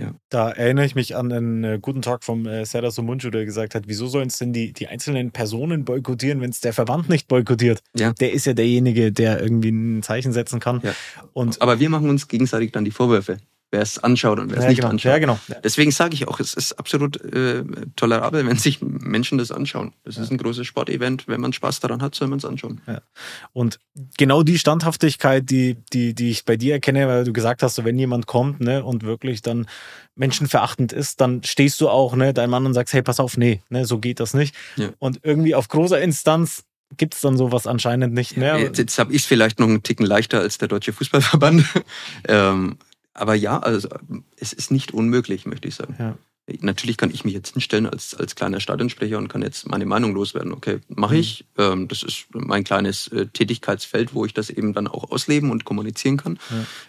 Ja. 0.01 0.13
Da 0.29 0.51
erinnere 0.51 0.87
ich 0.87 0.97
mich 0.97 1.15
an 1.15 1.31
einen 1.31 1.63
äh, 1.63 1.79
guten 1.81 2.03
Tag 2.03 2.25
vom 2.25 2.47
äh, 2.47 2.65
Serdar 2.65 2.91
Somuncu, 2.91 3.31
der 3.31 3.45
gesagt 3.45 3.77
hat, 3.77 3.85
wieso 3.87 4.09
sollen 4.09 4.27
es 4.27 4.39
denn 4.39 4.53
die, 4.53 4.73
die 4.73 4.89
einzelnen 4.89 5.31
Personen 5.31 5.85
boykottieren, 5.85 6.41
wenn 6.41 6.51
es 6.51 6.61
der 6.61 6.73
Verband 6.73 7.09
nicht 7.09 7.29
boykottiert? 7.29 7.81
Ja. 7.97 8.13
Der 8.13 8.33
ist 8.33 8.45
ja 8.47 8.55
derjenige, 8.55 9.13
der 9.13 9.41
irgendwie 9.41 9.71
ein 9.71 10.03
Zeichen 10.03 10.33
setzen 10.33 10.59
kann. 10.59 10.81
Ja. 10.83 10.95
Und 11.33 11.63
Aber 11.63 11.79
wir 11.79 11.91
machen 11.91 12.11
uns 12.11 12.27
gegenseitig 12.27 12.73
dann 12.73 12.85
die 12.85 12.91
Vorwürfe 12.91 13.39
wer 13.71 13.83
es 13.83 13.99
anschaut 13.99 14.39
und 14.39 14.51
wer 14.51 14.59
es 14.59 14.65
ja, 14.65 14.69
nicht 14.71 14.79
genau. 14.79 14.91
anschaut. 14.91 15.13
Ja, 15.13 15.19
genau. 15.19 15.39
Deswegen 15.63 15.91
sage 15.91 16.15
ich 16.15 16.29
auch, 16.29 16.39
es 16.41 16.55
ist 16.55 16.79
absolut 16.79 17.21
äh, 17.23 17.65
tolerabel, 17.97 18.47
wenn 18.47 18.57
sich 18.57 18.81
Menschen 18.81 19.39
das 19.39 19.51
anschauen. 19.51 19.93
Das 20.05 20.17
ja. 20.17 20.23
ist 20.23 20.31
ein 20.31 20.39
großes 20.39 20.67
Sportevent. 20.67 21.27
Wenn 21.27 21.41
man 21.41 21.53
Spaß 21.53 21.81
daran 21.81 22.01
hat, 22.01 22.15
soll 22.15 22.29
man 22.29 22.39
es 22.39 22.45
anschauen. 22.45 22.81
Ja. 22.87 23.01
Und 23.53 23.81
genau 24.17 24.43
die 24.43 24.59
Standhaftigkeit, 24.59 25.51
die, 25.51 25.77
die, 25.93 26.15
die 26.15 26.31
ich 26.31 26.45
bei 26.45 26.57
dir 26.57 26.75
erkenne, 26.75 27.09
weil 27.09 27.25
du 27.25 27.33
gesagt 27.33 27.63
hast, 27.63 27.85
wenn 27.85 27.99
jemand 27.99 28.27
kommt 28.27 28.61
ne, 28.61 28.85
und 28.85 29.03
wirklich 29.03 29.43
dann 29.43 29.67
menschenverachtend 30.15 30.93
ist, 30.93 31.21
dann 31.21 31.43
stehst 31.43 31.81
du 31.81 31.89
auch, 31.89 32.15
ne, 32.15 32.33
dein 32.33 32.51
Mann 32.51 32.67
und 32.67 32.75
sagst, 32.75 32.95
hey, 32.95 33.03
pass 33.03 33.19
auf, 33.19 33.37
nee, 33.37 33.61
ne, 33.71 33.85
so 33.85 33.99
geht 33.99 34.21
das 34.21 34.35
nicht. 34.35 34.55
Und 34.99 35.21
irgendwie 35.23 35.55
auf 35.55 35.69
großer 35.69 36.01
Instanz 36.01 36.65
gibt 36.97 37.15
es 37.15 37.21
dann 37.21 37.37
sowas 37.37 37.67
anscheinend 37.67 38.15
nicht 38.15 38.37
mehr. 38.37 38.59
Jetzt, 38.59 38.79
jetzt 38.79 38.99
habe 38.99 39.13
ich 39.13 39.23
es 39.23 39.27
vielleicht 39.27 39.59
noch 39.59 39.67
einen 39.67 39.83
Ticken 39.83 40.07
leichter 40.07 40.41
als 40.41 40.59
der 40.59 40.69
Deutsche 40.69 40.93
Fußballverband. 40.93 41.65
ähm, 42.29 42.79
aber 43.15 43.35
ja, 43.35 43.59
also 43.59 43.89
es 44.37 44.53
ist 44.53 44.71
nicht 44.71 44.93
unmöglich, 44.93 45.47
möchte 45.47 45.69
ich 45.69 45.77
sagen. 45.77 45.97
Ja. 45.99 46.17
Natürlich 46.61 46.99
kann 46.99 47.11
ich 47.11 47.25
mich 47.25 47.33
jetzt 47.33 47.55
hinstellen 47.55 47.87
als, 47.87 48.15
als 48.15 48.35
kleiner 48.35 48.61
Stadionsprecher 48.61 49.17
und 49.17 49.29
kann 49.29 49.41
jetzt 49.41 49.67
meine 49.67 49.87
Meinung 49.87 50.13
loswerden. 50.13 50.53
Okay, 50.53 50.81
mache 50.89 51.17
ich. 51.17 51.47
Mhm. 51.57 51.63
Ähm, 51.63 51.89
das 51.89 52.03
ist 52.03 52.27
mein 52.33 52.65
kleines 52.65 53.09
äh, 53.09 53.27
Tätigkeitsfeld, 53.29 54.15
wo 54.15 54.27
ich 54.27 54.35
das 54.35 54.51
eben 54.51 54.75
dann 54.75 54.87
auch 54.87 55.11
ausleben 55.11 55.51
und 55.51 55.65
kommunizieren 55.65 56.19
kann. 56.19 56.39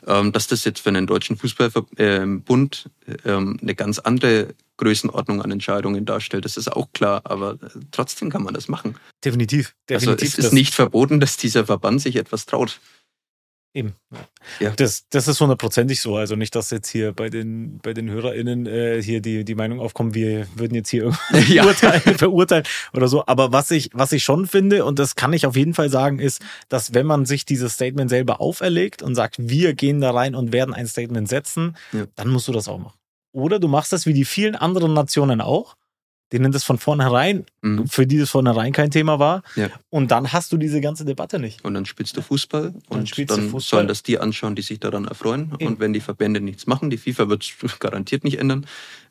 Ja. 0.06 0.20
Ähm, 0.20 0.34
dass 0.34 0.48
das 0.48 0.66
jetzt 0.66 0.82
für 0.82 0.90
einen 0.90 1.08
deutschen 1.08 1.38
Fußballbund 1.38 2.90
ähm, 3.24 3.58
eine 3.62 3.76
ganz 3.76 4.00
andere 4.00 4.56
Größenordnung 4.76 5.42
an 5.42 5.52
Entscheidungen 5.52 6.06
darstellt, 6.06 6.44
das 6.44 6.58
ist 6.58 6.68
auch 6.68 6.92
klar, 6.92 7.22
aber 7.24 7.54
äh, 7.54 7.80
trotzdem 7.92 8.30
kann 8.30 8.44
man 8.44 8.54
das 8.54 8.68
machen. 8.68 8.96
Definitiv. 9.24 9.74
definitiv 9.90 10.10
also 10.10 10.40
es 10.40 10.46
ist 10.48 10.54
nicht 10.54 10.74
verboten, 10.74 11.22
dass 11.22 11.38
dieser 11.38 11.66
Verband 11.66 12.02
sich 12.02 12.18
etwas 12.18 12.46
traut. 12.46 12.82
Eben. 13.76 13.94
Ja. 14.62 14.70
Das, 14.78 15.10
das 15.10 15.28
ist 15.28 15.42
hundertprozentig 15.42 16.00
so. 16.00 16.16
Also 16.16 16.38
nicht, 16.38 16.56
dass 16.56 16.72
jetzt 16.72 16.88
hier 16.88 17.12
bei 17.12 17.30
den, 17.30 17.80
bei 17.80 17.94
den 17.94 18.10
HörerInnen 18.10 18.66
äh, 18.68 19.04
hier 19.04 19.20
die, 19.20 19.44
die 19.44 19.54
Meinung 19.54 19.82
aufkommt, 19.82 20.16
wir 20.16 20.48
würden 20.56 20.76
jetzt 20.76 20.88
hier 20.88 21.12
ja. 21.50 21.64
verurteilen, 21.64 22.18
verurteilen 22.18 22.64
oder 22.94 23.10
so. 23.10 23.26
Aber 23.28 23.52
was 23.52 23.72
ich, 23.72 23.90
was 23.92 24.14
ich 24.14 24.24
schon 24.24 24.48
finde, 24.48 24.86
und 24.86 24.98
das 24.98 25.16
kann 25.16 25.34
ich 25.34 25.46
auf 25.46 25.58
jeden 25.58 25.74
Fall 25.74 25.90
sagen, 25.90 26.20
ist, 26.20 26.42
dass 26.70 26.94
wenn 26.94 27.06
man 27.06 27.26
sich 27.26 27.44
dieses 27.44 27.74
Statement 27.74 28.10
selber 28.10 28.40
auferlegt 28.40 29.04
und 29.04 29.14
sagt, 29.14 29.36
wir 29.40 29.74
gehen 29.74 30.00
da 30.00 30.12
rein 30.12 30.36
und 30.36 30.54
werden 30.54 30.74
ein 30.74 30.88
Statement 30.88 31.28
setzen, 31.28 31.76
ja. 31.92 32.06
dann 32.16 32.30
musst 32.30 32.48
du 32.48 32.54
das 32.54 32.70
auch 32.70 32.80
machen. 32.80 32.98
Oder 33.34 33.60
du 33.60 33.68
machst 33.68 33.92
das 33.92 34.06
wie 34.06 34.14
die 34.14 34.24
vielen 34.24 34.56
anderen 34.56 34.94
Nationen 34.94 35.42
auch 35.42 35.76
denen 36.34 36.52
das 36.52 36.64
von 36.64 36.78
vornherein, 36.78 37.46
mhm. 37.62 37.88
für 37.88 38.08
die 38.08 38.18
das 38.18 38.30
von 38.30 38.46
vornherein 38.46 38.74
kein 38.74 38.92
Thema 38.92 39.20
war. 39.20 39.44
Ja. 39.56 39.70
Und 39.90 40.12
dann 40.12 40.34
hast 40.34 40.52
du 40.52 40.58
diese 40.58 40.82
ganze 40.82 41.06
Debatte 41.06 41.40
nicht. 41.40 41.64
Und 41.64 41.74
dann 41.74 41.86
spielst 41.86 42.18
du 42.18 42.22
Fußball 42.22 42.74
und 42.90 43.18
dann, 43.18 43.26
dann 43.28 43.50
Fußball. 43.50 43.62
sollen 43.62 43.88
das 43.88 44.04
die 44.04 44.20
anschauen, 44.20 44.56
die 44.56 44.62
sich 44.62 44.80
daran 44.80 45.06
erfreuen. 45.06 45.54
Eben. 45.60 45.74
Und 45.74 45.80
wenn 45.80 45.94
die 45.94 46.00
Verbände 46.00 46.42
nichts 46.42 46.68
machen, 46.68 46.90
die 46.90 46.98
FIFA 46.98 47.30
wird 47.30 47.44
es 47.44 47.80
garantiert 47.80 48.24
nicht 48.24 48.40
ändern, 48.40 48.66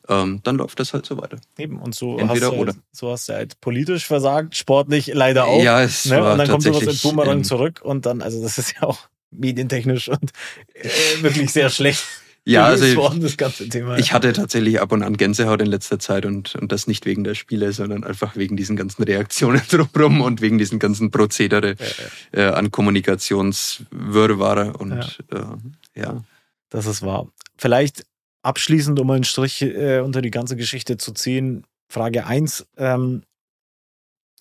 ähm, 0.07 0.41
dann 0.43 0.57
läuft 0.57 0.79
das 0.79 0.93
halt 0.93 1.05
so 1.05 1.17
weiter. 1.17 1.37
Eben, 1.57 1.79
und 1.79 1.95
so 1.95 2.17
Entweder 2.17 2.47
hast 2.47 2.53
du, 2.53 2.59
oder. 2.59 2.73
Halt, 2.73 2.83
so 2.91 3.11
hast 3.11 3.29
du 3.29 3.33
halt 3.33 3.61
politisch 3.61 4.05
versagt, 4.05 4.55
sportlich 4.55 5.07
leider 5.13 5.45
auch. 5.45 5.63
Ja, 5.63 5.81
es 5.81 6.05
ne? 6.05 6.23
Und 6.31 6.37
dann 6.37 6.47
kommt 6.47 6.63
sowas 6.63 6.83
in 6.83 7.09
Boomerang 7.09 7.43
zurück 7.43 7.81
und 7.83 8.05
dann, 8.05 8.21
also 8.21 8.41
das 8.41 8.57
ist 8.57 8.75
ja 8.75 8.83
auch 8.83 8.99
medientechnisch 9.31 10.09
und 10.09 10.31
äh, 10.73 10.89
wirklich 11.21 11.51
sehr 11.51 11.69
schlecht 11.69 12.03
ja, 12.45 12.65
also 12.65 12.95
worden, 12.95 13.21
das 13.21 13.37
ganze 13.37 13.67
Thema. 13.67 13.97
Ich 13.97 14.13
hatte 14.13 14.31
tatsächlich 14.31 14.79
ab 14.79 14.91
und 14.91 15.01
an 15.01 15.17
Gänsehaut 15.17 15.61
in 15.61 15.67
letzter 15.67 15.97
Zeit 15.97 16.25
und, 16.25 16.55
und 16.55 16.71
das 16.71 16.85
nicht 16.85 17.05
wegen 17.05 17.23
der 17.23 17.33
Spiele, 17.33 17.73
sondern 17.73 18.03
einfach 18.03 18.35
wegen 18.35 18.55
diesen 18.55 18.75
ganzen 18.75 19.03
Reaktionen 19.03 19.61
drumherum 19.69 20.21
und 20.21 20.41
wegen 20.41 20.59
diesen 20.59 20.77
ganzen 20.77 21.09
Prozedere 21.09 21.75
ja, 21.79 21.85
ja. 22.33 22.49
Äh, 22.49 22.53
an 22.53 22.69
Kommunikationswirrwarr 22.69 24.79
und 24.79 25.19
ja. 25.31 25.57
Äh, 25.95 25.99
ja. 25.99 26.23
Das 26.69 26.85
ist 26.85 27.01
wahr. 27.01 27.27
Vielleicht 27.57 28.05
abschließend, 28.43 28.99
um 28.99 29.09
einen 29.09 29.23
Strich 29.23 29.63
äh, 29.63 29.99
unter 29.99 30.21
die 30.21 30.31
ganze 30.31 30.55
Geschichte 30.55 30.97
zu 30.97 31.13
ziehen, 31.13 31.65
Frage 31.89 32.27
1. 32.27 32.67
Ähm, 32.77 33.23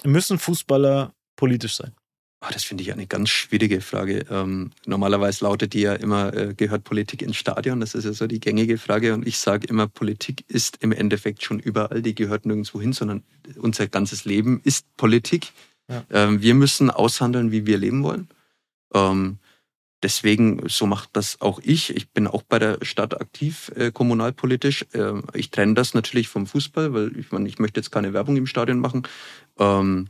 müssen 0.05 0.39
Fußballer 0.39 1.15
politisch 1.37 1.77
sein? 1.77 1.93
Oh, 2.45 2.51
das 2.53 2.65
finde 2.65 2.83
ich 2.83 2.93
eine 2.93 3.07
ganz 3.07 3.31
schwierige 3.31 3.81
Frage. 3.81 4.27
Ähm, 4.29 4.71
normalerweise 4.85 5.45
lautet 5.45 5.73
die 5.73 5.81
ja 5.81 5.95
immer, 5.95 6.35
äh, 6.35 6.55
gehört 6.55 6.85
Politik 6.85 7.23
ins 7.23 7.37
Stadion? 7.37 7.81
Das 7.81 7.95
ist 7.95 8.05
ja 8.05 8.13
so 8.13 8.27
die 8.27 8.41
gängige 8.41 8.77
Frage. 8.77 9.15
Und 9.15 9.27
ich 9.27 9.39
sage 9.39 9.67
immer, 9.67 9.89
Politik 9.89 10.45
ist 10.49 10.77
im 10.83 10.93
Endeffekt 10.93 11.43
schon 11.43 11.59
überall. 11.59 12.03
Die 12.03 12.15
gehört 12.15 12.45
nirgendwo 12.45 12.83
hin, 12.83 12.93
sondern 12.93 13.23
unser 13.57 13.87
ganzes 13.87 14.27
Leben 14.27 14.61
ist 14.63 14.85
Politik. 14.99 15.53
Ja. 15.89 16.05
Ähm, 16.11 16.43
wir 16.43 16.55
müssen 16.55 16.91
aushandeln, 16.91 17.51
wie 17.51 17.65
wir 17.65 17.79
leben 17.79 18.03
wollen. 18.03 18.29
Ähm, 18.93 19.39
deswegen, 20.03 20.69
so 20.69 20.85
macht 20.85 21.11
das 21.15 21.41
auch 21.41 21.61
ich. 21.63 21.97
Ich 21.97 22.11
bin 22.11 22.27
auch 22.27 22.43
bei 22.43 22.59
der 22.59 22.79
Stadt 22.83 23.19
aktiv, 23.19 23.73
äh, 23.75 23.91
kommunalpolitisch. 23.91 24.85
Äh, 24.93 25.15
ich 25.33 25.51
trenne 25.51 25.75
das 25.75 25.95
natürlich 25.95 26.29
vom 26.29 26.47
Fußball, 26.47 26.93
weil 26.93 27.17
ich, 27.17 27.33
meine, 27.33 27.49
ich 27.49 27.59
möchte 27.59 27.81
jetzt 27.81 27.91
keine 27.91 28.13
Werbung 28.13 28.37
im 28.37 28.47
Stadion 28.47 28.81
machen. 28.81 29.05
Ähm, 29.59 30.09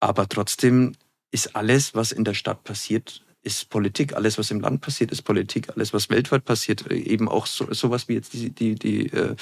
aber 0.00 0.28
trotzdem 0.28 0.94
ist 1.30 1.56
alles, 1.56 1.94
was 1.94 2.12
in 2.12 2.24
der 2.24 2.34
Stadt 2.34 2.64
passiert, 2.64 3.22
ist 3.42 3.70
Politik. 3.70 4.14
Alles, 4.14 4.38
was 4.38 4.50
im 4.50 4.60
Land 4.60 4.80
passiert, 4.80 5.12
ist 5.12 5.22
Politik. 5.22 5.70
Alles, 5.74 5.94
was 5.94 6.10
weltweit 6.10 6.44
passiert, 6.44 6.90
äh, 6.90 6.96
eben 6.96 7.28
auch 7.28 7.46
so, 7.46 7.72
sowas 7.72 8.08
wie 8.08 8.14
jetzt 8.14 8.32
die, 8.34 8.50
die, 8.50 8.74
die, 8.74 9.06
äh, 9.12 9.36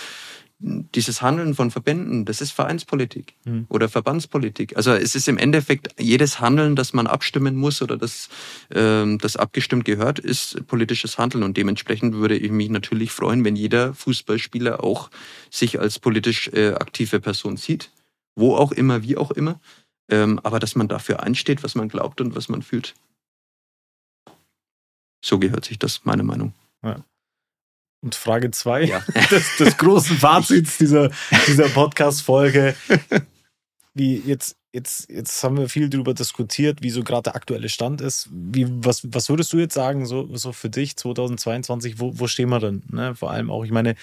dieses 0.60 1.20
Handeln 1.20 1.54
von 1.54 1.70
Verbänden, 1.70 2.24
das 2.24 2.40
ist 2.40 2.52
Vereinspolitik 2.52 3.34
mhm. 3.44 3.66
oder 3.68 3.88
Verbandspolitik. 3.88 4.76
Also 4.76 4.92
es 4.92 5.14
ist 5.14 5.28
im 5.28 5.36
Endeffekt 5.36 6.00
jedes 6.00 6.40
Handeln, 6.40 6.76
das 6.76 6.92
man 6.92 7.06
abstimmen 7.06 7.56
muss 7.56 7.82
oder 7.82 7.96
das, 7.96 8.28
ähm, 8.72 9.18
das 9.18 9.36
abgestimmt 9.36 9.84
gehört, 9.84 10.18
ist 10.18 10.66
politisches 10.66 11.18
Handeln. 11.18 11.42
Und 11.42 11.56
dementsprechend 11.56 12.14
würde 12.14 12.36
ich 12.36 12.50
mich 12.50 12.70
natürlich 12.70 13.10
freuen, 13.10 13.44
wenn 13.44 13.56
jeder 13.56 13.94
Fußballspieler 13.94 14.82
auch 14.84 15.10
sich 15.50 15.80
als 15.80 15.98
politisch 15.98 16.48
äh, 16.48 16.74
aktive 16.74 17.20
Person 17.20 17.56
sieht. 17.56 17.90
Wo 18.36 18.56
auch 18.56 18.72
immer, 18.72 19.02
wie 19.02 19.16
auch 19.16 19.30
immer 19.30 19.60
ähm, 20.10 20.40
aber 20.42 20.58
dass 20.58 20.74
man 20.74 20.88
dafür 20.88 21.22
einsteht, 21.22 21.62
was 21.62 21.74
man 21.74 21.88
glaubt 21.88 22.20
und 22.20 22.34
was 22.34 22.48
man 22.48 22.62
fühlt. 22.62 22.94
So 25.24 25.38
gehört 25.38 25.64
sich 25.64 25.78
das, 25.78 26.04
meine 26.04 26.22
Meinung. 26.22 26.52
Ja. 26.82 27.02
Und 28.02 28.14
Frage 28.14 28.50
zwei 28.50 28.84
ja. 28.84 29.00
des, 29.30 29.56
des 29.56 29.76
großen 29.78 30.18
Fazits 30.18 30.76
dieser, 30.76 31.10
dieser 31.46 31.68
Podcast-Folge. 31.70 32.76
Wie 33.94 34.18
jetzt, 34.18 34.56
jetzt, 34.74 35.08
jetzt 35.08 35.42
haben 35.42 35.56
wir 35.56 35.68
viel 35.68 35.88
darüber 35.88 36.14
diskutiert, 36.14 36.82
wie 36.82 36.90
so 36.90 37.04
gerade 37.04 37.22
der 37.22 37.36
aktuelle 37.36 37.68
Stand 37.68 38.00
ist. 38.00 38.28
Wie, 38.30 38.66
was, 38.68 39.06
was 39.14 39.28
würdest 39.28 39.52
du 39.52 39.58
jetzt 39.58 39.74
sagen, 39.74 40.04
so, 40.04 40.28
so 40.36 40.52
für 40.52 40.68
dich 40.68 40.96
2022, 40.96 42.00
wo, 42.00 42.18
wo 42.18 42.26
stehen 42.26 42.48
wir 42.48 42.58
denn? 42.58 42.82
Ne? 42.90 43.14
Vor 43.14 43.30
allem 43.30 43.50
auch, 43.50 43.64
ich 43.64 43.70
meine, 43.70 43.94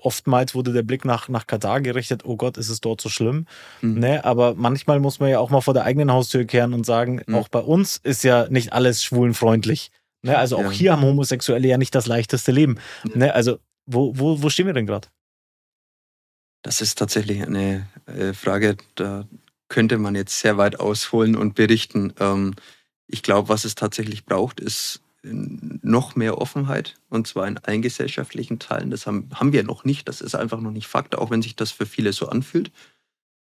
oftmals 0.00 0.54
wurde 0.54 0.72
der 0.72 0.82
Blick 0.82 1.04
nach, 1.04 1.28
nach 1.28 1.46
Katar 1.46 1.80
gerichtet, 1.80 2.24
oh 2.24 2.36
Gott, 2.36 2.56
ist 2.56 2.68
es 2.68 2.80
dort 2.80 3.00
so 3.00 3.08
schlimm. 3.08 3.46
Mhm. 3.80 3.98
Ne? 3.98 4.24
Aber 4.24 4.54
manchmal 4.54 5.00
muss 5.00 5.20
man 5.20 5.30
ja 5.30 5.38
auch 5.38 5.50
mal 5.50 5.60
vor 5.60 5.74
der 5.74 5.84
eigenen 5.84 6.12
Haustür 6.12 6.44
kehren 6.44 6.74
und 6.74 6.84
sagen, 6.84 7.22
mhm. 7.26 7.34
auch 7.34 7.48
bei 7.48 7.60
uns 7.60 7.98
ist 7.98 8.24
ja 8.24 8.48
nicht 8.48 8.72
alles 8.72 9.02
schwulenfreundlich. 9.02 9.90
Ne? 10.22 10.36
Also 10.36 10.56
auch 10.56 10.62
ja. 10.62 10.70
hier 10.70 10.92
haben 10.92 11.02
Homosexuelle 11.02 11.68
ja 11.68 11.78
nicht 11.78 11.94
das 11.94 12.06
leichteste 12.06 12.52
Leben. 12.52 12.78
Ja. 13.04 13.16
Ne? 13.16 13.34
Also 13.34 13.58
wo, 13.86 14.18
wo, 14.18 14.42
wo 14.42 14.50
stehen 14.50 14.66
wir 14.66 14.74
denn 14.74 14.86
gerade? 14.86 15.08
Das 16.62 16.80
ist 16.80 16.98
tatsächlich 16.98 17.42
eine 17.42 17.88
äh, 18.06 18.32
Frage, 18.32 18.76
da 18.94 19.26
könnte 19.68 19.98
man 19.98 20.14
jetzt 20.14 20.40
sehr 20.40 20.58
weit 20.58 20.80
ausholen 20.80 21.36
und 21.36 21.54
berichten. 21.54 22.12
Ähm, 22.20 22.54
ich 23.06 23.22
glaube, 23.22 23.48
was 23.48 23.64
es 23.64 23.74
tatsächlich 23.74 24.24
braucht, 24.24 24.60
ist 24.60 25.00
noch 25.32 26.16
mehr 26.16 26.38
Offenheit 26.38 26.96
und 27.08 27.26
zwar 27.26 27.46
in 27.46 27.58
allen 27.58 27.82
gesellschaftlichen 27.82 28.58
Teilen. 28.58 28.90
Das 28.90 29.06
haben, 29.06 29.28
haben 29.34 29.52
wir 29.52 29.62
noch 29.62 29.84
nicht. 29.84 30.08
Das 30.08 30.20
ist 30.20 30.34
einfach 30.34 30.60
noch 30.60 30.70
nicht 30.70 30.86
Fakt, 30.86 31.16
auch 31.16 31.30
wenn 31.30 31.42
sich 31.42 31.56
das 31.56 31.70
für 31.70 31.86
viele 31.86 32.12
so 32.12 32.28
anfühlt. 32.28 32.70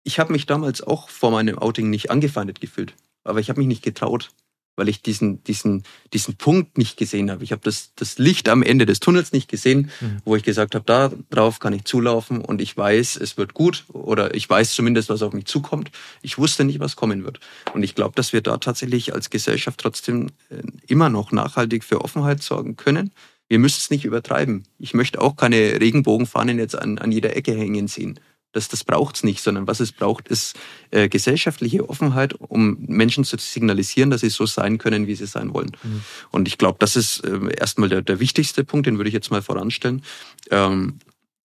Ich 0.03 0.19
habe 0.19 0.31
mich 0.31 0.45
damals 0.45 0.81
auch 0.81 1.09
vor 1.09 1.31
meinem 1.31 1.57
Outing 1.57 1.89
nicht 1.89 2.11
angefeindet 2.11 2.61
gefühlt, 2.61 2.93
aber 3.23 3.39
ich 3.39 3.49
habe 3.49 3.59
mich 3.59 3.67
nicht 3.67 3.83
getraut 3.83 4.31
weil 4.77 4.87
ich 4.87 5.01
diesen, 5.01 5.43
diesen, 5.43 5.83
diesen 6.13 6.35
Punkt 6.35 6.77
nicht 6.77 6.95
gesehen 6.95 7.29
habe. 7.29 7.43
Ich 7.43 7.51
habe 7.51 7.61
das, 7.63 7.91
das 7.95 8.17
Licht 8.17 8.47
am 8.47 8.63
Ende 8.63 8.85
des 8.85 9.01
Tunnels 9.01 9.33
nicht 9.33 9.49
gesehen, 9.49 9.91
mhm. 9.99 10.19
wo 10.23 10.35
ich 10.35 10.43
gesagt 10.43 10.75
habe, 10.75 10.85
da 10.85 11.11
drauf 11.29 11.59
kann 11.59 11.73
ich 11.73 11.83
zulaufen 11.83 12.39
und 12.39 12.61
ich 12.61 12.77
weiß, 12.77 13.17
es 13.17 13.35
wird 13.35 13.53
gut 13.53 13.83
oder 13.91 14.33
ich 14.35 14.49
weiß 14.49 14.71
zumindest, 14.71 15.09
was 15.09 15.21
auf 15.21 15.33
mich 15.33 15.45
zukommt. 15.45 15.91
Ich 16.21 16.37
wusste 16.37 16.63
nicht, 16.63 16.79
was 16.79 16.95
kommen 16.95 17.25
wird. 17.25 17.39
Und 17.73 17.83
ich 17.83 17.95
glaube, 17.95 18.15
dass 18.15 18.31
wir 18.31 18.41
da 18.41 18.57
tatsächlich 18.57 19.13
als 19.13 19.29
Gesellschaft 19.29 19.79
trotzdem 19.79 20.27
äh, 20.49 20.61
immer 20.87 21.09
noch 21.09 21.31
nachhaltig 21.31 21.83
für 21.83 22.01
Offenheit 22.01 22.41
sorgen 22.43 22.77
können. 22.77 23.11
Wir 23.49 23.59
müssen 23.59 23.79
es 23.79 23.89
nicht 23.89 24.05
übertreiben. 24.05 24.63
Ich 24.77 24.93
möchte 24.93 25.21
auch 25.21 25.35
keine 25.35 25.79
Regenbogenfahnen 25.79 26.59
jetzt 26.59 26.77
an, 26.77 26.99
an 26.99 27.11
jeder 27.11 27.35
Ecke 27.35 27.53
hängen 27.53 27.87
sehen. 27.87 28.19
Das, 28.57 28.69
das 28.69 28.83
braucht 28.83 29.17
es 29.17 29.23
nicht, 29.23 29.41
sondern 29.41 29.67
was 29.67 29.79
es 29.79 29.91
braucht, 29.91 30.27
ist 30.27 30.55
äh, 30.89 31.09
gesellschaftliche 31.09 31.87
Offenheit, 31.87 32.33
um 32.33 32.77
Menschen 32.79 33.23
zu 33.23 33.37
signalisieren, 33.37 34.09
dass 34.09 34.21
sie 34.21 34.29
so 34.29 34.47
sein 34.47 34.79
können, 34.79 35.05
wie 35.05 35.13
sie 35.13 35.27
sein 35.27 35.53
wollen. 35.53 35.71
Mhm. 35.83 36.01
Und 36.31 36.47
ich 36.47 36.57
glaube, 36.57 36.77
das 36.79 36.95
ist 36.95 37.19
äh, 37.19 37.55
erstmal 37.55 37.89
der, 37.89 38.01
der 38.01 38.19
wichtigste 38.19 38.63
Punkt, 38.63 38.87
den 38.87 38.97
würde 38.97 39.09
ich 39.09 39.13
jetzt 39.13 39.29
mal 39.29 39.43
voranstellen. 39.43 40.01
Ähm, 40.49 40.97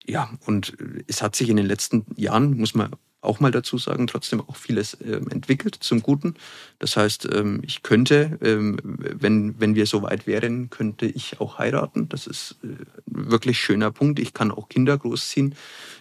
ja, 0.07 0.31
und 0.47 0.75
es 1.07 1.21
hat 1.21 1.37
sich 1.37 1.51
in 1.51 1.59
den 1.59 1.67
letzten 1.67 2.07
Jahren, 2.17 2.57
muss 2.57 2.75
man 2.75 2.91
auch 3.23 3.41
mal 3.41 3.51
dazu 3.51 3.79
sagen, 3.79 4.07
trotzdem 4.07 4.41
auch 4.41 4.57
vieles 4.57 4.95
äh, 4.95 5.21
entwickelt 5.31 5.77
zum 5.81 6.03
Guten. 6.03 6.35
Das 6.79 6.97
heißt, 6.97 7.29
ähm, 7.33 7.63
ich 7.65 7.83
könnte, 7.83 8.39
ähm, 8.43 8.77
wenn, 8.83 9.59
wenn 9.61 9.75
wir 9.75 9.87
so 9.87 10.03
weit 10.03 10.27
wären, 10.27 10.71
könnte 10.71 11.07
ich 11.07 11.41
auch 11.41 11.59
heiraten. 11.59 12.09
Das 12.09 12.27
ist 12.27 12.57
äh, 12.65 12.69
wirklich 13.07 13.61
schöner 13.61 13.93
Punkt. 13.93 14.19
Ich 14.19 14.35
kann 14.35 14.51
auch 14.51 14.69
Kinder 14.69 14.99
großziehen. 14.99 15.55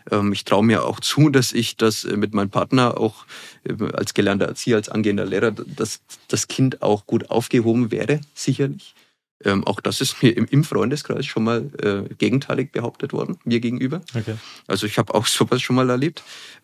Ähm, 0.10 0.34
ich 0.34 0.44
traue 0.44 0.66
mir 0.66 0.84
auch 0.84 1.00
zu, 1.00 1.30
dass 1.30 1.54
ich 1.54 1.78
das 1.78 2.04
äh, 2.04 2.18
mit 2.18 2.34
meinem 2.34 2.50
Partner 2.50 2.98
auch 3.00 3.26
äh, 3.64 3.76
als 3.94 4.14
gelernter 4.14 4.46
Erzieher, 4.46 4.78
als 4.78 4.90
angehender 4.90 5.26
Lehrer, 5.26 5.52
dass 5.52 6.02
das 6.28 6.48
Kind 6.48 6.82
auch 6.82 7.06
gut 7.06 7.30
aufgehoben 7.30 7.92
wäre, 7.92 8.20
sicherlich. 8.34 8.96
Ähm, 9.44 9.66
auch 9.66 9.80
das 9.82 10.02
ist 10.02 10.22
mir 10.24 10.36
im, 10.36 10.46
im 10.46 10.64
Freundeskreis 10.64 11.26
schon 11.26 11.44
mal 11.44 11.70
äh, 11.82 12.14
gegenteilig 12.16 12.72
behauptet 12.72 13.14
worden, 13.14 13.38
mir 13.44 13.60
gegenüber. 13.60 14.02
Okay. 14.16 14.36
Also 14.68 14.86
ich 14.86 14.98
habe 14.98 15.14
auch 15.14 15.26
sowas 15.28 15.62
schon 15.62 15.76
mal 15.76 15.90
erlebt. 15.90 16.24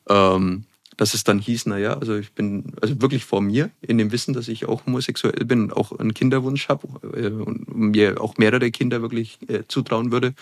Ähm, 0.10 0.66
dass 0.98 1.14
es 1.14 1.24
dann 1.24 1.40
hieß, 1.40 1.68
naja, 1.68 1.94
also 1.94 2.16
ich 2.18 2.34
bin 2.34 2.74
also 2.82 3.00
wirklich 3.02 3.24
vor 3.24 3.42
mir, 3.42 3.70
in 3.82 4.00
dem 4.00 4.12
Wissen, 4.12 4.34
dass 4.34 4.48
ich 4.48 4.66
auch 4.66 4.86
homosexuell 4.86 5.46
bin 5.46 5.62
und 5.62 5.74
auch 5.74 5.98
einen 5.98 6.14
Kinderwunsch 6.14 6.68
habe 6.68 6.88
äh, 7.16 7.28
und 7.30 7.74
mir 7.74 8.20
auch 8.20 8.38
mehrere 8.38 8.72
Kinder 8.72 9.02
wirklich 9.02 9.38
äh, 9.48 9.64
zutrauen 9.68 10.12
würde, 10.12 10.34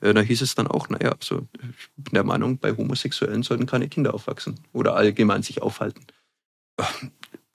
äh, 0.00 0.14
da 0.14 0.20
hieß 0.20 0.40
es 0.40 0.54
dann 0.54 0.68
auch, 0.68 0.88
naja, 0.88 1.12
also 1.20 1.46
ich 1.60 1.90
bin 1.96 2.14
der 2.14 2.24
Meinung, 2.24 2.58
bei 2.58 2.74
Homosexuellen 2.74 3.42
sollten 3.42 3.66
keine 3.66 3.88
Kinder 3.88 4.14
aufwachsen 4.14 4.60
oder 4.72 4.94
allgemein 4.94 5.42
sich 5.42 5.60
aufhalten. 5.60 6.06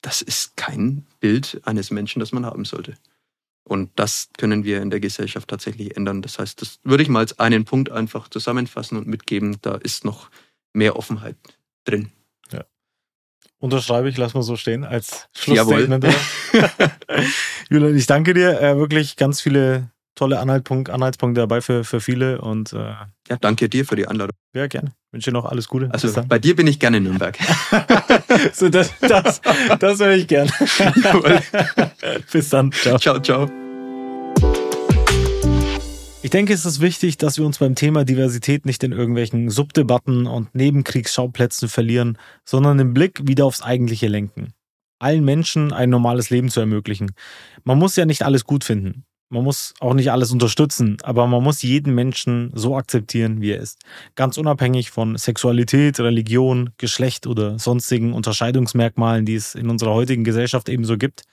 Das 0.02 0.22
ist 0.22 0.58
kein 0.58 1.06
Bild 1.20 1.62
eines 1.64 1.92
Menschen, 1.92 2.20
das 2.20 2.32
man 2.32 2.46
haben 2.46 2.66
sollte. 2.66 2.96
Und 3.64 3.92
das 3.96 4.30
können 4.38 4.64
wir 4.64 4.82
in 4.82 4.90
der 4.90 5.00
Gesellschaft 5.00 5.48
tatsächlich 5.48 5.96
ändern. 5.96 6.22
Das 6.22 6.40
heißt, 6.40 6.62
das 6.62 6.80
würde 6.84 7.04
ich 7.04 7.10
mal 7.10 7.20
als 7.20 7.38
einen 7.40 7.66
Punkt 7.66 7.92
einfach 7.92 8.28
zusammenfassen 8.28 8.98
und 8.98 9.08
mitgeben. 9.08 9.58
Da 9.62 9.76
ist 9.76 10.06
noch 10.06 10.30
mehr 10.74 10.96
Offenheit 10.96 11.36
drin. 11.84 12.12
Ja. 12.52 12.66
Unterschreibe 13.60 14.10
ich, 14.10 14.18
lass 14.18 14.34
mal 14.34 14.42
so 14.42 14.56
stehen 14.56 14.84
als 14.84 15.28
Schlussstatement. 15.36 16.06
Julian, 17.70 17.96
ich 17.96 18.08
danke 18.08 18.34
dir. 18.34 18.60
Äh, 18.60 18.78
wirklich 18.78 19.16
ganz 19.18 19.42
viele 19.42 19.92
tolle 20.20 20.40
Anhaltspunkte, 20.40 20.94
Anhaltspunkte 20.94 21.42
dabei 21.42 21.62
für, 21.62 21.84
für 21.84 22.02
viele. 22.02 22.42
Und, 22.42 22.74
äh, 22.74 22.78
ja, 23.30 23.38
danke 23.40 23.70
dir 23.70 23.86
für 23.86 23.96
die 23.96 24.08
Einladung. 24.08 24.36
Ja, 24.54 24.68
gerne. 24.68 24.92
Wünsche 25.12 25.32
dir 25.32 25.34
noch 25.34 25.46
alles 25.46 25.68
Gute. 25.68 25.90
Also 25.92 26.22
bei 26.28 26.40
dir 26.40 26.56
bin 26.56 26.68
ich 26.68 26.80
gerne 26.80 26.98
in 26.98 27.04
Nürnberg. 27.04 27.38
so, 28.54 28.70
das, 28.70 28.92
das, 29.00 29.42
das 29.80 30.00
höre 30.00 30.16
ich 30.16 30.28
gern. 30.28 30.50
Bis 32.32 32.50
dann. 32.50 32.72
Ciao. 32.72 33.00
Ciao, 33.00 33.20
ciao. 33.20 33.50
Ich 36.22 36.32
denke, 36.32 36.54
es 36.54 36.66
ist 36.66 36.82
wichtig, 36.82 37.18
dass 37.18 37.38
wir 37.38 37.46
uns 37.46 37.60
beim 37.60 37.76
Thema 37.76 38.04
Diversität 38.04 38.66
nicht 38.66 38.84
in 38.84 38.92
irgendwelchen 38.92 39.50
Subdebatten 39.50 40.28
und 40.28 40.54
Nebenkriegsschauplätzen 40.54 41.70
verlieren, 41.70 42.18
sondern 42.44 42.78
den 42.78 42.94
Blick 42.94 43.22
wieder 43.26 43.46
aufs 43.46 43.62
Eigentliche 43.62 44.08
lenken. 44.08 44.54
Allen 45.00 45.24
Menschen 45.24 45.72
ein 45.72 45.90
normales 45.90 46.30
Leben 46.30 46.50
zu 46.50 46.60
ermöglichen. 46.60 47.14
Man 47.64 47.80
muss 47.80 47.96
ja 47.96 48.06
nicht 48.06 48.24
alles 48.24 48.44
gut 48.44 48.66
finden. 48.66 49.06
Man 49.32 49.44
muss 49.44 49.74
auch 49.80 49.94
nicht 49.94 50.12
alles 50.12 50.32
unterstützen, 50.32 50.98
aber 51.04 51.28
man 51.28 51.44
muss 51.44 51.62
jeden 51.62 51.94
Menschen 51.94 52.52
so 52.56 52.76
akzeptieren, 52.76 53.42
wie 53.42 53.52
er 53.52 53.60
ist. 53.60 53.80
Ganz 54.16 54.38
unabhängig 54.38 54.90
von 54.90 55.18
Sexualität, 55.18 56.00
Religion, 56.00 56.72
Geschlecht 56.78 57.28
oder 57.28 57.60
sonstigen 57.60 58.14
Unterscheidungsmerkmalen, 58.14 59.26
die 59.26 59.36
es 59.36 59.54
in 59.54 59.70
unserer 59.70 59.94
heutigen 59.94 60.24
Gesellschaft 60.24 60.68
ebenso 60.68 60.98
gibt. 60.98 61.24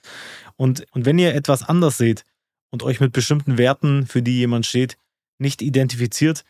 Und, 0.57 0.87
und 0.93 1.07
wenn 1.07 1.19
ihr 1.19 1.35
etwas 1.35 1.63
anders 1.63 1.97
seht, 1.97 2.25
und 2.71 2.83
euch 2.83 3.01
mit 3.01 3.13
bestimmten 3.13 3.59
Werten, 3.59 4.07
für 4.07 4.23
die 4.23 4.37
jemand 4.37 4.67
steht, 4.67 4.99
nicht 5.39 5.63
identifiziert, 5.63 6.45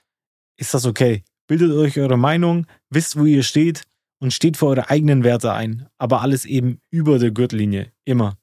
ist 0.57 0.75
das 0.75 0.85
okay. 0.85 1.23
Bildet 1.47 1.71
euch 1.73 1.99
eure 1.99 2.17
Meinung, 2.17 2.67
wisst, 2.91 3.17
wo 3.17 3.25
ihr 3.25 3.43
steht 3.43 3.83
und 4.19 4.33
steht 4.33 4.57
für 4.57 4.67
eure 4.67 4.91
eigenen 4.91 5.23
Werte 5.23 5.53
ein, 5.53 5.87
aber 5.99 6.23
alles 6.23 6.45
eben 6.45 6.81
über 6.91 7.19
der 7.19 7.31
Gürtellinie, 7.31 7.93
immer. 8.05 8.37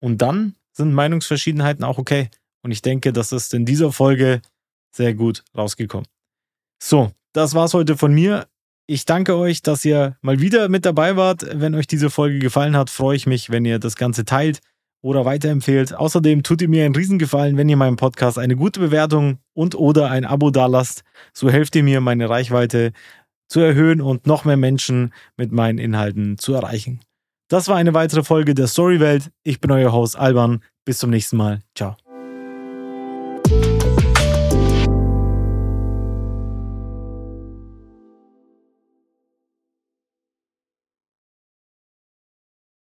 Und 0.00 0.22
dann 0.22 0.56
sind 0.72 0.92
Meinungsverschiedenheiten 0.92 1.84
auch 1.84 1.98
okay. 1.98 2.28
Und 2.68 2.72
ich 2.72 2.82
denke, 2.82 3.14
das 3.14 3.32
ist 3.32 3.54
in 3.54 3.64
dieser 3.64 3.92
Folge 3.92 4.42
sehr 4.94 5.14
gut 5.14 5.42
rausgekommen. 5.56 6.06
So, 6.78 7.10
das 7.32 7.54
war's 7.54 7.72
heute 7.72 7.96
von 7.96 8.12
mir. 8.12 8.46
Ich 8.86 9.06
danke 9.06 9.36
euch, 9.36 9.62
dass 9.62 9.86
ihr 9.86 10.18
mal 10.20 10.40
wieder 10.40 10.68
mit 10.68 10.84
dabei 10.84 11.16
wart. 11.16 11.46
Wenn 11.50 11.74
euch 11.74 11.86
diese 11.86 12.10
Folge 12.10 12.40
gefallen 12.40 12.76
hat, 12.76 12.90
freue 12.90 13.16
ich 13.16 13.26
mich, 13.26 13.48
wenn 13.48 13.64
ihr 13.64 13.78
das 13.78 13.96
Ganze 13.96 14.26
teilt 14.26 14.58
oder 15.00 15.24
weiterempfehlt. 15.24 15.94
Außerdem 15.94 16.42
tut 16.42 16.60
ihr 16.60 16.68
mir 16.68 16.84
einen 16.84 16.94
Riesengefallen, 16.94 17.56
wenn 17.56 17.70
ihr 17.70 17.78
meinem 17.78 17.96
Podcast 17.96 18.38
eine 18.38 18.54
gute 18.54 18.80
Bewertung 18.80 19.38
und 19.54 19.74
oder 19.74 20.10
ein 20.10 20.26
Abo 20.26 20.50
dalasst. 20.50 21.04
So 21.32 21.48
helft 21.48 21.74
ihr 21.74 21.82
mir, 21.82 22.02
meine 22.02 22.28
Reichweite 22.28 22.92
zu 23.48 23.60
erhöhen 23.60 24.02
und 24.02 24.26
noch 24.26 24.44
mehr 24.44 24.58
Menschen 24.58 25.14
mit 25.38 25.52
meinen 25.52 25.78
Inhalten 25.78 26.36
zu 26.36 26.52
erreichen. 26.52 27.00
Das 27.48 27.66
war 27.68 27.76
eine 27.76 27.94
weitere 27.94 28.24
Folge 28.24 28.54
der 28.54 28.66
Storywelt. 28.66 29.30
Ich 29.42 29.58
bin 29.58 29.70
euer 29.70 29.90
Host 29.90 30.18
Alban. 30.18 30.62
Bis 30.84 30.98
zum 30.98 31.08
nächsten 31.08 31.38
Mal. 31.38 31.62
Ciao. 31.74 31.96